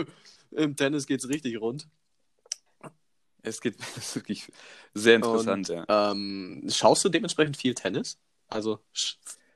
"Äh", 0.00 0.04
im 0.52 0.76
Tennis 0.76 1.06
geht's 1.06 1.28
richtig 1.28 1.60
rund. 1.60 1.86
Es 3.42 3.60
geht 3.60 3.76
das 3.96 4.14
wirklich 4.14 4.50
sehr 4.94 5.16
interessant, 5.16 5.68
Und, 5.70 5.76
ja. 5.88 6.10
Ähm, 6.12 6.66
schaust 6.68 7.04
du 7.04 7.08
dementsprechend 7.08 7.56
viel 7.56 7.74
Tennis? 7.74 8.18
Also, 8.48 8.80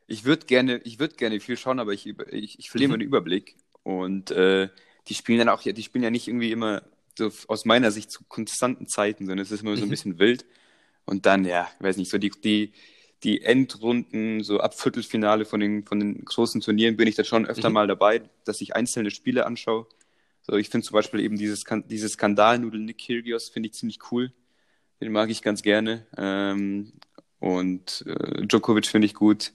Ich 0.06 0.24
würde 0.24 0.46
gerne, 0.46 0.78
ich 0.78 0.98
würde 0.98 1.14
gerne 1.14 1.38
viel 1.40 1.56
schauen, 1.56 1.78
aber 1.78 1.92
ich, 1.92 2.06
ich, 2.06 2.58
ich 2.58 2.70
verliere 2.70 2.88
Mhm. 2.88 2.92
meinen 2.94 3.00
Überblick. 3.06 3.56
Und 3.82 4.30
äh, 4.32 4.68
die 5.08 5.14
spielen 5.14 5.38
dann 5.38 5.48
auch, 5.48 5.62
ja, 5.62 5.72
die 5.72 5.82
spielen 5.82 6.04
ja 6.04 6.10
nicht 6.10 6.28
irgendwie 6.28 6.50
immer 6.52 6.82
so 7.20 7.30
aus 7.48 7.64
meiner 7.64 7.90
Sicht 7.90 8.10
zu 8.10 8.24
konstanten 8.28 8.88
Zeiten, 8.88 9.26
sondern 9.26 9.44
es 9.44 9.52
ist 9.52 9.62
immer 9.62 9.76
so 9.76 9.84
ein 9.84 9.86
Mhm. 9.86 9.90
bisschen 9.90 10.18
wild. 10.18 10.44
Und 11.06 11.26
dann, 11.26 11.44
ja, 11.44 11.68
ich 11.78 11.84
weiß 11.84 11.96
nicht, 11.98 12.10
so 12.10 12.18
die, 12.18 12.30
die, 12.30 12.72
die 13.22 13.42
Endrunden, 13.42 14.42
so 14.42 14.60
ab 14.60 14.74
Viertelfinale 14.78 15.44
von 15.44 15.60
den, 15.60 15.84
von 15.84 16.00
den 16.00 16.24
großen 16.24 16.60
Turnieren 16.60 16.96
bin 16.96 17.08
ich 17.08 17.16
da 17.16 17.24
schon 17.24 17.46
öfter 17.46 17.68
Mhm. 17.68 17.74
mal 17.74 17.86
dabei, 17.86 18.22
dass 18.44 18.60
ich 18.60 18.76
einzelne 18.76 19.10
Spiele 19.10 19.46
anschaue. 19.46 19.86
So, 20.42 20.54
ich 20.56 20.70
finde 20.70 20.86
zum 20.86 20.94
Beispiel 20.94 21.20
eben 21.20 21.36
dieses, 21.38 21.64
dieses 21.86 22.12
Skandalnudel 22.12 22.80
Nick 22.80 22.98
Kyrgios 22.98 23.50
finde 23.50 23.68
ich 23.68 23.74
ziemlich 23.74 23.98
cool. 24.10 24.32
Den 25.00 25.12
mag 25.12 25.30
ich 25.30 25.42
ganz 25.42 25.62
gerne. 25.62 26.06
Ähm, 26.16 26.92
und 27.40 28.04
äh, 28.06 28.46
Djokovic 28.46 28.86
finde 28.86 29.06
ich 29.06 29.14
gut. 29.14 29.52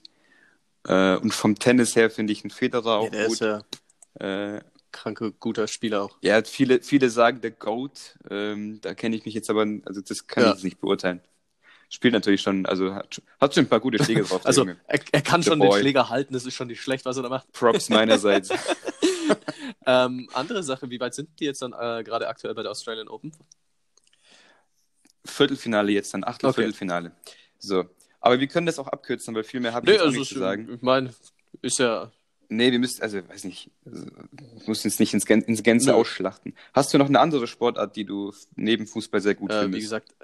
Äh, 0.86 1.16
und 1.16 1.32
vom 1.34 1.56
Tennis 1.58 1.96
her 1.96 2.10
finde 2.10 2.32
ich 2.32 2.44
einen 2.44 2.50
Federer 2.50 2.98
auch 2.98 3.12
ja, 3.12 3.26
gut. 3.26 3.40
ist 3.40 3.40
ja 3.40 3.62
äh, 4.20 4.60
kranke, 4.96 5.32
guter 5.32 5.68
Spieler 5.68 6.02
auch. 6.02 6.16
ja, 6.22 6.42
viele, 6.42 6.82
viele 6.82 7.10
sagen 7.10 7.40
der 7.40 7.50
Goat. 7.52 8.16
Ähm, 8.30 8.80
da 8.80 8.94
kenne 8.94 9.14
ich 9.16 9.24
mich 9.24 9.34
jetzt 9.34 9.50
aber, 9.50 9.66
also 9.84 10.00
das 10.00 10.26
kann 10.26 10.42
Ja. 10.44 10.48
ich 10.50 10.54
jetzt 10.56 10.64
nicht 10.64 10.80
beurteilen. 10.80 11.20
Spielt 11.88 12.14
natürlich 12.14 12.40
schon, 12.42 12.66
also 12.66 12.94
hat, 12.94 13.22
hat 13.40 13.54
schon 13.54 13.64
ein 13.64 13.68
paar 13.68 13.78
gute 13.80 14.02
Schläge 14.02 14.22
drauf. 14.24 14.40
Also, 14.44 14.66
er, 14.66 15.00
er 15.12 15.22
kann 15.22 15.42
The 15.42 15.50
schon 15.50 15.60
den 15.60 15.68
boy. 15.68 15.80
Schläger 15.80 16.08
halten, 16.08 16.34
das 16.34 16.44
ist 16.44 16.54
schon 16.54 16.66
nicht 16.66 16.82
schlecht, 16.82 17.04
was 17.04 17.16
er 17.16 17.22
da 17.22 17.28
macht. 17.28 17.50
Props 17.52 17.88
meinerseits. 17.88 18.48
Ähm, 19.88 20.28
andere 20.32 20.62
Sache, 20.64 20.88
wie 20.90 20.98
weit 21.00 21.14
sind 21.14 21.28
die 21.38 21.44
jetzt 21.44 21.62
dann 21.62 21.72
äh, 21.72 22.02
gerade 22.04 22.26
aktuell 22.28 22.54
bei 22.54 22.62
der 22.62 22.70
Australian 22.72 23.08
Open? 23.08 23.32
Viertelfinale 25.24 25.92
jetzt, 25.92 26.12
dann 26.14 26.24
Achtel, 26.24 26.48
Okay. 26.50 26.62
Viertelfinale. 26.62 27.12
So. 27.58 27.84
Aber 28.20 28.38
wir 28.40 28.46
können 28.46 28.66
das 28.66 28.78
auch 28.78 28.88
abkürzen, 28.88 29.34
weil 29.34 29.44
viel 29.44 29.60
mehr 29.60 29.72
habe 29.74 29.90
ich 29.90 30.00
auch 30.00 30.06
also, 30.06 30.18
nicht 30.18 30.28
zu 30.28 30.38
sagen. 30.38 30.68
ich 30.74 30.82
meine, 30.82 31.14
ist 31.62 31.78
ja 31.78 32.10
Nee, 32.48 32.70
wir 32.72 32.78
müssen, 32.78 33.02
also, 33.02 33.18
weiß 33.28 33.44
nicht, 33.44 33.70
also, 33.84 34.06
müssen 34.66 34.88
es 34.88 34.98
nicht 34.98 35.12
ins, 35.14 35.26
Gän 35.26 35.42
ins 35.42 35.62
Gänze 35.62 35.90
Nö. 35.90 35.94
ausschlachten. 35.96 36.54
Hast 36.72 36.92
du 36.94 36.98
noch 36.98 37.08
eine 37.08 37.20
andere 37.20 37.46
Sportart, 37.46 37.96
die 37.96 38.04
du 38.04 38.32
neben 38.54 38.86
Fußball 38.86 39.20
sehr 39.20 39.34
gut 39.34 39.50
Äh, 39.50 39.54
wie 39.54 39.62
findest? 39.64 39.82
gesagt, 39.82 40.14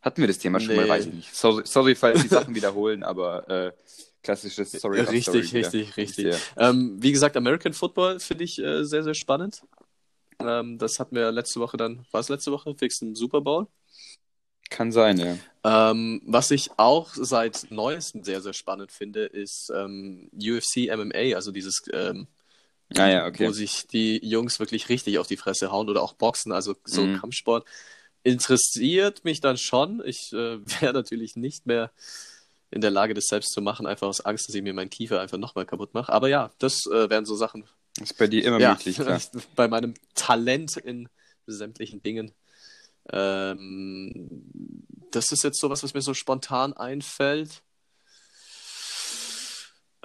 Hatten 0.00 0.20
wir 0.20 0.26
das 0.28 0.38
Thema 0.38 0.58
schon 0.60 0.74
mal? 0.76 0.82
Nee. 0.84 0.88
Weiß 0.90 1.06
ich 1.06 1.12
nicht. 1.12 1.34
Sorry, 1.34 1.62
sorry 1.64 1.94
falls 1.94 2.22
die 2.22 2.28
Sachen 2.28 2.54
wiederholen, 2.56 3.02
aber 3.04 3.48
äh, 3.48 3.72
klassisches 4.22 4.72
Sorry. 4.72 4.98
not 4.98 5.10
richtig, 5.12 5.24
sorry 5.24 5.44
wieder. 5.44 5.72
richtig, 5.72 5.96
richtig. 5.96 6.24
Ja. 6.56 6.70
Ähm, 6.70 6.96
wie 7.00 7.12
gesagt, 7.12 7.36
American 7.36 7.72
Football 7.72 8.18
finde 8.20 8.44
ich 8.44 8.58
äh, 8.58 8.84
sehr, 8.84 9.02
sehr 9.04 9.14
spannend. 9.14 9.62
Ähm, 10.40 10.78
das 10.78 10.98
hatten 10.98 11.14
wir 11.14 11.30
letzte 11.30 11.60
Woche 11.60 11.76
dann, 11.76 12.04
war 12.10 12.20
es 12.20 12.28
letzte 12.28 12.50
Woche, 12.50 12.74
fix 12.76 13.00
im 13.02 13.14
Super 13.14 13.40
Bowl. 13.40 13.68
Kann 14.70 14.90
sein, 14.90 15.18
ja. 15.18 15.36
Ähm, 15.64 16.22
was 16.26 16.50
ich 16.50 16.70
auch 16.78 17.10
seit 17.14 17.66
neuestem 17.70 18.24
sehr, 18.24 18.40
sehr 18.40 18.52
spannend 18.52 18.92
finde, 18.92 19.24
ist 19.26 19.70
ähm, 19.74 20.28
UFC 20.34 20.88
MMA, 20.88 21.36
also 21.36 21.52
dieses, 21.52 21.82
ähm, 21.92 22.26
Ah 22.96 23.08
ja, 23.08 23.26
okay. 23.26 23.46
wo 23.46 23.52
sich 23.52 23.86
die 23.86 24.18
Jungs 24.26 24.58
wirklich 24.60 24.88
richtig 24.88 25.18
auf 25.18 25.26
die 25.26 25.36
Fresse 25.36 25.70
hauen 25.72 25.88
oder 25.88 26.02
auch 26.02 26.14
Boxen, 26.14 26.52
also 26.52 26.74
so 26.84 27.08
Mhm. 27.08 27.20
Kampfsport. 27.20 27.66
Interessiert 28.24 29.24
mich 29.24 29.40
dann 29.40 29.56
schon. 29.56 30.02
Ich 30.04 30.32
äh, 30.32 30.58
wäre 30.82 30.92
natürlich 30.92 31.36
nicht 31.36 31.66
mehr 31.66 31.90
in 32.70 32.80
der 32.80 32.90
Lage, 32.90 33.14
das 33.14 33.26
selbst 33.26 33.52
zu 33.52 33.60
machen, 33.60 33.86
einfach 33.86 34.08
aus 34.08 34.20
Angst, 34.22 34.48
dass 34.48 34.54
ich 34.54 34.62
mir 34.62 34.74
meinen 34.74 34.90
Kiefer 34.90 35.20
einfach 35.20 35.38
nochmal 35.38 35.66
kaputt 35.66 35.94
mache. 35.94 36.12
Aber 36.12 36.28
ja, 36.28 36.50
das 36.58 36.86
äh, 36.86 37.10
wären 37.10 37.26
so 37.26 37.36
Sachen, 37.36 37.64
Ist 38.00 38.16
bei 38.18 38.26
dir 38.26 38.44
immer 38.44 38.60
ja, 38.60 38.72
möglich, 38.72 38.96
klar. 38.96 39.20
bei 39.56 39.68
meinem 39.68 39.94
Talent 40.14 40.76
in 40.78 41.08
sämtlichen 41.46 42.02
Dingen. 42.02 42.32
Ähm, 43.10 44.44
das 45.12 45.30
ist 45.32 45.44
jetzt 45.44 45.60
sowas, 45.60 45.82
was 45.82 45.94
mir 45.94 46.02
so 46.02 46.14
spontan 46.14 46.72
einfällt. 46.72 47.62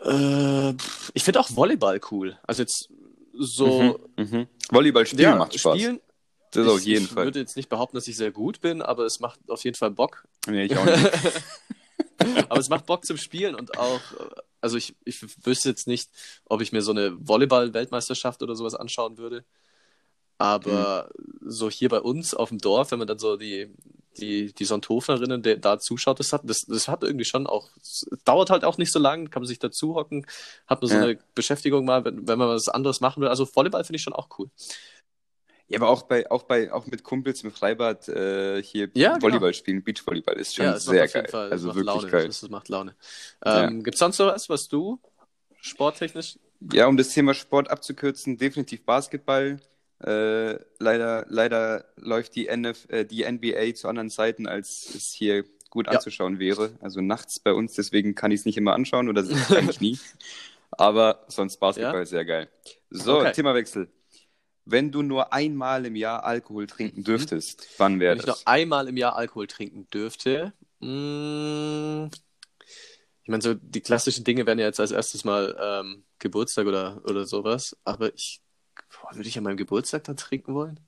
Äh, 0.03 0.73
ich 1.13 1.23
finde 1.23 1.39
auch 1.39 1.49
Volleyball 1.55 1.99
cool. 2.11 2.37
Also 2.43 2.61
jetzt 2.61 2.89
so 3.33 3.99
Mhm, 4.17 4.23
mhm. 4.31 4.47
Volleyball 4.69 5.05
spielen 5.05 5.21
ja, 5.21 5.35
macht 5.35 5.57
Spaß. 5.59 5.77
spielen. 5.77 5.99
das 6.51 6.65
ich, 6.65 6.71
auf 6.71 6.81
jeden 6.81 7.05
ich 7.05 7.11
Fall. 7.11 7.25
würde 7.25 7.39
jetzt 7.39 7.55
nicht 7.57 7.69
behaupten, 7.69 7.97
dass 7.97 8.07
ich 8.07 8.15
sehr 8.17 8.31
gut 8.31 8.61
bin, 8.61 8.81
aber 8.81 9.05
es 9.05 9.19
macht 9.19 9.39
auf 9.49 9.63
jeden 9.63 9.75
Fall 9.77 9.91
Bock. 9.91 10.27
Nee, 10.47 10.65
ich 10.65 10.77
auch 10.77 10.85
nicht. 10.85 11.11
aber 12.49 12.59
es 12.59 12.69
macht 12.69 12.85
Bock 12.85 13.05
zum 13.05 13.17
Spielen 13.17 13.55
und 13.55 13.77
auch, 13.77 13.99
äh, 14.19 14.29
also 14.61 14.77
ich, 14.77 14.95
ich 15.05 15.21
wüsste 15.45 15.69
jetzt 15.69 15.87
nicht, 15.87 16.09
ob 16.45 16.61
ich 16.61 16.71
mir 16.71 16.81
so 16.81 16.91
eine 16.91 17.15
Volleyball-Weltmeisterschaft 17.27 18.41
oder 18.43 18.55
sowas 18.55 18.75
anschauen 18.75 19.17
würde. 19.17 19.43
Aber 20.39 21.09
Mhm. 21.17 21.49
so 21.49 21.69
hier 21.69 21.89
bei 21.89 21.99
uns 21.99 22.33
auf 22.35 22.49
dem 22.49 22.59
Dorf, 22.59 22.91
wenn 22.91 22.99
man 22.99 23.07
dann 23.07 23.19
so 23.19 23.37
die, 23.37 23.73
die, 24.19 24.53
die 24.53 24.65
Sonthofnerinnen 24.65 25.41
der 25.41 25.57
da 25.57 25.79
zuschaut, 25.79 26.19
das 26.19 26.33
hat, 26.33 26.41
das, 26.45 26.59
das 26.67 26.87
hat 26.87 27.03
irgendwie 27.03 27.25
schon 27.25 27.47
auch, 27.47 27.69
dauert 28.25 28.49
halt 28.49 28.63
auch 28.65 28.77
nicht 28.77 28.91
so 28.91 28.99
lang, 28.99 29.29
kann 29.29 29.41
man 29.41 29.47
sich 29.47 29.59
dazu 29.59 29.95
hocken, 29.95 30.25
hat 30.67 30.81
man 30.81 30.89
so 30.89 30.95
Ja. 30.95 31.03
eine 31.03 31.19
Beschäftigung 31.35 31.85
mal, 31.85 32.03
wenn, 32.05 32.27
wenn 32.27 32.37
man 32.39 32.49
was 32.49 32.67
anderes 32.69 32.99
machen 33.01 33.21
will. 33.21 33.29
Also 33.29 33.45
Volleyball 33.45 33.83
finde 33.83 33.97
ich 33.97 34.03
schon 34.03 34.13
auch 34.13 34.27
cool. 34.37 34.49
Ja, 35.69 35.79
aber 35.79 35.89
auch 35.89 36.03
bei, 36.03 36.29
auch 36.31 36.43
bei, 36.43 36.71
auch 36.71 36.85
mit 36.87 37.03
Kumpels 37.03 37.43
im 37.43 37.51
Freibad 37.51 38.07
äh, 38.07 38.63
hier 38.63 38.89
Ja, 38.93 39.13
genau. 39.13 39.23
Volleyball 39.23 39.53
spielen, 39.53 39.83
Beachvolleyball 39.83 40.35
ist 40.37 40.55
schon 40.55 40.65
es 40.67 40.85
sehr 40.85 41.07
geil. 41.09 41.27
Fall, 41.29 41.51
also 41.51 41.67
wirklich 41.67 41.85
Laune. 41.85 42.09
geil. 42.09 42.27
Das, 42.27 42.39
das 42.39 42.49
macht 42.49 42.69
Laune. 42.69 42.95
Ja. 43.43 43.65
Ähm, 43.67 43.83
Gibt 43.83 43.95
es 43.95 43.99
sonst 43.99 44.17
noch 44.19 44.27
was, 44.27 44.47
was 44.47 44.67
du 44.69 44.99
sporttechnisch 45.59 46.39
Ja, 46.71 46.87
um 46.87 46.95
das 46.95 47.09
Thema 47.09 47.33
Sport 47.33 47.69
abzukürzen, 47.69 48.37
definitiv 48.37 48.85
Basketball. 48.85 49.59
Äh, 49.99 50.59
leider, 50.79 51.25
leider 51.29 51.85
läuft 51.97 52.35
die, 52.35 52.47
NF, 52.47 52.87
äh, 52.89 53.05
die 53.05 53.23
NBA 53.23 53.73
zu 53.73 53.87
anderen 53.87 54.09
Zeiten, 54.09 54.47
als 54.47 54.93
es 54.95 55.11
hier 55.11 55.43
gut 55.69 55.87
Ja. 55.87 55.93
anzuschauen 55.93 56.39
wäre. 56.39 56.71
Also 56.81 57.01
nachts 57.01 57.39
bei 57.39 57.53
uns, 57.53 57.73
deswegen 57.73 58.15
kann 58.15 58.31
ich 58.31 58.41
es 58.41 58.45
nicht 58.45 58.57
immer 58.57 58.73
anschauen 58.73 59.09
oder 59.09 59.21
eigentlich 59.55 59.81
nie. 59.81 59.97
Aber 60.71 61.25
sonst 61.27 61.57
Basketball 61.57 62.01
Ja? 62.01 62.05
sehr 62.05 62.25
geil. 62.25 62.49
So, 62.89 63.17
Okay. 63.19 63.31
Themawechsel. 63.33 63.89
Wenn 64.65 64.91
du 64.91 65.01
nur 65.01 65.31
einmal 65.33 65.85
im 65.85 65.95
Jahr 65.95 66.25
Alkohol 66.25 66.67
trinken 66.67 67.03
dürftest, 67.03 67.67
wann 67.77 67.99
wäre 67.99 68.13
Wenn 68.13 68.19
ich 68.19 68.25
noch 68.25 68.35
das? 68.35 68.47
einmal 68.47 68.87
im 68.89 68.97
Jahr 68.97 69.15
Alkohol 69.15 69.47
trinken 69.47 69.87
dürfte, 69.89 70.53
mh, 70.81 72.09
ich 73.23 73.29
meine, 73.29 73.41
so 73.41 73.53
die 73.53 73.81
klassischen 73.81 74.23
Dinge 74.23 74.45
wären 74.45 74.59
ja 74.59 74.65
jetzt 74.65 74.79
als 74.79 74.91
erstes 74.91 75.23
mal 75.23 75.55
ähm, 75.59 76.03
Geburtstag 76.19 76.67
oder, 76.67 77.01
oder 77.05 77.25
sowas, 77.25 77.75
aber 77.83 78.13
ich 78.13 78.41
boah, 78.89 79.15
würde 79.15 79.29
ich 79.29 79.37
an 79.37 79.43
meinem 79.43 79.57
Geburtstag 79.57 80.03
dann 80.05 80.17
trinken 80.17 80.53
wollen? 80.53 80.79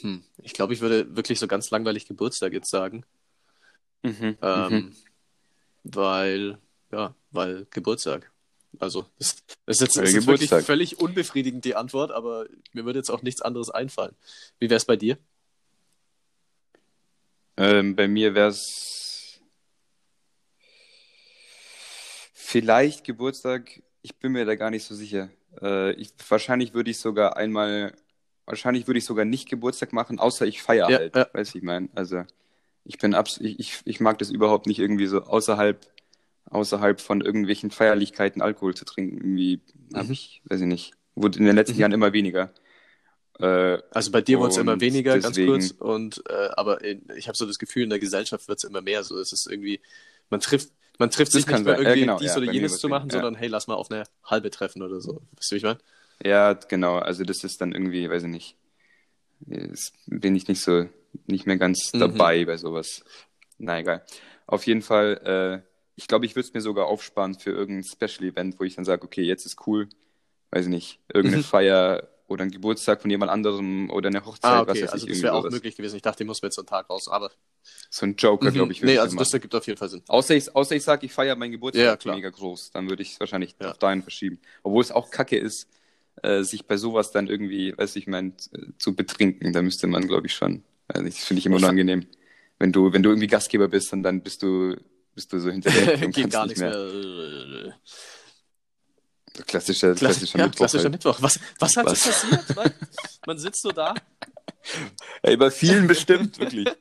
Hm, 0.00 0.22
ich 0.38 0.52
glaube, 0.52 0.74
ich 0.74 0.80
würde 0.80 1.16
wirklich 1.16 1.38
so 1.38 1.46
ganz 1.48 1.70
langweilig 1.70 2.06
Geburtstag 2.06 2.52
jetzt 2.52 2.70
sagen, 2.70 3.04
Mhm, 4.02 4.38
ähm, 4.42 4.72
mhm. 4.72 4.96
weil, 5.84 6.58
ja, 6.92 7.14
weil 7.30 7.66
Geburtstag. 7.70 8.30
Also, 8.78 9.06
das, 9.18 9.36
das 9.66 9.76
ist 9.76 9.80
jetzt 9.80 9.96
das 9.96 10.12
ist 10.14 10.26
wirklich 10.26 10.50
völlig 10.50 11.00
unbefriedigend 11.00 11.64
die 11.64 11.74
Antwort, 11.74 12.12
aber 12.12 12.46
mir 12.72 12.84
würde 12.84 12.98
jetzt 12.98 13.10
auch 13.10 13.22
nichts 13.22 13.42
anderes 13.42 13.70
einfallen. 13.70 14.14
Wie 14.58 14.70
wäre 14.70 14.76
es 14.76 14.84
bei 14.84 14.96
dir? 14.96 15.18
Ähm, 17.56 17.96
bei 17.96 18.06
mir 18.06 18.34
wäre 18.34 18.50
es 18.50 19.40
vielleicht 22.34 23.04
Geburtstag. 23.04 23.82
Ich 24.02 24.16
bin 24.16 24.32
mir 24.32 24.44
da 24.44 24.54
gar 24.54 24.70
nicht 24.70 24.84
so 24.84 24.94
sicher. 24.94 25.28
Äh, 25.60 25.92
ich, 25.92 26.10
wahrscheinlich 26.28 26.74
würde 26.74 26.90
ich 26.90 26.98
sogar 26.98 27.36
einmal, 27.36 27.92
wahrscheinlich 28.46 28.86
würde 28.86 28.98
ich 28.98 29.04
sogar 29.04 29.24
nicht 29.24 29.48
Geburtstag 29.48 29.92
machen, 29.92 30.18
außer 30.18 30.46
ich 30.46 30.62
feiere 30.62 30.90
Ja, 30.90 30.98
halt. 30.98 31.16
ja. 31.16 31.28
Weißt 31.32 31.54
du, 31.54 31.58
ich 31.58 31.64
meine, 31.64 31.88
also 31.94 32.24
ich 32.84 32.98
bin 32.98 33.14
abs 33.14 33.38
ich, 33.38 33.58
ich, 33.58 33.80
ich 33.84 34.00
mag 34.00 34.18
das 34.18 34.30
überhaupt 34.30 34.66
nicht 34.66 34.78
irgendwie 34.78 35.06
so 35.06 35.22
außerhalb, 35.22 35.84
außerhalb 36.46 37.00
von 37.00 37.20
irgendwelchen 37.20 37.70
Feierlichkeiten 37.70 38.40
Alkohol 38.40 38.74
zu 38.74 38.84
trinken. 38.84 39.16
Irgendwie 39.18 39.60
habe 39.94 40.06
Mhm. 40.06 40.12
ich, 40.12 40.42
weiß 40.44 40.60
ich 40.60 40.66
nicht, 40.66 40.92
wurde 41.14 41.38
in 41.38 41.44
den 41.44 41.56
letzten 41.56 41.74
Mhm. 41.74 41.80
Jahren 41.80 41.92
immer 41.92 42.12
weniger. 42.12 42.52
Äh, 43.40 43.78
Also 43.92 44.10
bei 44.10 44.20
dir 44.20 44.38
wurde 44.38 44.50
es 44.52 44.56
immer 44.58 44.80
weniger, 44.80 45.14
deswegen- 45.14 45.52
ganz 45.52 45.70
kurz. 45.70 45.80
Und 45.80 46.22
äh, 46.28 46.48
aber 46.56 46.82
in, 46.84 47.02
ich 47.16 47.28
habe 47.28 47.36
so 47.36 47.46
das 47.46 47.58
Gefühl, 47.58 47.84
in 47.84 47.90
der 47.90 47.98
Gesellschaft 47.98 48.48
wird 48.48 48.58
es 48.58 48.64
immer 48.64 48.80
mehr. 48.80 49.04
So 49.04 49.18
es 49.18 49.32
ist 49.32 49.46
irgendwie, 49.50 49.80
man 50.30 50.40
trifft, 50.40 50.72
man 50.98 51.10
trifft 51.10 51.32
sich 51.32 51.46
nicht 51.46 51.64
mehr 51.64 51.74
sein. 51.74 51.82
Ja, 51.84 51.90
irgendwie 51.90 52.00
genau, 52.00 52.16
dies 52.20 52.30
ja, 52.30 52.36
oder 52.36 52.46
jenes 52.46 52.78
zu 52.78 52.88
machen, 52.88 53.10
sondern 53.10 53.34
hey, 53.34 53.48
lass 53.48 53.66
mal 53.66 53.74
auf 53.74 53.90
eine 53.90 54.04
halbe 54.24 54.50
treffen 54.50 54.82
oder 54.82 55.00
so. 55.00 55.22
Weißt 55.36 55.50
du, 55.50 55.54
wie 55.54 55.58
ich 55.58 55.62
meine? 55.64 55.78
ja, 56.24 56.52
genau. 56.54 56.98
Also 56.98 57.24
das 57.24 57.44
ist 57.44 57.60
dann 57.60 57.72
irgendwie, 57.72 58.08
weiß 58.10 58.24
ich 58.24 58.28
nicht, 58.28 58.56
bin 60.06 60.36
ich 60.36 60.48
nicht 60.48 60.62
so, 60.62 60.88
nicht 61.26 61.46
mehr 61.46 61.56
ganz 61.56 61.92
Mhm. 61.92 61.98
dabei 61.98 62.44
bei 62.44 62.56
sowas. 62.56 63.04
Na 63.58 63.78
egal. 63.80 64.04
Auf 64.46 64.66
jeden 64.66 64.82
Fall, 64.82 65.62
äh, 65.64 65.68
ich 65.96 66.08
glaube, 66.08 66.26
ich 66.26 66.34
würde 66.36 66.48
es 66.48 66.54
mir 66.54 66.60
sogar 66.60 66.86
aufsparen 66.86 67.34
für 67.38 67.50
irgendein 67.50 67.84
Special-Event, 67.84 68.58
wo 68.60 68.64
ich 68.64 68.76
dann 68.76 68.84
sage, 68.84 69.04
okay, 69.04 69.22
jetzt 69.22 69.46
ist 69.46 69.66
cool, 69.66 69.88
weiß 70.50 70.66
ich 70.66 70.70
nicht, 70.70 71.00
irgendeine 71.12 71.38
Mhm. 71.38 71.44
Feier 71.44 72.08
oder 72.28 72.44
ein 72.44 72.50
Geburtstag 72.50 73.02
von 73.02 73.10
jemand 73.10 73.30
anderem 73.32 73.90
oder 73.90 74.08
eine 74.08 74.24
Hochzeit, 74.24 74.42
Ah, 74.42 74.60
was 74.66 74.78
okay, 74.78 74.82
weiß 74.82 74.92
also 74.92 75.06
ich, 75.06 75.10
das 75.12 75.18
irgendwie 75.18 75.22
wäre 75.24 75.34
auch 75.34 75.42
sowas. 75.44 75.54
möglich 75.54 75.76
gewesen. 75.76 75.96
Ich 75.96 76.02
dachte, 76.02 76.22
ich 76.22 76.26
muss 76.26 76.42
mir 76.42 76.48
jetzt 76.48 76.56
so 76.56 76.62
einen 76.62 76.66
Tag 76.68 76.88
raus, 76.90 77.08
aber. 77.08 77.30
So 77.90 78.04
ein 78.06 78.16
Joker, 78.16 78.50
Mhm. 78.50 78.54
glaube 78.54 78.72
ich, 78.72 78.80
würde 78.80 78.86
Nee, 78.88 78.94
ich 78.94 79.00
also 79.00 79.16
das 79.16 79.32
ergibt 79.32 79.54
auf 79.54 79.66
jeden 79.66 79.78
Fall 79.78 79.88
Sinn. 79.88 80.02
Außer 80.08 80.34
ich, 80.36 80.54
außer 80.54 80.76
ich 80.76 80.84
sage, 80.84 81.06
ich 81.06 81.12
feiere 81.12 81.36
meinen 81.36 81.52
Geburtstag 81.52 81.84
Ja, 81.84 81.96
klar. 81.96 82.16
mega 82.16 82.28
groß, 82.30 82.70
dann 82.72 82.88
würde 82.90 83.02
ich 83.02 83.12
es 83.12 83.20
wahrscheinlich 83.20 83.54
Ja. 83.60 83.70
auf 83.70 83.78
dahin 83.78 84.02
verschieben. 84.02 84.38
Obwohl 84.62 84.82
es 84.82 84.90
auch 84.92 85.10
kacke 85.10 85.38
ist, 85.38 85.68
äh, 86.22 86.42
sich 86.42 86.66
bei 86.66 86.76
sowas 86.76 87.12
dann 87.12 87.28
irgendwie, 87.28 87.76
weiß 87.76 87.96
ich 87.96 88.06
mein, 88.06 88.34
äh, 88.52 88.58
zu 88.78 88.94
betrinken. 88.94 89.52
Da 89.52 89.62
müsste 89.62 89.86
man, 89.86 90.06
glaube 90.06 90.26
ich, 90.26 90.34
schon. 90.34 90.64
Also 90.88 91.06
das 91.06 91.18
finde 91.24 91.38
ich 91.40 91.46
immer 91.46 91.56
unangenehm. 91.56 92.06
Wenn 92.58 92.72
du, 92.72 92.92
wenn 92.92 93.02
du 93.02 93.10
irgendwie 93.10 93.26
Gastgeber 93.28 93.68
bist 93.68 93.92
und 93.92 94.02
dann 94.02 94.20
bist 94.22 94.42
du, 94.42 94.76
bist 95.14 95.32
du 95.32 95.38
so 95.38 95.50
hinterher 95.50 95.96
Geht 96.10 96.30
gar 96.30 96.46
nicht 96.46 96.58
nichts 96.58 96.60
mehr. 96.60 96.70
mehr. 96.76 97.74
Klassischer, 99.46 99.94
Klass 99.94 100.16
klassischer 100.16 100.38
ja, 100.38 100.44
Mittwoch. 100.46 100.58
klassischer 100.58 100.82
halt. 100.84 100.92
Mittwoch. 100.92 101.22
Was, 101.22 101.38
was 101.60 101.76
hat 101.76 101.86
Was? 101.86 102.02
passiert? 102.04 102.56
Man, 102.56 102.72
man 103.26 103.38
sitzt 103.38 103.62
so 103.62 103.70
da, 103.70 103.94
Ey, 105.22 105.36
bei 105.36 105.50
vielen 105.50 105.86
bestimmt, 105.86 106.38
wirklich. 106.38 106.68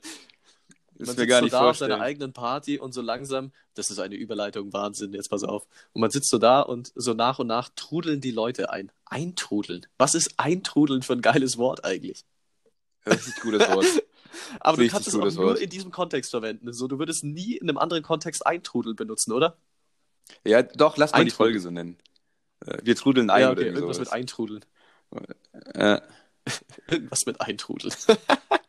man 1.05 1.15
Das 1.15 1.17
mir 1.17 1.27
sitzt 1.27 1.27
gar 1.27 1.41
so 1.41 1.49
da 1.49 1.63
auf 1.63 1.77
seiner 1.77 1.97
vorstellen. 1.97 2.01
eigenen 2.01 2.33
Party 2.33 2.79
und 2.79 2.93
so 2.93 3.01
langsam, 3.01 3.51
das 3.75 3.91
ist 3.91 3.99
eine 3.99 4.15
Überleitung, 4.15 4.73
Wahnsinn, 4.73 5.13
jetzt 5.13 5.29
pass 5.29 5.43
auf. 5.43 5.67
Und 5.93 6.01
man 6.01 6.11
sitzt 6.11 6.29
so 6.29 6.37
da 6.39 6.61
und 6.61 6.91
so 6.95 7.13
nach 7.13 7.39
und 7.39 7.47
nach 7.47 7.69
trudeln 7.75 8.21
die 8.21 8.31
Leute 8.31 8.71
ein. 8.71 8.91
Eintrudeln. 9.05 9.85
Was 9.97 10.15
ist 10.15 10.33
eintrudeln 10.39 11.01
für 11.03 11.13
ein 11.13 11.21
geiles 11.21 11.57
Wort 11.57 11.85
eigentlich? 11.85 12.25
Richtig 13.05 13.39
gutes 13.39 13.67
Wort. 13.69 13.85
Aber 14.59 14.77
du 14.79 14.83
Richtig 14.83 14.91
kannst 14.91 15.07
es 15.07 15.17
auch 15.17 15.31
nur 15.31 15.35
Wort. 15.37 15.59
in 15.59 15.69
diesem 15.69 15.91
Kontext 15.91 16.31
verwenden. 16.31 16.73
So, 16.73 16.87
du 16.87 16.99
würdest 16.99 17.23
nie 17.23 17.55
in 17.57 17.69
einem 17.69 17.77
anderen 17.77 18.03
Kontext 18.03 18.45
eintrudeln 18.45 18.95
benutzen, 18.95 19.31
oder? 19.33 19.57
Ja, 20.45 20.63
doch, 20.63 20.97
lass 20.97 21.15
mal 21.15 21.23
die 21.25 21.31
Eintrudeln. 21.31 21.31
Folge 21.31 21.59
so 21.59 21.69
nennen. 21.71 21.97
Äh, 22.65 22.79
Wir 22.83 22.95
trudeln 22.95 23.29
ein 23.31 23.41
ja, 23.41 23.51
oder 23.51 23.61
okay, 23.61 23.65
irgendwie 23.65 23.81
irgendwas 23.81 23.99
mit 23.99 24.09
sowas. 24.09 24.11
eintrudeln. 24.11 24.65
Äh, 25.73 26.01
Irgendwas 26.87 27.25
mit 27.25 27.41
eintrudeln. 27.41 27.93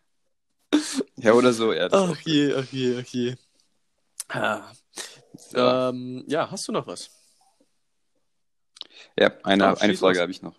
ja, 1.18 1.32
oder 1.32 1.52
so, 1.52 1.72
ja. 1.72 1.88
Das 1.88 2.10
Ach 2.10 2.20
je, 2.20 2.54
ach 2.54 2.72
je, 2.72 2.98
ach 3.00 3.06
je. 3.06 3.34
Ah. 4.28 4.72
So. 5.36 5.58
Ähm, 5.58 6.24
ja, 6.26 6.50
hast 6.50 6.68
du 6.68 6.72
noch 6.72 6.86
was? 6.86 7.10
Ja, 9.18 9.32
eine, 9.42 9.66
Ah, 9.68 9.74
eine 9.74 9.94
Frage 9.94 10.20
habe 10.20 10.30
ich 10.30 10.42
noch. 10.42 10.54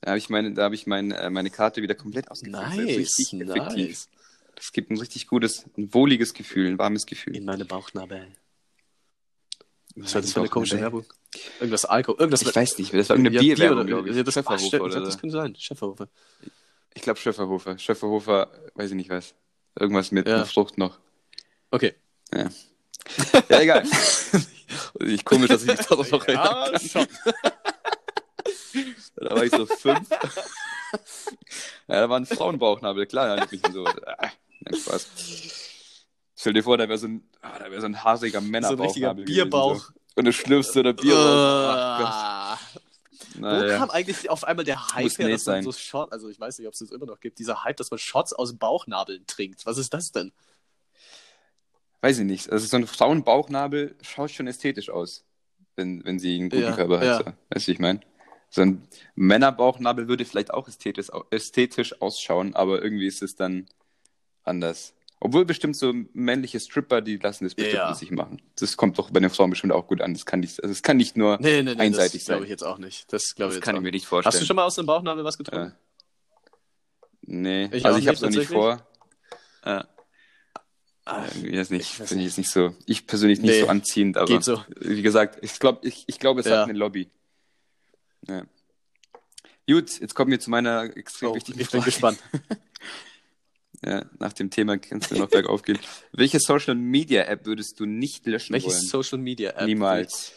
Da 0.00 0.10
habe 0.10 0.18
ich 0.18 0.28
meine, 0.28 0.52
da 0.54 0.64
habe 0.64 0.74
ich 0.74 0.86
mein, 0.86 1.10
äh, 1.10 1.30
meine 1.30 1.50
Karte 1.50 1.82
wieder 1.82 1.94
komplett 1.94 2.30
ausgefüllt. 2.30 2.56
Das 2.62 2.72
ist 2.72 2.78
Nice, 2.78 3.18
effektiv. 3.18 3.76
nice. 3.76 4.08
Das 4.54 4.72
gibt 4.72 4.90
ein 4.90 4.98
richtig 4.98 5.26
gutes, 5.26 5.66
ein 5.76 5.92
wohliges 5.94 6.34
Gefühl, 6.34 6.66
ein 6.68 6.78
warmes 6.78 7.06
Gefühl. 7.06 7.36
In 7.36 7.44
meine 7.44 7.64
Bauchnabel. 7.64 8.28
Was 9.96 10.14
war 10.14 10.22
das 10.22 10.32
für 10.32 10.40
eine 10.40 10.48
komische. 10.48 10.80
Werbung? 10.80 11.04
Irgendwas 11.60 11.84
Alkohol. 11.84 12.18
Irgendwas 12.20 12.42
Ich 12.42 12.54
weiß 12.54 12.78
nicht, 12.78 12.94
das 12.94 13.08
war 13.08 13.16
irgendeine 13.16 13.36
ja, 13.36 13.40
Bier 13.40 13.54
Bierwerbung, 13.56 13.78
oder, 13.78 13.86
glaube 13.86 14.10
ich. 14.10 14.16
ja, 14.16 14.22
das, 14.22 14.36
ach, 14.36 14.58
stimmt, 14.58 14.82
oder 14.82 15.00
das 15.00 15.18
könnte 15.18 15.36
sein. 15.36 15.54
Schäferhofer. 15.56 16.08
Ich 16.98 17.02
glaube 17.02 17.20
Schäferhofer. 17.20 17.78
Schäferhofer, 17.78 18.50
weiß 18.74 18.90
ich 18.90 18.96
nicht 18.96 19.08
was. 19.08 19.32
Irgendwas 19.78 20.10
mit 20.10 20.26
Ja. 20.26 20.44
Frucht 20.44 20.78
noch. 20.78 20.98
Okay. 21.70 21.94
Ja, 23.48 23.60
egal. 23.60 23.84
ich 25.00 25.24
komisch, 25.24 25.48
dass 25.48 25.62
ich 25.62 25.68
mich 25.68 25.86
darauf 25.86 26.10
noch 26.10 26.26
kann. 26.26 26.76
schon. 26.80 27.06
Da 29.14 29.34
war 29.36 29.44
ich 29.44 29.52
so 29.52 29.64
fünf. 29.66 30.08
ja, 30.10 32.00
da 32.00 32.08
war 32.08 32.18
ein 32.18 32.26
Frauenbauchnabel, 32.26 33.06
klar, 33.06 33.36
da 33.36 33.46
mich 33.50 33.60
so. 33.72 33.84
Ah, 33.86 34.30
nein, 34.60 34.80
Spaß. 34.80 35.06
Stell 36.36 36.52
dir 36.52 36.62
vor, 36.64 36.78
da 36.78 36.88
wäre 36.88 36.98
so 36.98 37.06
ein, 37.06 37.28
ah, 37.42 37.58
da 37.58 37.70
wär 37.70 37.80
so 37.80 37.86
ein 37.86 38.02
haariger 38.02 38.40
So 38.40 38.44
ein 38.46 38.50
Männerbauchnabel. 38.50 38.86
richtiger 38.86 39.14
gewesen, 39.14 39.26
Bierbauch. 39.26 39.76
So. 39.76 39.92
Und 40.16 40.24
du 40.24 40.32
schlürfst 40.32 40.72
so 40.72 40.82
der 40.82 40.92
Bier 40.94 41.14
raus. 41.16 41.76
Ach 42.04 42.10
Ah. 42.10 42.47
Gott. 43.34 43.36
Wo 43.36 43.40
Naja. 43.40 43.78
kam 43.78 43.90
eigentlich 43.90 44.30
auf 44.30 44.44
einmal 44.44 44.64
der 44.64 44.92
Hype 44.94 45.04
Muss 45.04 45.18
her, 45.18 45.28
dass 45.28 45.46
man 45.46 45.54
sein. 45.56 45.64
so 45.64 45.72
Shot, 45.72 46.12
also 46.12 46.28
ich 46.28 46.38
weiß 46.40 46.58
nicht, 46.58 46.66
ob 46.68 46.72
es 46.74 46.80
das 46.80 46.90
immer 46.90 47.06
noch 47.06 47.20
gibt, 47.20 47.38
dieser 47.38 47.64
Hype, 47.64 47.76
dass 47.76 47.90
man 47.90 47.98
Shots 47.98 48.32
aus 48.32 48.54
Bauchnabeln 48.56 49.26
trinkt. 49.26 49.66
Was 49.66 49.78
ist 49.78 49.92
das 49.94 50.12
denn? 50.12 50.32
Weiß 52.00 52.18
ich 52.18 52.24
nicht. 52.24 52.50
Also 52.50 52.66
so 52.66 52.76
ein 52.76 52.86
Frauenbauchnabel 52.86 53.96
schaut 54.02 54.30
schon 54.30 54.46
ästhetisch 54.46 54.88
aus, 54.90 55.24
wenn, 55.76 56.04
wenn 56.04 56.18
sie 56.18 56.38
einen 56.38 56.48
guten 56.50 56.62
Ja, 56.62 56.74
Körper 56.76 56.98
hat. 57.00 57.04
ja. 57.04 57.18
So. 57.18 57.24
Weißt 57.50 57.68
du, 57.68 57.72
ich 57.72 57.78
meine? 57.80 58.00
So 58.50 58.62
ein 58.62 58.86
Männerbauchnabel 59.14 60.08
würde 60.08 60.24
vielleicht 60.24 60.52
auch 60.54 60.68
ästhetisch, 60.68 61.08
ästhetisch 61.30 62.00
ausschauen, 62.00 62.54
aber 62.54 62.82
irgendwie 62.82 63.06
ist 63.06 63.22
es 63.22 63.34
dann 63.36 63.66
anders. 64.44 64.94
Obwohl 65.20 65.44
bestimmt 65.44 65.76
so 65.76 65.92
männliche 66.12 66.60
Stripper, 66.60 67.00
die 67.00 67.16
lassen 67.16 67.44
das 67.44 67.54
bestimmt 67.56 67.74
Ja. 67.74 67.92
sich 67.94 68.10
machen. 68.12 68.40
Das 68.56 68.76
kommt 68.76 68.98
doch 68.98 69.10
bei 69.10 69.18
den 69.20 69.30
Frauen 69.30 69.50
bestimmt 69.50 69.72
auch 69.72 69.88
gut 69.88 70.00
an. 70.00 70.14
Das 70.14 70.24
kann 70.26 70.40
nicht, 70.40 70.62
also 70.62 70.70
es 70.72 70.82
kann 70.82 70.96
nicht 70.96 71.16
nur. 71.16 71.38
Nee, 71.40 71.62
nee, 71.62 71.74
nee, 71.74 71.80
Einseitig 71.80 72.20
das 72.20 72.26
glaube 72.26 72.38
sein. 72.40 72.44
ich 72.44 72.50
jetzt 72.50 72.62
auch 72.62 72.78
nicht. 72.78 73.12
Das 73.12 73.34
glaube 73.34 73.48
ich 73.52 73.54
das 73.54 73.54
jetzt 73.56 73.64
kann 73.64 73.74
auch 73.74 73.78
ich 73.80 73.82
mir 73.82 73.88
nicht. 73.90 74.02
nicht 74.02 74.06
vorstellen. 74.06 74.32
Hast 74.32 74.40
du 74.40 74.46
schon 74.46 74.56
mal 74.56 74.64
aus 74.64 74.76
dem 74.76 74.86
Bauchnabel 74.86 75.24
was 75.24 75.36
getrunken? 75.36 75.72
Äh, 75.72 76.50
nee, 77.22 77.64
Ich 77.72 77.84
also 77.84 77.98
ich 77.98 78.06
habe 78.06 78.14
nicht, 78.14 78.16
es 78.16 78.20
noch 78.22 78.28
nicht 78.28 78.36
tatsächlich. 78.48 78.56
vor. 78.56 78.86
Äh, 79.64 79.84
jetzt 81.50 81.70
nicht, 81.72 81.80
Ich 82.00 82.08
finde 82.08 82.22
ich 82.22 82.28
jetzt 82.30 82.38
nicht 82.38 82.50
so. 82.50 82.74
Ich 82.86 83.06
persönlich 83.06 83.40
nicht 83.40 83.58
so 83.60 83.66
anziehend, 83.68 84.16
aber 84.18 84.26
geht 84.26 84.44
so. 84.44 84.62
wie 84.78 85.02
gesagt, 85.02 85.38
ich 85.42 85.58
glaube, 85.58 85.86
ich, 85.86 86.04
ich 86.06 86.18
glaube, 86.20 86.40
es 86.40 86.46
Ja. 86.46 86.58
hat 86.58 86.68
eine 86.68 86.78
Lobby. 86.78 87.10
Ja. 88.28 88.44
Gut, 89.68 90.00
jetzt 90.00 90.14
kommen 90.14 90.30
wir 90.30 90.38
zu 90.40 90.50
meiner 90.50 90.96
extrem 90.96 91.30
Oh, 91.30 91.34
wichtigen 91.34 91.60
ich 91.60 91.70
bin 91.70 91.80
Frage. 91.80 91.90
gespannt. 91.90 92.18
Ja, 93.84 94.04
nach 94.18 94.32
dem 94.32 94.50
Thema 94.50 94.76
kannst 94.78 95.10
du 95.10 95.16
noch 95.16 95.28
bergauf 95.28 95.62
gehen. 95.62 95.78
Welche 96.12 96.40
Social 96.40 96.74
Media 96.74 97.22
App 97.24 97.46
würdest 97.46 97.78
du 97.78 97.86
nicht 97.86 98.26
löschen 98.26 98.54
Welche 98.54 98.68
wollen? 98.68 98.80
Social 98.80 99.18
Media 99.18 99.50
App? 99.50 99.66
Niemals. 99.66 100.32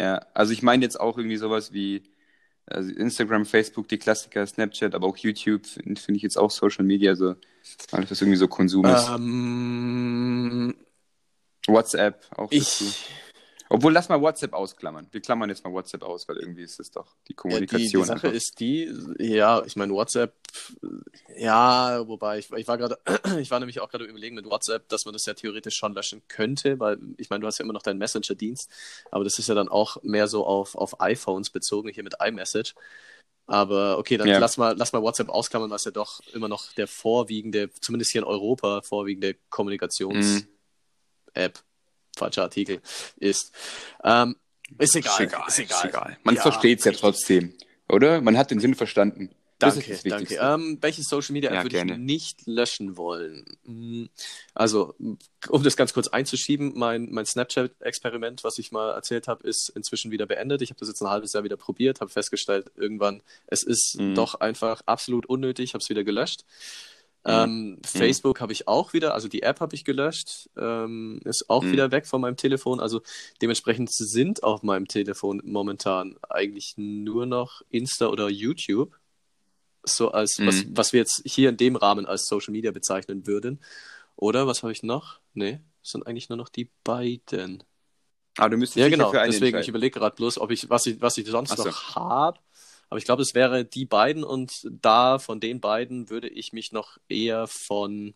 Ja, 0.00 0.26
also 0.34 0.52
ich 0.52 0.62
meine 0.62 0.84
jetzt 0.84 0.98
auch 0.98 1.18
irgendwie 1.18 1.36
sowas 1.36 1.72
wie 1.72 2.02
also 2.70 2.90
Instagram, 2.92 3.46
Facebook, 3.46 3.88
die 3.88 3.98
Klassiker, 3.98 4.46
Snapchat, 4.46 4.94
aber 4.94 5.06
auch 5.06 5.16
YouTube 5.16 5.66
finde 5.66 6.00
find 6.00 6.16
ich 6.16 6.22
jetzt 6.22 6.36
auch 6.36 6.50
Social 6.50 6.84
Media, 6.84 7.14
so 7.14 7.34
alles, 7.92 8.10
was 8.10 8.20
irgendwie 8.20 8.36
so 8.36 8.48
Konsum 8.48 8.84
ist. 8.84 9.08
Ähm, 9.08 10.76
WhatsApp 11.66 12.26
auch 12.36 12.50
dazu. 12.50 12.84
Obwohl, 13.70 13.92
lass 13.92 14.08
mal 14.08 14.20
WhatsApp 14.20 14.52
ausklammern. 14.54 15.06
Wir 15.10 15.20
klammern 15.20 15.50
jetzt 15.50 15.64
mal 15.64 15.72
WhatsApp 15.72 16.02
aus, 16.02 16.26
weil 16.28 16.36
irgendwie 16.36 16.62
ist 16.62 16.80
es 16.80 16.90
doch 16.90 17.06
die 17.28 17.32
ja, 17.32 17.34
die, 17.34 17.36
Kommunikation. 17.36 18.02
die 18.02 18.06
Sache 18.06 18.28
einfach. 18.28 18.32
ist 18.32 18.60
die, 18.60 18.92
ja, 19.18 19.62
ich 19.64 19.76
meine 19.76 19.92
WhatsApp, 19.92 20.34
ja, 21.36 22.06
wobei 22.08 22.38
ich, 22.38 22.50
ich 22.52 22.66
war 22.66 22.78
gerade, 22.78 22.98
ich 23.38 23.50
war 23.50 23.60
nämlich 23.60 23.80
auch 23.80 23.90
gerade 23.90 24.04
überlegen 24.04 24.34
mit 24.34 24.46
WhatsApp, 24.46 24.88
dass 24.88 25.04
man 25.04 25.12
das 25.12 25.26
ja 25.26 25.34
theoretisch 25.34 25.76
schon 25.76 25.94
löschen 25.94 26.22
könnte, 26.28 26.80
weil 26.80 26.98
ich 27.18 27.30
meine, 27.30 27.42
du 27.42 27.46
hast 27.46 27.58
ja 27.58 27.64
immer 27.64 27.74
noch 27.74 27.82
deinen 27.82 27.98
Messenger-Dienst, 27.98 28.70
aber 29.10 29.24
das 29.24 29.38
ist 29.38 29.48
ja 29.48 29.54
dann 29.54 29.68
auch 29.68 30.02
mehr 30.02 30.28
so 30.28 30.46
auf, 30.46 30.74
auf 30.74 31.00
iPhones 31.00 31.50
bezogen, 31.50 31.90
hier 31.90 32.04
mit 32.04 32.14
iMessage. 32.22 32.74
Aber 33.46 33.98
okay, 33.98 34.18
dann 34.18 34.28
Ja. 34.28 34.38
lass, 34.38 34.58
mal, 34.58 34.76
lass 34.76 34.92
mal 34.92 35.02
WhatsApp 35.02 35.30
ausklammern, 35.30 35.70
was 35.70 35.84
ja 35.84 35.90
doch 35.90 36.20
immer 36.34 36.48
noch 36.48 36.72
der 36.74 36.86
vorwiegende, 36.86 37.70
zumindest 37.80 38.12
hier 38.12 38.20
in 38.22 38.26
Europa, 38.28 38.82
vorwiegende 38.82 39.36
Mhm. 40.12 40.48
App, 41.34 41.62
falscher 42.18 42.42
Artikel, 42.42 42.80
ist. 43.16 43.52
Ähm, 44.04 44.36
ist 44.78 44.94
egal. 44.96 45.12
Ist 45.14 45.20
egal, 45.20 45.44
Ist 45.48 45.84
egal. 45.84 46.18
Man 46.24 46.34
Ja, 46.34 46.42
versteht 46.42 46.80
es 46.80 46.84
ja 46.84 46.92
trotzdem, 46.92 47.54
oder? 47.88 48.20
Man 48.20 48.36
hat 48.36 48.50
den 48.50 48.60
Sinn 48.60 48.74
verstanden. 48.74 49.30
Danke, 49.60 49.98
danke. 50.04 50.36
Ähm, 50.40 50.78
welche 50.80 51.02
Social 51.02 51.32
Media 51.32 51.50
App 51.50 51.56
Ja, 51.56 51.62
würde 51.64 51.74
gerne. 51.74 51.92
ich 51.94 51.98
nicht 51.98 52.46
löschen 52.46 52.96
wollen? 52.96 53.44
Hm, 53.64 54.08
Also, 54.54 54.94
um 55.48 55.62
das 55.64 55.76
ganz 55.76 55.92
kurz 55.92 56.06
einzuschieben, 56.06 56.74
mein, 56.76 57.08
mein 57.10 57.26
Snapchat-Experiment, 57.26 58.44
was 58.44 58.58
ich 58.58 58.70
mal 58.70 58.92
erzählt 58.92 59.26
habe, 59.26 59.44
ist 59.48 59.70
inzwischen 59.74 60.12
wieder 60.12 60.26
beendet. 60.26 60.62
Ich 60.62 60.70
habe 60.70 60.78
das 60.78 60.88
jetzt 60.88 61.00
ein 61.02 61.08
halbes 61.08 61.32
Jahr 61.32 61.42
wieder 61.42 61.56
probiert, 61.56 62.00
habe 62.00 62.08
festgestellt, 62.08 62.70
irgendwann, 62.76 63.20
es 63.48 63.64
ist 63.64 63.96
Mhm. 63.98 64.14
doch 64.14 64.36
einfach 64.36 64.80
absolut 64.86 65.26
unnötig, 65.26 65.74
habe 65.74 65.82
es 65.82 65.88
wieder 65.88 66.04
gelöscht. 66.04 66.44
Mhm. 67.24 67.32
Ähm, 67.32 67.78
Facebook 67.84 68.40
habe 68.40 68.52
ich 68.52 68.68
auch 68.68 68.92
wieder, 68.92 69.12
also 69.14 69.28
die 69.28 69.42
App 69.42 69.60
habe 69.60 69.74
ich 69.74 69.84
gelöscht, 69.84 70.48
ähm, 70.56 71.20
ist 71.24 71.50
auch 71.50 71.62
Mhm. 71.62 71.72
wieder 71.72 71.90
weg 71.90 72.06
von 72.06 72.20
meinem 72.20 72.36
Telefon. 72.36 72.80
Also 72.80 73.02
dementsprechend 73.42 73.92
sind 73.92 74.42
auf 74.44 74.62
meinem 74.62 74.88
Telefon 74.88 75.42
momentan 75.44 76.16
eigentlich 76.28 76.74
nur 76.76 77.26
noch 77.26 77.62
Insta 77.70 78.06
oder 78.06 78.28
YouTube. 78.28 78.96
So 79.84 80.10
als, 80.10 80.38
was, 80.44 80.64
Mhm. 80.64 80.76
was 80.76 80.92
wir 80.92 81.00
jetzt 81.00 81.22
hier 81.24 81.48
in 81.50 81.56
dem 81.56 81.76
Rahmen 81.76 82.06
als 82.06 82.26
Social 82.26 82.52
Media 82.52 82.70
bezeichnen 82.72 83.26
würden. 83.26 83.60
Oder 84.16 84.46
was 84.46 84.62
habe 84.62 84.72
ich 84.72 84.82
noch? 84.82 85.20
Nee, 85.34 85.60
sind 85.82 86.06
eigentlich 86.06 86.28
nur 86.28 86.36
noch 86.36 86.48
die 86.48 86.70
beiden. 86.84 87.62
Ah, 88.36 88.48
du 88.48 88.56
müsstest 88.56 88.78
Ja, 88.78 88.88
genau. 88.88 89.10
Deswegen, 89.12 89.58
ich 89.58 89.68
überlege 89.68 89.98
gerade 89.98 90.14
bloß, 90.14 90.38
ob 90.38 90.50
ich, 90.50 90.68
was 90.70 90.86
ich, 90.86 91.00
was 91.00 91.16
ich 91.18 91.26
sonst 91.26 91.56
so. 91.56 91.64
noch 91.64 91.94
habe. 91.96 92.38
Aber 92.90 92.98
ich 92.98 93.04
glaube, 93.04 93.22
es 93.22 93.34
wäre 93.34 93.64
die 93.64 93.84
beiden 93.84 94.24
und 94.24 94.50
da 94.70 95.18
von 95.18 95.40
den 95.40 95.60
beiden 95.60 96.08
würde 96.10 96.28
ich 96.28 96.52
mich 96.52 96.72
noch 96.72 96.96
eher 97.08 97.46
von, 97.46 98.14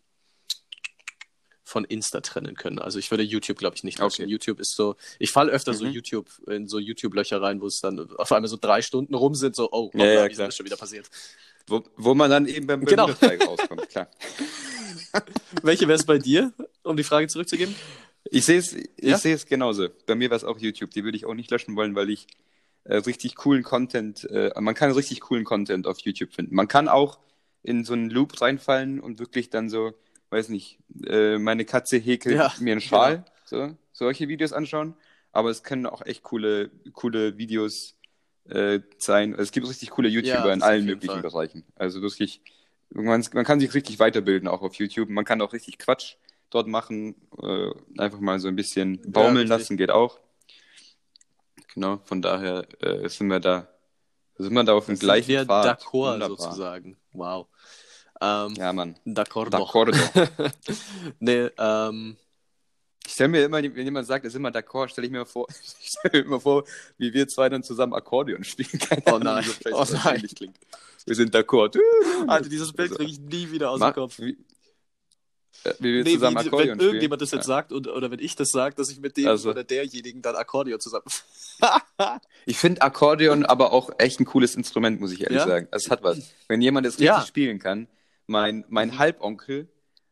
von 1.63 1.85
Insta 1.85 2.21
trennen 2.21 2.55
können. 2.55 2.79
Also 2.79 2.99
ich 2.99 3.09
würde 3.11 3.23
YouTube, 3.23 3.57
glaube 3.57 3.75
ich, 3.75 3.83
nicht 3.83 3.99
löschen. 3.99 4.23
Okay. 4.23 4.31
YouTube 4.31 4.59
ist 4.59 4.75
so, 4.75 4.95
ich 5.19 5.31
falle 5.31 5.51
öfter 5.51 5.73
so 5.73 5.85
Mhm. 5.85 5.91
YouTube 5.91 6.29
in 6.47 6.67
so 6.67 6.79
YouTube-Löcher 6.79 7.41
rein, 7.41 7.61
wo 7.61 7.67
es 7.67 7.79
dann 7.81 7.99
auf 8.17 8.31
einmal 8.31 8.49
so 8.49 8.57
drei 8.59 8.81
Stunden 8.81 9.13
rum 9.15 9.35
sind, 9.35 9.55
so, 9.55 9.69
oh, 9.71 9.91
Ja, 9.93 10.05
ja, 10.05 10.25
wie 10.27 10.31
ist 10.31 10.39
das 10.39 10.55
schon 10.55 10.65
wieder 10.65 10.77
passiert? 10.77 11.09
Wo, 11.67 11.83
wo 11.95 12.13
man 12.13 12.29
dann 12.29 12.45
eben 12.47 12.67
beim 12.67 12.83
Genau. 12.83 13.05
Rauskommt, 13.05 13.87
klar. 13.89 14.09
Welche 15.61 15.87
wäre 15.87 15.97
es 15.97 16.05
bei 16.05 16.17
dir, 16.17 16.51
um 16.83 16.97
die 16.97 17.03
Frage 17.03 17.27
zurückzugeben? 17.27 17.73
Ich 18.31 18.45
sehe 18.45 18.57
es 18.59 18.73
ich 18.73 18.89
Ja? 19.01 19.17
sehe 19.17 19.35
es 19.35 19.45
genauso. 19.45 19.87
Bei 20.05 20.15
mir 20.15 20.29
wäre 20.29 20.37
es 20.37 20.43
auch 20.43 20.57
YouTube. 20.57 20.91
Die 20.91 21.03
würde 21.03 21.15
ich 21.17 21.25
auch 21.25 21.33
nicht 21.35 21.51
löschen 21.51 21.75
wollen, 21.75 21.95
weil 21.95 22.09
ich 22.09 22.27
äh, 22.85 22.97
richtig 22.97 23.35
coolen 23.35 23.63
Content, 23.63 24.25
äh, 24.29 24.51
man 24.59 24.75
kann 24.75 24.91
richtig 24.91 25.21
coolen 25.21 25.43
Content 25.45 25.87
auf 25.87 25.99
YouTube 25.99 26.33
finden. 26.33 26.55
Man 26.55 26.67
kann 26.67 26.87
auch 26.87 27.19
in 27.63 27.85
so 27.85 27.93
einen 27.93 28.09
Loop 28.09 28.41
reinfallen 28.41 28.99
und 28.99 29.19
wirklich 29.19 29.49
dann 29.49 29.69
so, 29.69 29.93
weiß 30.29 30.49
nicht, 30.49 30.79
äh, 31.05 31.37
meine 31.37 31.65
Katze 31.65 31.97
häkelt 31.97 32.35
Ja, 32.35 32.53
mir 32.59 32.73
einen 32.73 32.81
Schal, 32.81 33.25
so, 33.45 33.77
solche 33.91 34.27
Videos 34.27 34.53
anschauen. 34.53 34.95
Aber 35.31 35.49
es 35.49 35.63
können 35.63 35.85
auch 35.85 36.05
echt 36.05 36.23
coole, 36.23 36.69
coole 36.93 37.37
Videos 37.37 37.97
äh, 38.49 38.81
sein. 38.97 39.33
Es 39.33 39.51
gibt 39.51 39.67
richtig 39.67 39.89
coole 39.91 40.09
Ja, 40.09 40.15
YouTuber 40.15 40.49
das 40.49 40.57
in 40.57 40.61
allen 40.61 40.85
möglichen 40.85 41.21
Fall. 41.21 41.21
Bereichen. 41.21 41.63
Also 41.75 42.01
wirklich, 42.01 42.41
man, 42.89 43.25
man 43.33 43.45
kann 43.45 43.59
sich 43.59 43.73
richtig 43.73 43.99
weiterbilden 43.99 44.47
auch 44.47 44.61
auf 44.61 44.75
YouTube. 44.75 45.09
Man 45.09 45.25
kann 45.25 45.41
auch 45.41 45.53
richtig 45.53 45.79
Quatsch 45.79 46.15
dort 46.49 46.67
machen. 46.67 47.15
Äh, 47.41 47.71
einfach 47.97 48.19
mal 48.19 48.39
so 48.39 48.47
ein 48.47 48.55
bisschen 48.55 49.01
baumeln 49.11 49.47
richtig. 49.47 49.49
lassen 49.49 49.77
geht 49.77 49.91
auch. 49.91 50.19
Genau, 51.73 51.99
von 52.05 52.21
daher 52.21 52.65
äh, 52.81 53.07
sind 53.09 53.27
wir 53.27 53.39
da, 53.39 53.67
sind 54.37 54.53
wir 54.53 54.63
da 54.63 54.73
auf 54.73 54.85
dem 54.85 54.95
Sind 54.95 55.05
gleichen 55.07 55.27
wir 55.29 55.45
Pfad. 55.45 55.65
d'accord 55.81 56.13
Wunderbar. 56.13 56.37
sozusagen. 56.37 56.97
Wow. 57.13 57.47
Ähm, 58.21 58.53
Ja, 58.57 58.71
Mann. 58.73 58.95
D'accord. 59.05 59.49
D'accord. 59.49 59.91
nee, 61.19 61.49
ähm, 61.57 62.15
Ich 63.05 63.13
stelle 63.13 63.29
mir 63.29 63.43
immer, 63.45 63.57
wenn 63.61 63.75
jemand 63.85 64.07
sagt, 64.07 64.25
ist 64.25 64.35
immer 64.35 64.49
d'accord, 64.51 64.89
stelle 64.89 65.07
ich 65.07 65.11
mir 65.13 65.25
vor, 65.25 65.47
ich 65.81 65.89
stelle 65.89 66.21
mir 66.21 66.25
immer 66.27 66.39
vor, 66.39 66.63
wie 66.97 67.13
wir 67.13 67.27
zwei 67.27 67.49
dann 67.49 67.63
zusammen 67.63 67.93
Akkordeon 67.93 68.43
spielen. 68.43 68.79
Keine 68.79 69.03
Oh 69.07 69.15
Ahnung, 69.15 69.23
nein. 69.23 69.45
wie 69.45 69.63
das 69.71 69.93
Oh 69.93 69.97
nein. 70.03 70.21
klingt. 70.35 70.57
Wir 71.05 71.15
sind 71.15 71.35
d'accord. 71.35 71.77
Alter, 72.27 72.49
dieses 72.49 72.71
Bild 72.71 72.91
Also, 72.91 73.03
kriege 73.03 73.11
ich 73.11 73.19
nie 73.19 73.51
wieder 73.51 73.71
aus 73.71 73.79
dem 73.79 73.93
Kopf. 73.93 74.19
Wie, 74.19 74.37
wie 75.79 75.93
wir 75.93 76.03
Nee, 76.03 76.13
zusammen 76.13 76.35
wie, 76.35 76.39
Akkordeon 76.39 76.67
wenn 76.69 76.75
spielen. 76.75 76.87
irgendjemand 76.87 77.21
das 77.21 77.31
jetzt 77.31 77.41
Ja. 77.47 77.55
sagt 77.55 77.71
und, 77.71 77.87
oder 77.87 78.11
wenn 78.11 78.19
ich 78.19 78.35
das 78.35 78.49
sage, 78.49 78.75
dass 78.75 78.89
ich 78.89 78.99
mit 78.99 79.15
dem 79.17 79.27
Also. 79.27 79.49
oder 79.49 79.63
derjenigen 79.63 80.21
dann 80.21 80.35
Akkordeon 80.35 80.79
zusammen. 80.79 81.05
Ich 82.45 82.57
finde 82.57 82.81
Akkordeon 82.81 83.45
aber 83.45 83.71
auch 83.71 83.89
echt 83.99 84.19
ein 84.19 84.25
cooles 84.25 84.55
Instrument, 84.55 84.99
muss 84.99 85.13
ich 85.13 85.21
ehrlich 85.21 85.37
Ja? 85.37 85.47
sagen. 85.47 85.67
Also 85.71 85.85
es 85.85 85.91
hat 85.91 86.03
was. 86.03 86.33
Wenn 86.49 86.61
jemand 86.61 86.85
es 86.85 86.93
richtig 86.95 87.05
Ja. 87.07 87.21
spielen 87.25 87.59
kann, 87.59 87.87
mein, 88.27 88.65
mein 88.67 88.89
Mhm. 88.89 88.99
Halbonkel, 88.99 89.67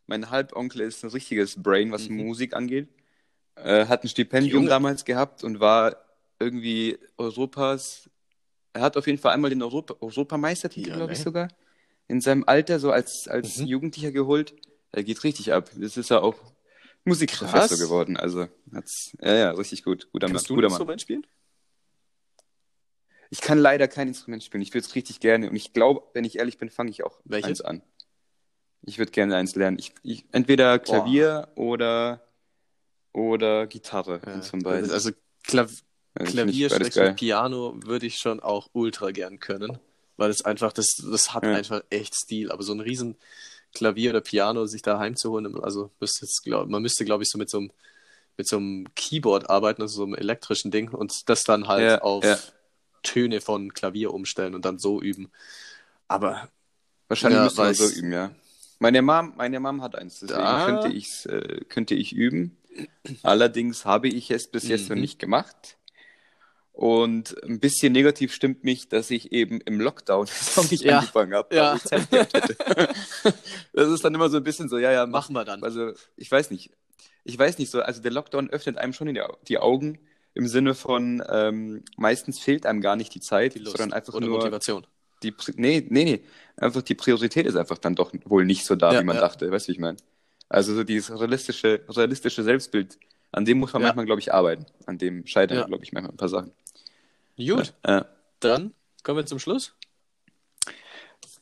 mein 0.06 0.30
Halbonkel 0.30 0.80
ist 0.82 1.04
ein 1.04 1.10
richtiges 1.10 1.62
Brain, 1.62 1.92
was 1.92 2.08
Mhm. 2.08 2.16
Musik 2.24 2.54
angeht. 2.54 2.88
Äh, 3.56 3.84
hat 3.86 4.02
ein 4.04 4.08
Stipendium 4.08 4.54
Junge. 4.62 4.68
damals 4.70 5.04
gehabt 5.04 5.44
und 5.44 5.60
war 5.60 5.96
irgendwie 6.40 6.98
Europas. 7.18 8.08
Er 8.72 8.80
hat 8.80 8.96
auf 8.96 9.06
jeden 9.06 9.18
Fall 9.18 9.34
einmal 9.34 9.50
den 9.50 9.62
Europa, 9.62 9.94
Europameistertitel, 10.00 10.92
glaube 10.92 11.12
ich 11.12 11.18
ne? 11.18 11.24
sogar, 11.24 11.48
in 12.08 12.22
seinem 12.22 12.44
Alter 12.46 12.78
so 12.80 12.90
als, 12.92 13.28
als 13.28 13.58
Mhm. 13.58 13.66
Jugendlicher 13.66 14.10
geholt. 14.10 14.54
Er 14.92 15.02
geht 15.02 15.24
richtig 15.24 15.52
ab. 15.52 15.70
Das 15.76 15.96
ist 15.96 16.10
ja 16.10 16.20
auch 16.20 16.36
Musikprofessor 17.04 17.78
geworden. 17.78 18.16
Also 18.16 18.48
hat's, 18.72 19.16
ja, 19.20 19.34
ja, 19.34 19.50
richtig 19.52 19.82
gut. 19.84 20.08
Guter 20.12 20.28
Mann. 20.28 20.34
Kannst 20.36 20.50
du 20.50 20.54
ein 20.54 20.60
Mann. 20.60 20.70
Instrument 20.70 21.00
spielen? 21.00 21.26
Ich 23.30 23.40
kann 23.40 23.58
leider 23.58 23.88
kein 23.88 24.08
Instrument 24.08 24.44
spielen. 24.44 24.62
Ich 24.62 24.74
würde 24.74 24.86
es 24.86 24.94
richtig 24.94 25.20
gerne. 25.20 25.48
Und 25.48 25.56
ich 25.56 25.72
glaube, 25.72 26.02
wenn 26.12 26.24
ich 26.24 26.38
ehrlich 26.38 26.58
bin, 26.58 26.68
fange 26.68 26.90
ich 26.90 27.02
auch 27.02 27.18
Welches? 27.24 27.48
eins 27.48 27.60
an. 27.62 27.82
Ich 28.82 28.98
würde 28.98 29.10
gerne 29.10 29.36
eins 29.36 29.54
lernen. 29.54 29.78
Ich, 29.78 29.94
ich, 30.02 30.26
entweder 30.32 30.78
Klavier 30.78 31.48
oder, 31.54 32.20
oder 33.12 33.66
Gitarre. 33.66 34.20
eins 34.26 34.50
von 34.50 34.60
beiden. 34.62 34.90
Also 34.90 35.12
Klav 35.44 35.70
Also 36.14 36.32
Klavier, 36.32 36.68
geil. 36.68 37.14
Piano 37.14 37.74
würde 37.84 38.06
ich 38.06 38.18
schon 38.18 38.40
auch 38.40 38.68
ultra 38.74 39.12
gern 39.12 39.38
können, 39.38 39.78
weil 40.18 40.30
es 40.30 40.44
einfach, 40.44 40.72
das, 40.74 40.88
das 41.10 41.32
hat 41.32 41.44
Ja. 41.44 41.54
einfach 41.54 41.82
echt 41.88 42.14
Stil. 42.14 42.52
Aber 42.52 42.62
so 42.62 42.74
ein 42.74 42.80
riesen 42.80 43.16
Klavier 43.74 44.10
oder 44.10 44.20
Piano 44.20 44.66
sich 44.66 44.82
da 44.82 44.98
heimzuholen, 44.98 45.62
also 45.62 45.90
müsste 46.00 46.26
jetzt, 46.26 46.42
glaub, 46.44 46.68
man 46.68 46.82
müsste, 46.82 47.04
glaube 47.04 47.22
ich, 47.24 47.30
so 47.30 47.38
mit 47.38 47.50
so 47.50 47.58
einem 47.58 47.70
mit 48.38 48.48
so 48.48 48.56
einem 48.56 48.86
Keyboard 48.96 49.50
arbeiten, 49.50 49.82
also 49.82 49.96
so 49.96 50.04
einem 50.04 50.14
elektrischen 50.14 50.70
Ding 50.70 50.90
und 50.90 51.28
das 51.28 51.42
dann 51.42 51.68
halt 51.68 51.84
Ja, 51.84 52.00
auf 52.02 52.24
ja. 52.24 52.38
Töne 53.02 53.40
von 53.42 53.74
Klavier 53.74 54.14
umstellen 54.14 54.54
und 54.54 54.64
dann 54.64 54.78
so 54.78 55.00
üben. 55.02 55.30
Aber 56.08 56.48
Wahrscheinlich 57.08 57.38
Ja, 57.38 57.44
müsste 57.44 57.62
man 57.62 57.74
so 57.74 57.88
üben, 57.98 58.12
ja. 58.12 58.30
Meine 58.78 59.02
Mom, 59.02 59.34
meine 59.36 59.60
Mom 59.60 59.82
hat 59.82 59.96
eins, 59.96 60.20
deswegen 60.20 60.38
Da- 60.38 60.64
könnte, 60.64 60.88
ich's, 60.88 61.26
äh, 61.26 61.60
könnte 61.68 61.94
ich 61.94 62.14
üben. 62.14 62.56
Allerdings 63.22 63.84
habe 63.84 64.08
ich 64.08 64.30
es 64.30 64.48
bis 64.50 64.64
jetzt 64.68 64.88
noch 64.88 64.96
Mhm. 64.96 65.02
nicht 65.02 65.18
gemacht. 65.18 65.76
Und 66.72 67.36
ein 67.44 67.60
bisschen 67.60 67.92
negativ 67.92 68.32
stimmt 68.32 68.64
mich, 68.64 68.88
dass 68.88 69.10
ich 69.10 69.30
eben 69.32 69.60
im 69.60 69.78
Lockdown 69.80 70.26
das 70.38 70.56
noch 70.56 70.70
nicht 70.70 70.82
Ja. 70.84 70.98
angefangen 71.00 71.34
habe, 71.34 71.54
Ja. 71.54 71.76
ich 71.76 71.82
Zeit 71.82 72.10
gehabt 72.10 72.32
hätte. 72.34 72.56
das 73.72 73.88
ist 73.90 74.04
dann 74.04 74.14
immer 74.14 74.30
so 74.30 74.38
ein 74.38 74.44
bisschen 74.44 74.68
so, 74.68 74.78
ja, 74.78 74.90
ja, 74.90 75.06
mach. 75.06 75.20
machen 75.28 75.34
wir 75.34 75.44
dann. 75.44 75.62
Also, 75.62 75.92
ich 76.16 76.30
weiß 76.30 76.50
nicht. 76.50 76.70
Ich 77.24 77.38
weiß 77.38 77.58
nicht 77.58 77.70
so, 77.70 77.80
also 77.82 78.02
der 78.02 78.10
Lockdown 78.10 78.50
öffnet 78.50 78.78
einem 78.78 78.92
schon 78.94 79.12
die, 79.12 79.20
Au- 79.20 79.36
die 79.46 79.58
Augen 79.58 79.98
im 80.34 80.48
Sinne 80.48 80.74
von, 80.74 81.22
ähm, 81.28 81.84
meistens 81.96 82.40
fehlt 82.40 82.64
einem 82.66 82.80
gar 82.80 82.96
nicht 82.96 83.14
die 83.14 83.20
Zeit, 83.20 83.54
Die 83.54 83.58
Lust 83.60 83.76
sondern 83.76 83.92
einfach 83.96 84.18
nur 84.18 84.30
Motivation. 84.30 84.84
die, 85.22 85.32
nee, 85.56 85.86
nee, 85.88 86.04
nee, 86.04 86.24
einfach 86.56 86.82
die 86.82 86.94
Priorität 86.96 87.46
ist 87.46 87.54
einfach 87.54 87.78
dann 87.78 87.94
doch 87.94 88.12
wohl 88.24 88.44
nicht 88.44 88.64
so 88.64 88.74
da, 88.74 88.92
Ja, 88.94 89.00
wie 89.00 89.04
man 89.04 89.18
dachte, 89.18 89.50
weißt 89.50 89.66
du, 89.66 89.68
wie 89.68 89.72
ich 89.74 89.78
meine? 89.78 89.98
Also 90.48 90.74
so 90.74 90.82
dieses 90.84 91.10
realistische, 91.16 91.82
realistische 91.88 92.42
Selbstbild, 92.42 92.98
an 93.32 93.44
dem 93.44 93.58
muss 93.58 93.72
man 93.72 93.82
Ja. 93.82 93.88
manchmal, 93.88 94.06
glaube 94.06 94.20
ich, 94.20 94.32
arbeiten. 94.32 94.66
An 94.86 94.98
dem 94.98 95.26
scheitern, 95.26 95.58
Ja. 95.58 95.64
glaube 95.64 95.84
ich, 95.84 95.92
manchmal 95.92 96.12
ein 96.12 96.16
paar 96.16 96.28
Sachen. 96.28 96.52
Gut, 97.36 97.74
Ja, 97.86 98.06
dann 98.40 98.74
kommen 99.02 99.18
wir 99.18 99.26
zum 99.26 99.38
Schluss. 99.38 99.74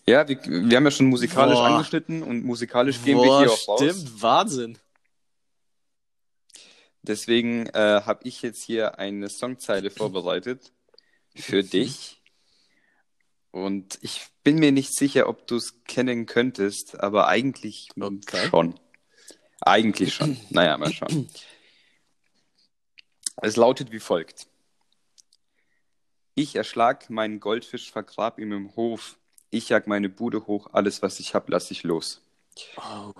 ja 0.06 0.26
wir, 0.28 0.38
wir 0.44 0.76
haben 0.76 0.84
ja 0.84 0.90
schon 0.90 1.06
musikalisch 1.06 1.58
Boah. 1.58 1.66
angeschnitten 1.66 2.22
und 2.22 2.44
musikalisch 2.44 3.02
gehen 3.02 3.18
wir 3.20 3.26
Boah, 3.28 3.40
hier 3.40 3.52
auch 3.52 3.68
raus. 3.68 3.80
stimmt, 3.82 4.22
Wahnsinn. 4.22 4.78
Deswegen 7.02 7.66
äh, 7.66 8.02
habe 8.04 8.20
ich 8.28 8.42
jetzt 8.42 8.62
hier 8.62 8.98
eine 8.98 9.28
Songzeile 9.28 9.90
vorbereitet 9.90 10.72
für 11.34 11.62
dich. 11.64 12.22
Und 13.52 13.98
ich 14.02 14.28
bin 14.44 14.56
mir 14.60 14.70
nicht 14.70 14.94
sicher, 14.94 15.28
ob 15.28 15.46
du 15.48 15.56
es 15.56 15.82
kennen 15.84 16.26
könntest, 16.26 17.00
aber 17.00 17.26
eigentlich 17.26 17.88
Okay. 17.98 18.48
schon. 18.48 18.78
Eigentlich 19.60 20.14
schon. 20.14 20.36
Naja, 20.50 20.78
mal 20.78 20.92
schauen. 20.92 21.28
Es 23.42 23.56
lautet 23.56 23.90
wie 23.92 24.00
folgt. 24.00 24.46
Ich 26.34 26.56
erschlag 26.56 27.10
meinen 27.10 27.40
Goldfisch, 27.40 27.90
vergrab 27.90 28.38
ihm 28.38 28.52
im 28.52 28.76
Hof. 28.76 29.18
Ich 29.50 29.68
jag 29.68 29.86
meine 29.86 30.08
Bude 30.08 30.46
hoch, 30.46 30.68
alles, 30.72 31.02
was 31.02 31.18
ich 31.20 31.34
hab, 31.34 31.48
lass 31.48 31.70
ich 31.70 31.82
los. 31.82 32.22
Oh. 32.76 33.12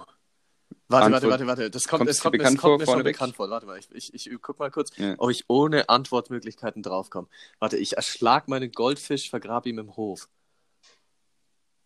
Warte, 0.89 1.07
Antwort- 1.07 1.13
warte, 1.13 1.31
warte, 1.31 1.47
warte. 1.47 1.71
Das 1.71 1.87
kommt, 1.89 2.09
dir 2.09 2.15
kommt, 2.15 2.25
mir- 2.35 2.39
bekannt 2.39 2.57
das 2.57 2.61
kommt 2.63 2.71
vor, 2.71 2.79
mir 2.79 2.87
schon 2.99 3.03
bekannt 3.05 3.37
vor. 3.37 3.51
Warte 3.51 3.67
mal, 3.67 3.79
ich, 3.79 3.89
ich, 4.15 4.31
ich 4.31 4.43
guck 4.43 4.59
mal 4.59 4.71
kurz, 4.71 4.97
Ja. 4.97 5.15
ob 5.19 5.31
ich 5.31 5.45
ohne 5.49 5.89
Antwortmöglichkeiten 5.89 6.83
draufkomme. 6.83 7.29
Warte, 7.59 7.77
ich 7.77 7.97
erschlag 7.97 8.49
meinen 8.49 8.73
Goldfisch, 8.73 9.31
vergrab 9.31 9.67
ihm 9.67 9.79
im 9.79 9.97
Hof. 9.97 10.29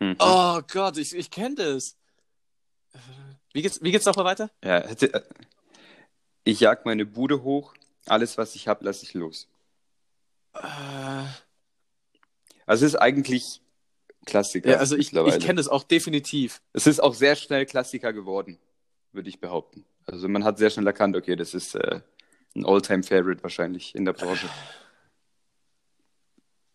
Mhm. 0.00 0.16
Oh 0.18 0.60
Gott, 0.72 0.96
ich, 0.98 1.14
ich 1.14 1.30
kenne 1.30 1.54
das. 1.56 1.96
Wie 3.52 3.62
geht's, 3.62 3.82
wie 3.82 3.90
geht's 3.92 4.06
nochmal 4.06 4.24
weiter? 4.26 4.50
Ja, 4.62 4.80
hätte, 4.86 5.12
äh, 5.12 5.22
ich 6.44 6.60
jag 6.60 6.84
meine 6.84 7.06
Bude 7.06 7.42
hoch, 7.42 7.74
alles, 8.06 8.38
was 8.38 8.54
ich 8.54 8.68
hab, 8.68 8.82
lass 8.82 9.02
ich 9.02 9.14
los. 9.14 9.48
Äh, 10.54 10.62
Also 12.66 12.86
es 12.86 12.94
ist 12.94 12.96
eigentlich 12.96 13.60
Klassiker. 14.26 14.70
ja, 14.70 14.76
also 14.78 14.96
ich, 14.96 15.12
ich 15.12 15.38
kenne 15.40 15.54
das 15.56 15.68
auch 15.68 15.82
definitiv. 15.84 16.62
Es 16.72 16.86
ist 16.86 17.00
auch 17.02 17.14
sehr 17.14 17.36
schnell 17.36 17.66
Klassiker 17.66 18.12
geworden, 18.12 18.58
würde 19.12 19.28
ich 19.28 19.38
behaupten. 19.40 19.84
Also 20.06 20.28
man 20.28 20.44
hat 20.44 20.58
sehr 20.58 20.70
schnell 20.70 20.86
erkannt, 20.86 21.16
okay, 21.16 21.36
das 21.36 21.54
ist 21.54 21.74
äh, 21.74 22.00
ein 22.56 22.64
All-Time-Favorite 22.64 23.42
wahrscheinlich 23.42 23.94
in 23.94 24.04
der 24.04 24.12
Branche. 24.14 24.48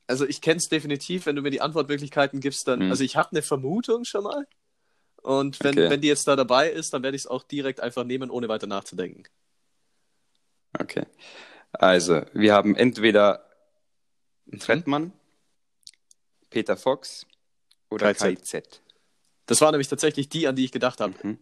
Also 0.08 0.26
ich 0.28 0.42
kenne 0.42 0.58
es 0.58 0.68
definitiv, 0.70 1.26
wenn 1.28 1.36
du 1.36 1.42
mir 1.42 1.52
die 1.52 1.62
Antwortmöglichkeiten 1.62 2.40
gibst, 2.40 2.68
dann. 2.68 2.86
Mhm. 2.86 2.92
Also 2.92 3.04
ich 3.04 3.16
habe 3.16 3.30
eine 3.32 3.42
Vermutung 3.44 4.06
schon 4.06 4.24
mal. 4.24 4.48
Und 5.22 5.60
wenn, 5.64 5.78
Okay. 5.78 5.90
wenn 5.90 6.02
die 6.02 6.08
jetzt 6.08 6.28
da 6.28 6.36
dabei 6.36 6.70
ist, 6.72 6.94
dann 6.94 7.04
werde 7.04 7.16
ich 7.16 7.24
es 7.24 7.28
auch 7.28 7.44
direkt 7.44 7.82
einfach 7.82 8.04
nehmen, 8.06 8.30
ohne 8.32 8.48
weiter 8.48 8.68
nachzudenken. 8.68 9.24
Okay. 10.78 11.06
Also, 11.72 12.22
wir 12.34 12.54
haben 12.54 12.76
entweder 12.76 13.46
Mhm. 14.46 14.60
Trettmann, 14.60 15.14
Peter 16.50 16.76
Fox 16.78 17.26
oder 17.90 18.14
KZ. 18.14 18.42
KIZ. 18.42 18.82
Das 19.46 19.62
war 19.62 19.72
nämlich 19.72 19.88
tatsächlich 19.88 20.30
die, 20.30 20.48
an 20.48 20.56
die 20.56 20.66
ich 20.66 20.72
gedacht 20.72 21.00
habe. 21.02 21.14
Mhm. 21.22 21.38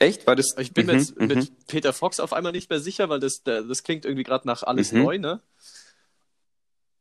Echt? 0.00 0.26
War 0.26 0.36
das? 0.36 0.56
Ich 0.58 0.72
bin 0.74 0.86
mir 0.86 0.92
jetzt 0.94 1.18
mit 1.18 1.66
Peter 1.66 1.92
Fox 1.92 2.20
auf 2.20 2.32
einmal 2.32 2.52
nicht 2.52 2.68
mehr 2.70 2.80
sicher, 2.80 3.08
weil 3.08 3.20
das, 3.20 3.42
das 3.42 3.82
klingt 3.82 4.04
irgendwie 4.04 4.24
gerade 4.24 4.46
nach 4.46 4.62
alles 4.62 4.92
Mhm. 4.92 4.98
neu, 5.02 5.18
ne? 5.18 5.40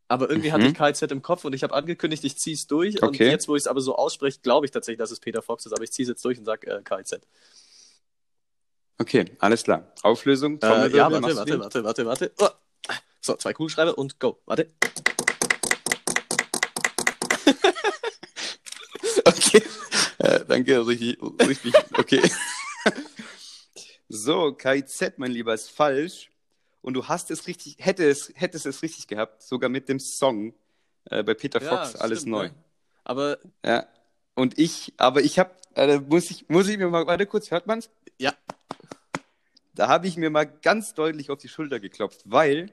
Aber 0.08 0.30
irgendwie 0.30 0.50
Mhm. 0.50 0.54
hatte 0.54 0.68
ich 0.68 0.74
KZ 0.74 1.12
im 1.12 1.22
Kopf 1.22 1.44
und 1.44 1.54
ich 1.54 1.64
habe 1.64 1.74
angekündigt, 1.74 2.24
ich 2.24 2.38
ziehe 2.38 2.56
es 2.56 2.66
durch. 2.68 3.02
Und 3.02 3.10
Okay. 3.10 3.30
jetzt, 3.30 3.48
wo 3.48 3.56
ich 3.56 3.64
es 3.64 3.68
aber 3.68 3.82
so 3.82 3.96
ausspreche, 3.96 4.40
glaube 4.42 4.66
ich 4.66 4.72
tatsächlich, 4.72 5.00
dass 5.00 5.12
es 5.12 5.20
Peter 5.20 5.42
Fox 5.42 5.66
ist. 5.66 5.74
Aber 5.74 5.84
ich 5.84 5.92
ziehe 5.92 6.06
es 6.06 6.10
jetzt 6.10 6.24
durch 6.24 6.38
und 6.40 6.46
sage 6.46 6.68
äh, 6.68 6.82
KZ. 6.82 7.22
Okay, 9.00 9.26
alles 9.40 9.64
klar. 9.64 9.94
Auflösung. 10.02 10.60
Äh, 10.62 10.90
ja, 10.90 11.12
warte, 11.12 11.36
warte, 11.36 11.60
warte, 11.60 11.84
warte, 11.84 12.06
warte. 12.06 12.32
Oh. 12.40 12.50
So, 13.22 13.36
zwei 13.36 13.54
Kugelschreiber 13.54 13.98
und 13.98 14.20
go. 14.20 14.40
Warte. 14.46 14.68
Okay. 19.26 19.62
Äh, 20.20 20.46
danke, 20.46 20.88
richtig, 20.88 21.18
richtig, 21.42 21.74
okay. 21.98 22.22
so, 24.10 24.54
KIZ, 24.54 25.14
mein 25.18 25.32
Lieber, 25.32 25.54
ist 25.54 25.70
falsch. 25.70 26.32
Und 26.82 26.94
du 26.94 27.08
hast 27.08 27.30
es 27.30 27.48
richtig, 27.48 27.76
hätte 27.80 28.10
es, 28.10 28.32
hättest 28.36 28.66
es 28.66 28.82
richtig 28.82 29.08
gehabt, 29.08 29.44
sogar 29.44 29.70
mit 29.70 29.90
dem 29.90 30.00
Song 30.00 30.54
äh, 31.06 31.24
bei 31.24 31.34
Peter 31.34 31.60
Fox, 31.60 31.96
alles 31.96 32.22
stimmt, 32.22 32.32
neu. 32.32 32.44
ne? 32.46 32.54
Aber 33.04 33.38
Ja. 33.66 33.86
Und 34.36 34.58
ich, 34.58 34.94
aber 34.98 35.22
ich 35.22 35.40
habe, 35.40 35.52
äh, 35.76 36.00
muss 36.00 36.32
ich, 36.32 36.48
muss 36.48 36.68
ich 36.68 36.78
mir 36.78 36.88
mal, 36.88 37.06
warte 37.06 37.26
kurz, 37.26 37.52
hört 37.52 37.68
man's? 37.68 37.90
ja, 38.18 38.34
Da 39.78 39.88
habe 39.88 40.08
ich 40.08 40.18
mir 40.18 40.32
mal 40.32 40.46
ganz 40.46 40.96
deutlich 40.96 41.30
auf 41.30 41.38
die 41.38 41.48
Schulter 41.50 41.80
geklopft, 41.80 42.22
weil 42.26 42.72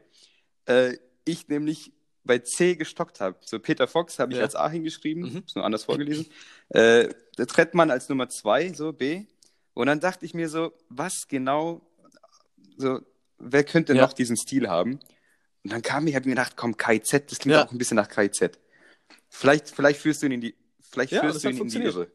äh, 0.65 0.97
ich 1.27 1.49
nämlich 1.49 1.93
bei 2.25 2.39
C 2.39 2.77
gestockt 2.77 3.21
habe. 3.21 3.37
So 3.45 3.59
Peter 3.59 3.87
Fox 3.87 4.19
habe 4.19 4.33
ich 4.33 4.39
Ja. 4.39 4.45
als 4.45 4.57
A 4.57 4.71
hingeschrieben, 4.71 5.23
Mhm. 5.31 5.43
ist 5.47 5.55
nur 5.55 5.67
anders 5.67 5.85
vorgelesen. 5.85 6.27
Äh, 6.71 7.11
der 7.37 7.47
Trettmann 7.47 7.91
als 7.91 8.09
Nummer 8.09 8.31
zwei, 8.31 8.73
so 8.73 8.95
B. 8.95 9.27
Und 9.75 9.87
dann 9.89 10.01
dachte 10.01 10.25
ich 10.25 10.33
mir 10.33 10.49
so, 10.49 10.73
was 10.89 11.29
genau, 11.29 11.83
so, 12.79 13.01
wer 13.39 13.65
könnte 13.65 13.93
Ja. 13.93 14.01
noch 14.01 14.15
diesen 14.15 14.39
Stil 14.39 14.71
haben? 14.71 14.99
Und 15.63 15.73
dann 15.73 15.83
kam 15.83 16.07
ich, 16.07 16.15
habe 16.15 16.27
mir 16.27 16.35
gedacht, 16.37 16.57
komm, 16.57 16.79
KIZ, 16.79 17.27
das 17.31 17.39
klingt 17.39 17.53
Ja. 17.57 17.67
auch 17.67 17.71
ein 17.73 17.77
bisschen 17.77 17.97
nach 17.97 18.09
KIZ. 18.09 18.59
Vielleicht, 19.29 19.69
vielleicht 19.69 20.01
führst 20.01 20.23
du 20.23 20.27
ihn 20.27 20.33
in 20.33 20.41
die, 20.41 20.55
vielleicht 20.91 21.13
führst 21.13 21.45
du 21.45 21.51
ihn 21.51 21.59
in 21.59 21.69
die. 21.69 21.83
Irre. 21.83 22.11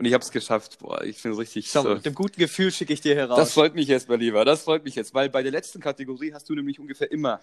Und 0.00 0.06
ich 0.06 0.14
habe 0.14 0.24
es 0.24 0.30
geschafft. 0.30 0.78
Boah, 0.78 1.04
ich 1.04 1.18
finde 1.18 1.34
es 1.34 1.40
richtig 1.40 1.70
schau 1.70 1.82
so. 1.82 1.90
mit 1.90 2.06
dem 2.06 2.14
guten 2.14 2.40
Gefühl 2.40 2.72
schicke 2.72 2.94
ich 2.94 3.02
dir 3.02 3.14
heraus. 3.14 3.36
Das 3.36 3.52
freut 3.52 3.74
mich 3.74 3.86
jetzt, 3.86 4.08
mein 4.08 4.18
Lieber. 4.18 4.46
Das 4.46 4.62
freut 4.62 4.82
mich 4.82 4.94
jetzt, 4.94 5.12
weil 5.12 5.28
bei 5.28 5.42
der 5.42 5.52
letzten 5.52 5.78
Kategorie 5.78 6.32
hast 6.32 6.48
du 6.48 6.54
nämlich 6.54 6.80
ungefähr 6.80 7.12
immer. 7.12 7.38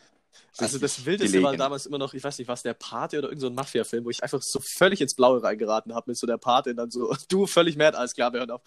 Also 0.57 0.79
das 0.79 1.05
Wildeste 1.05 1.37
war 1.43 1.51
gelegen. 1.51 1.59
damals 1.59 1.85
immer 1.85 1.99
noch, 1.99 2.15
ich 2.15 2.23
weiß 2.23 2.39
nicht, 2.39 2.47
was 2.47 2.63
der 2.63 2.73
Pate 2.73 3.19
oder 3.19 3.27
irgendein 3.27 3.49
so 3.49 3.55
Mafia-Film, 3.55 4.05
wo 4.05 4.09
ich 4.09 4.23
einfach 4.23 4.41
so 4.41 4.59
völlig 4.59 5.01
ins 5.01 5.13
Blaue 5.13 5.43
reingeraten 5.43 5.93
habe 5.93 6.09
mit 6.09 6.17
so 6.17 6.25
der 6.25 6.39
Pate 6.39 6.71
und 6.71 6.77
dann 6.77 6.89
so, 6.89 7.15
du 7.29 7.45
völlig 7.45 7.77
mad, 7.77 7.95
alles 7.95 8.15
klar, 8.15 8.33
wir 8.33 8.39
hören 8.39 8.49
auf. 8.49 8.61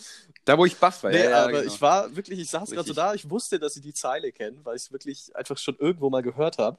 Da, 0.44 0.56
wo 0.56 0.64
ich 0.64 0.76
baff 0.76 1.02
war. 1.02 1.10
Nee, 1.10 1.24
ja, 1.24 1.30
ja, 1.30 1.42
aber 1.42 1.62
genau. 1.62 1.74
ich 1.74 1.80
war 1.80 2.14
wirklich, 2.14 2.38
ich 2.38 2.48
saß 2.48 2.70
gerade 2.70 2.86
so 2.86 2.94
da, 2.94 3.14
ich 3.14 3.28
wusste, 3.28 3.58
dass 3.58 3.74
ich 3.74 3.82
die 3.82 3.92
Zeile 3.92 4.30
kenne, 4.30 4.58
weil 4.62 4.76
ich 4.76 4.82
es 4.82 4.92
wirklich 4.92 5.34
einfach 5.34 5.58
schon 5.58 5.74
irgendwo 5.80 6.10
mal 6.10 6.22
gehört 6.22 6.58
habe. 6.58 6.78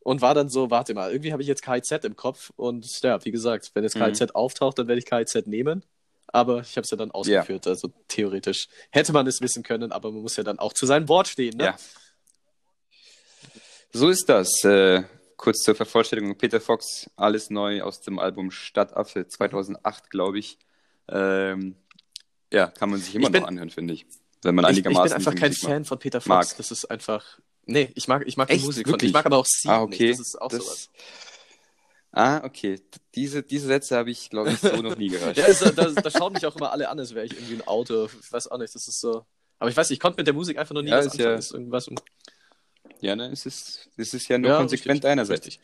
Und 0.00 0.20
war 0.20 0.34
dann 0.34 0.50
so, 0.50 0.70
warte 0.70 0.92
mal, 0.92 1.10
irgendwie 1.10 1.32
habe 1.32 1.40
ich 1.40 1.48
jetzt 1.48 1.62
KIZ 1.62 2.04
im 2.04 2.14
Kopf 2.14 2.52
und 2.56 3.02
ja, 3.02 3.24
wie 3.24 3.30
gesagt, 3.30 3.70
wenn 3.72 3.84
jetzt 3.84 3.96
Mhm. 3.96 4.02
KIZ 4.04 4.34
auftaucht, 4.34 4.78
dann 4.78 4.86
werde 4.86 4.98
ich 4.98 5.06
KIZ 5.06 5.46
nehmen. 5.46 5.82
Aber 6.36 6.60
ich 6.60 6.76
habe 6.76 6.82
es 6.84 6.90
ja 6.90 6.98
dann 6.98 7.10
ausgeführt, 7.12 7.66
also 7.66 7.88
theoretisch 8.08 8.68
hätte 8.90 9.12
man 9.14 9.26
es 9.26 9.40
wissen 9.40 9.62
können, 9.62 9.90
aber 9.90 10.12
man 10.12 10.20
muss 10.20 10.36
ja 10.36 10.42
dann 10.44 10.58
auch 10.58 10.74
zu 10.74 10.84
seinem 10.84 11.08
Wort 11.08 11.28
stehen, 11.28 11.56
ne? 11.56 11.64
Ja. 11.64 11.76
So 13.92 14.10
ist 14.10 14.28
das. 14.28 14.62
Äh, 14.64 15.04
kurz 15.38 15.62
zur 15.62 15.74
Vervollständigung. 15.74 16.36
Peter 16.36 16.60
Fox, 16.60 17.08
alles 17.16 17.48
neu 17.48 17.80
aus 17.82 18.02
dem 18.02 18.18
Album 18.18 18.50
Stadtaffe 18.50 19.26
2008, 19.26 20.10
glaube 20.10 20.38
ich. 20.38 20.58
Ähm, 21.08 21.76
ja, 22.52 22.66
kann 22.66 22.90
man 22.90 23.00
sich 23.00 23.14
immer 23.14 23.26
Ich 23.28 23.32
bin- 23.32 23.40
noch 23.42 23.48
anhören, 23.48 23.70
finde 23.70 23.94
ich. 23.94 24.06
Wenn 24.42 24.54
man 24.54 24.64
Ich, 24.66 24.72
ich 24.78 24.86
einigermaßen. 24.86 25.04
bin 25.08 25.16
einfach 25.16 25.34
kein 25.40 25.50
Musik 25.50 25.68
Fan 25.68 25.84
von 25.86 25.98
Peter 25.98 26.20
Fox. 26.20 26.28
mag. 26.28 26.56
Das 26.58 26.70
ist 26.70 26.84
einfach. 26.90 27.38
Nee, 27.64 27.90
ich 27.94 28.06
mag, 28.08 28.24
ich 28.26 28.36
mag 28.36 28.48
die? 28.48 28.58
Musik 28.58 28.86
von. 28.86 28.92
Wirklich? 28.92 29.08
Ich 29.08 29.14
mag 29.14 29.24
aber 29.26 29.38
auch 29.38 29.46
Sie 29.48 29.68
Ah, 29.68 29.80
okay. 29.82 30.08
nicht. 30.08 30.20
Das 30.20 30.26
ist 30.28 30.40
auch 30.40 30.48
Das- 30.50 30.62
sowas. 30.64 30.90
Ah, 32.18 32.42
okay. 32.44 32.80
Diese, 33.14 33.42
diese 33.42 33.66
Sätze 33.66 33.94
habe 33.96 34.10
ich, 34.10 34.30
glaube 34.30 34.50
ich, 34.50 34.58
so 34.58 34.74
noch 34.80 34.96
nie 34.96 35.08
gehört. 35.10 35.36
Ja, 35.36 35.44
also, 35.44 35.70
da, 35.70 35.90
da 35.90 36.10
schauen 36.10 36.32
mich 36.32 36.46
auch 36.46 36.56
immer 36.56 36.72
alle 36.72 36.88
an, 36.88 36.98
als 36.98 37.14
wäre 37.14 37.26
ich 37.26 37.32
irgendwie 37.34 37.56
ein 37.56 37.66
Auto. 37.68 38.08
Ich 38.20 38.32
weiß 38.32 38.48
auch 38.48 38.56
nicht, 38.56 38.74
das 38.74 38.88
ist 38.88 39.00
so. 39.00 39.26
Aber 39.58 39.68
ich 39.68 39.76
weiß, 39.76 39.90
ich 39.90 40.00
konnte 40.00 40.16
mit 40.18 40.26
der 40.26 40.32
Musik 40.32 40.56
einfach 40.58 40.74
noch 40.74 40.80
nie 40.80 40.88
Ja, 40.90 40.96
was 40.98 41.06
ist 41.06 41.12
anfangen. 41.12 41.28
ja- 41.32 41.38
ist 41.38 41.52
irgendwas. 41.52 41.90
Ja, 43.00 43.16
ne? 43.16 43.26
Es 43.30 43.44
ist, 43.44 43.90
es 43.98 44.14
ist 44.14 44.28
ja 44.28 44.38
nur 44.38 44.50
Ja, 44.50 44.56
konsequent 44.56 44.94
richtig, 44.96 45.10
einerseits. 45.10 45.46
Richtig. 45.46 45.60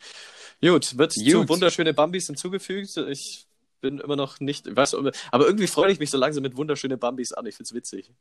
Gut, 0.61 0.95
wird 0.97 1.13
zu 1.13 1.23
Gut. 1.39 1.49
wunderschöne 1.49 1.93
Bambis 1.93 2.27
hinzugefügt. 2.27 2.95
Ich 3.09 3.47
bin 3.81 3.99
immer 3.99 4.15
noch 4.15 4.39
nicht, 4.39 4.67
ich 4.67 4.75
weiß, 4.75 4.93
aber 4.93 5.11
irgendwie 5.47 5.65
freue 5.67 5.91
ich 5.91 5.97
mich 5.99 6.11
so 6.11 6.17
langsam 6.19 6.43
mit 6.43 6.55
wunderschöne 6.55 6.97
Bambis 6.97 7.33
an. 7.33 7.47
Ich 7.47 7.55
find's 7.55 7.73
witzig. 7.73 8.11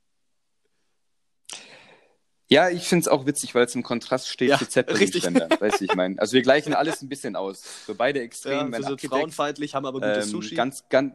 Ja, 2.52 2.68
ich 2.68 2.82
finde 2.86 3.00
es 3.04 3.08
auch 3.08 3.24
witzig, 3.24 3.54
weil 3.54 3.64
es 3.64 3.74
im 3.74 3.82
Kontrast 3.82 4.28
steht 4.28 4.50
Ja, 4.50 4.58
zu 4.58 4.68
Zeppelin-Ständer. 4.68 5.48
Weißt 5.58 5.80
du, 5.80 5.84
ich 5.86 5.94
meine. 5.94 6.18
Also 6.18 6.34
wir 6.34 6.42
gleichen 6.42 6.74
alles 6.74 7.00
ein 7.00 7.08
bisschen 7.08 7.34
aus. 7.34 7.62
So 7.86 7.94
beide 7.94 8.18
Ja, 8.18 8.24
Extremen 8.26 8.72
wir 8.72 8.78
werden 8.82 8.98
sind 8.98 9.10
frauenfeindlich, 9.10 9.74
haben 9.74 9.86
aber 9.86 10.00
gutes 10.00 10.26
Ähm, 10.26 10.30
Sushi. 10.30 10.54
ganz, 10.54 10.84
ganz, 10.90 11.14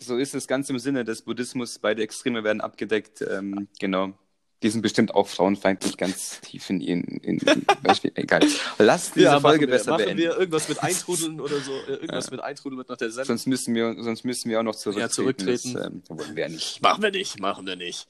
so 0.00 0.16
ist 0.16 0.34
es 0.34 0.48
ganz 0.48 0.68
im 0.68 0.80
Sinne 0.80 1.04
des 1.04 1.22
Buddhismus. 1.22 1.78
Beide 1.78 2.02
Extreme 2.02 2.42
werden 2.42 2.60
abgedeckt. 2.60 3.22
Ähm, 3.22 3.68
genau. 3.78 4.14
Die 4.62 4.70
sind 4.70 4.82
bestimmt 4.82 5.14
auch 5.14 5.28
frauenfeindlich 5.28 5.96
ganz 5.96 6.40
tief 6.40 6.70
in 6.70 6.80
ihren. 6.80 7.04
In, 7.04 7.38
in. 7.38 7.66
Egal. 8.14 8.40
Lass 8.78 9.12
diese 9.12 9.26
ja, 9.26 9.38
Folge 9.38 9.58
machen 9.58 9.60
wir, 9.60 9.66
besser 9.68 9.90
machen 9.92 10.04
beenden. 10.06 10.18
wir 10.18 10.36
irgendwas 10.38 10.68
mit 10.68 10.82
Eintrudeln 10.82 11.40
oder 11.40 11.60
so. 11.60 11.72
äh, 11.72 11.92
Irgendwas 11.92 12.30
mit 12.30 12.40
Eintrudeln 12.40 12.78
wird 12.78 12.88
nach 12.88 12.96
der 12.96 13.10
Sendung. 13.10 13.28
Sonst 13.36 13.46
müssen, 13.46 13.74
wir, 13.74 13.94
sonst 14.02 14.24
müssen 14.24 14.50
wir 14.50 14.58
auch 14.58 14.64
noch 14.64 14.74
zurücktreten. 14.74 15.08
Ja, 15.08 15.14
zurücktreten. 15.14 15.74
Das 15.74 15.86
ähm, 15.86 16.02
wollen 16.08 16.34
wir 16.34 16.42
ja 16.44 16.48
nicht. 16.48 16.82
Machen 16.82 17.02
wir 17.02 17.10
nicht, 17.10 17.38
machen 17.38 17.66
wir 17.66 17.76
nicht. 17.76 18.06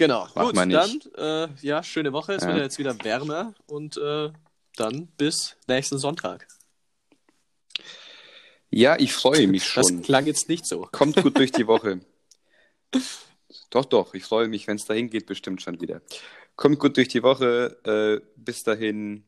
Genau. 0.00 0.26
Machen 0.34 0.70
Gut, 0.70 0.72
dann, 0.72 0.98
äh, 1.18 1.48
ja, 1.60 1.82
schöne 1.82 2.14
Woche. 2.14 2.32
Es 2.32 2.42
Ja. 2.42 2.48
wird 2.48 2.56
ja 2.56 2.62
jetzt 2.64 2.78
wieder 2.78 2.96
wärmer 3.04 3.52
und 3.66 3.98
äh, 3.98 4.30
dann 4.76 5.08
bis 5.18 5.56
nächsten 5.68 5.98
Sonntag. 5.98 6.48
Ja, 8.70 8.98
ich 8.98 9.12
freue 9.12 9.46
mich 9.46 9.70
Das 9.74 9.88
schon. 9.88 10.00
klang 10.00 10.24
jetzt 10.24 10.48
nicht 10.48 10.64
so. 10.64 10.88
Kommt 10.90 11.16
gut 11.22 11.36
durch 11.36 11.52
die 11.52 11.66
Woche. 11.66 12.00
Doch, 13.68 13.84
doch, 13.84 14.14
ich 14.14 14.24
freue 14.24 14.48
mich, 14.48 14.66
wenn 14.66 14.76
es 14.76 14.86
dahin 14.86 15.10
geht, 15.10 15.26
bestimmt 15.26 15.60
schon 15.62 15.80
wieder. 15.80 16.00
Kommt 16.56 16.78
gut 16.80 16.96
durch 16.96 17.08
die 17.08 17.22
Woche. 17.22 17.76
Äh, 17.84 18.26
bis 18.36 18.62
dahin. 18.64 19.24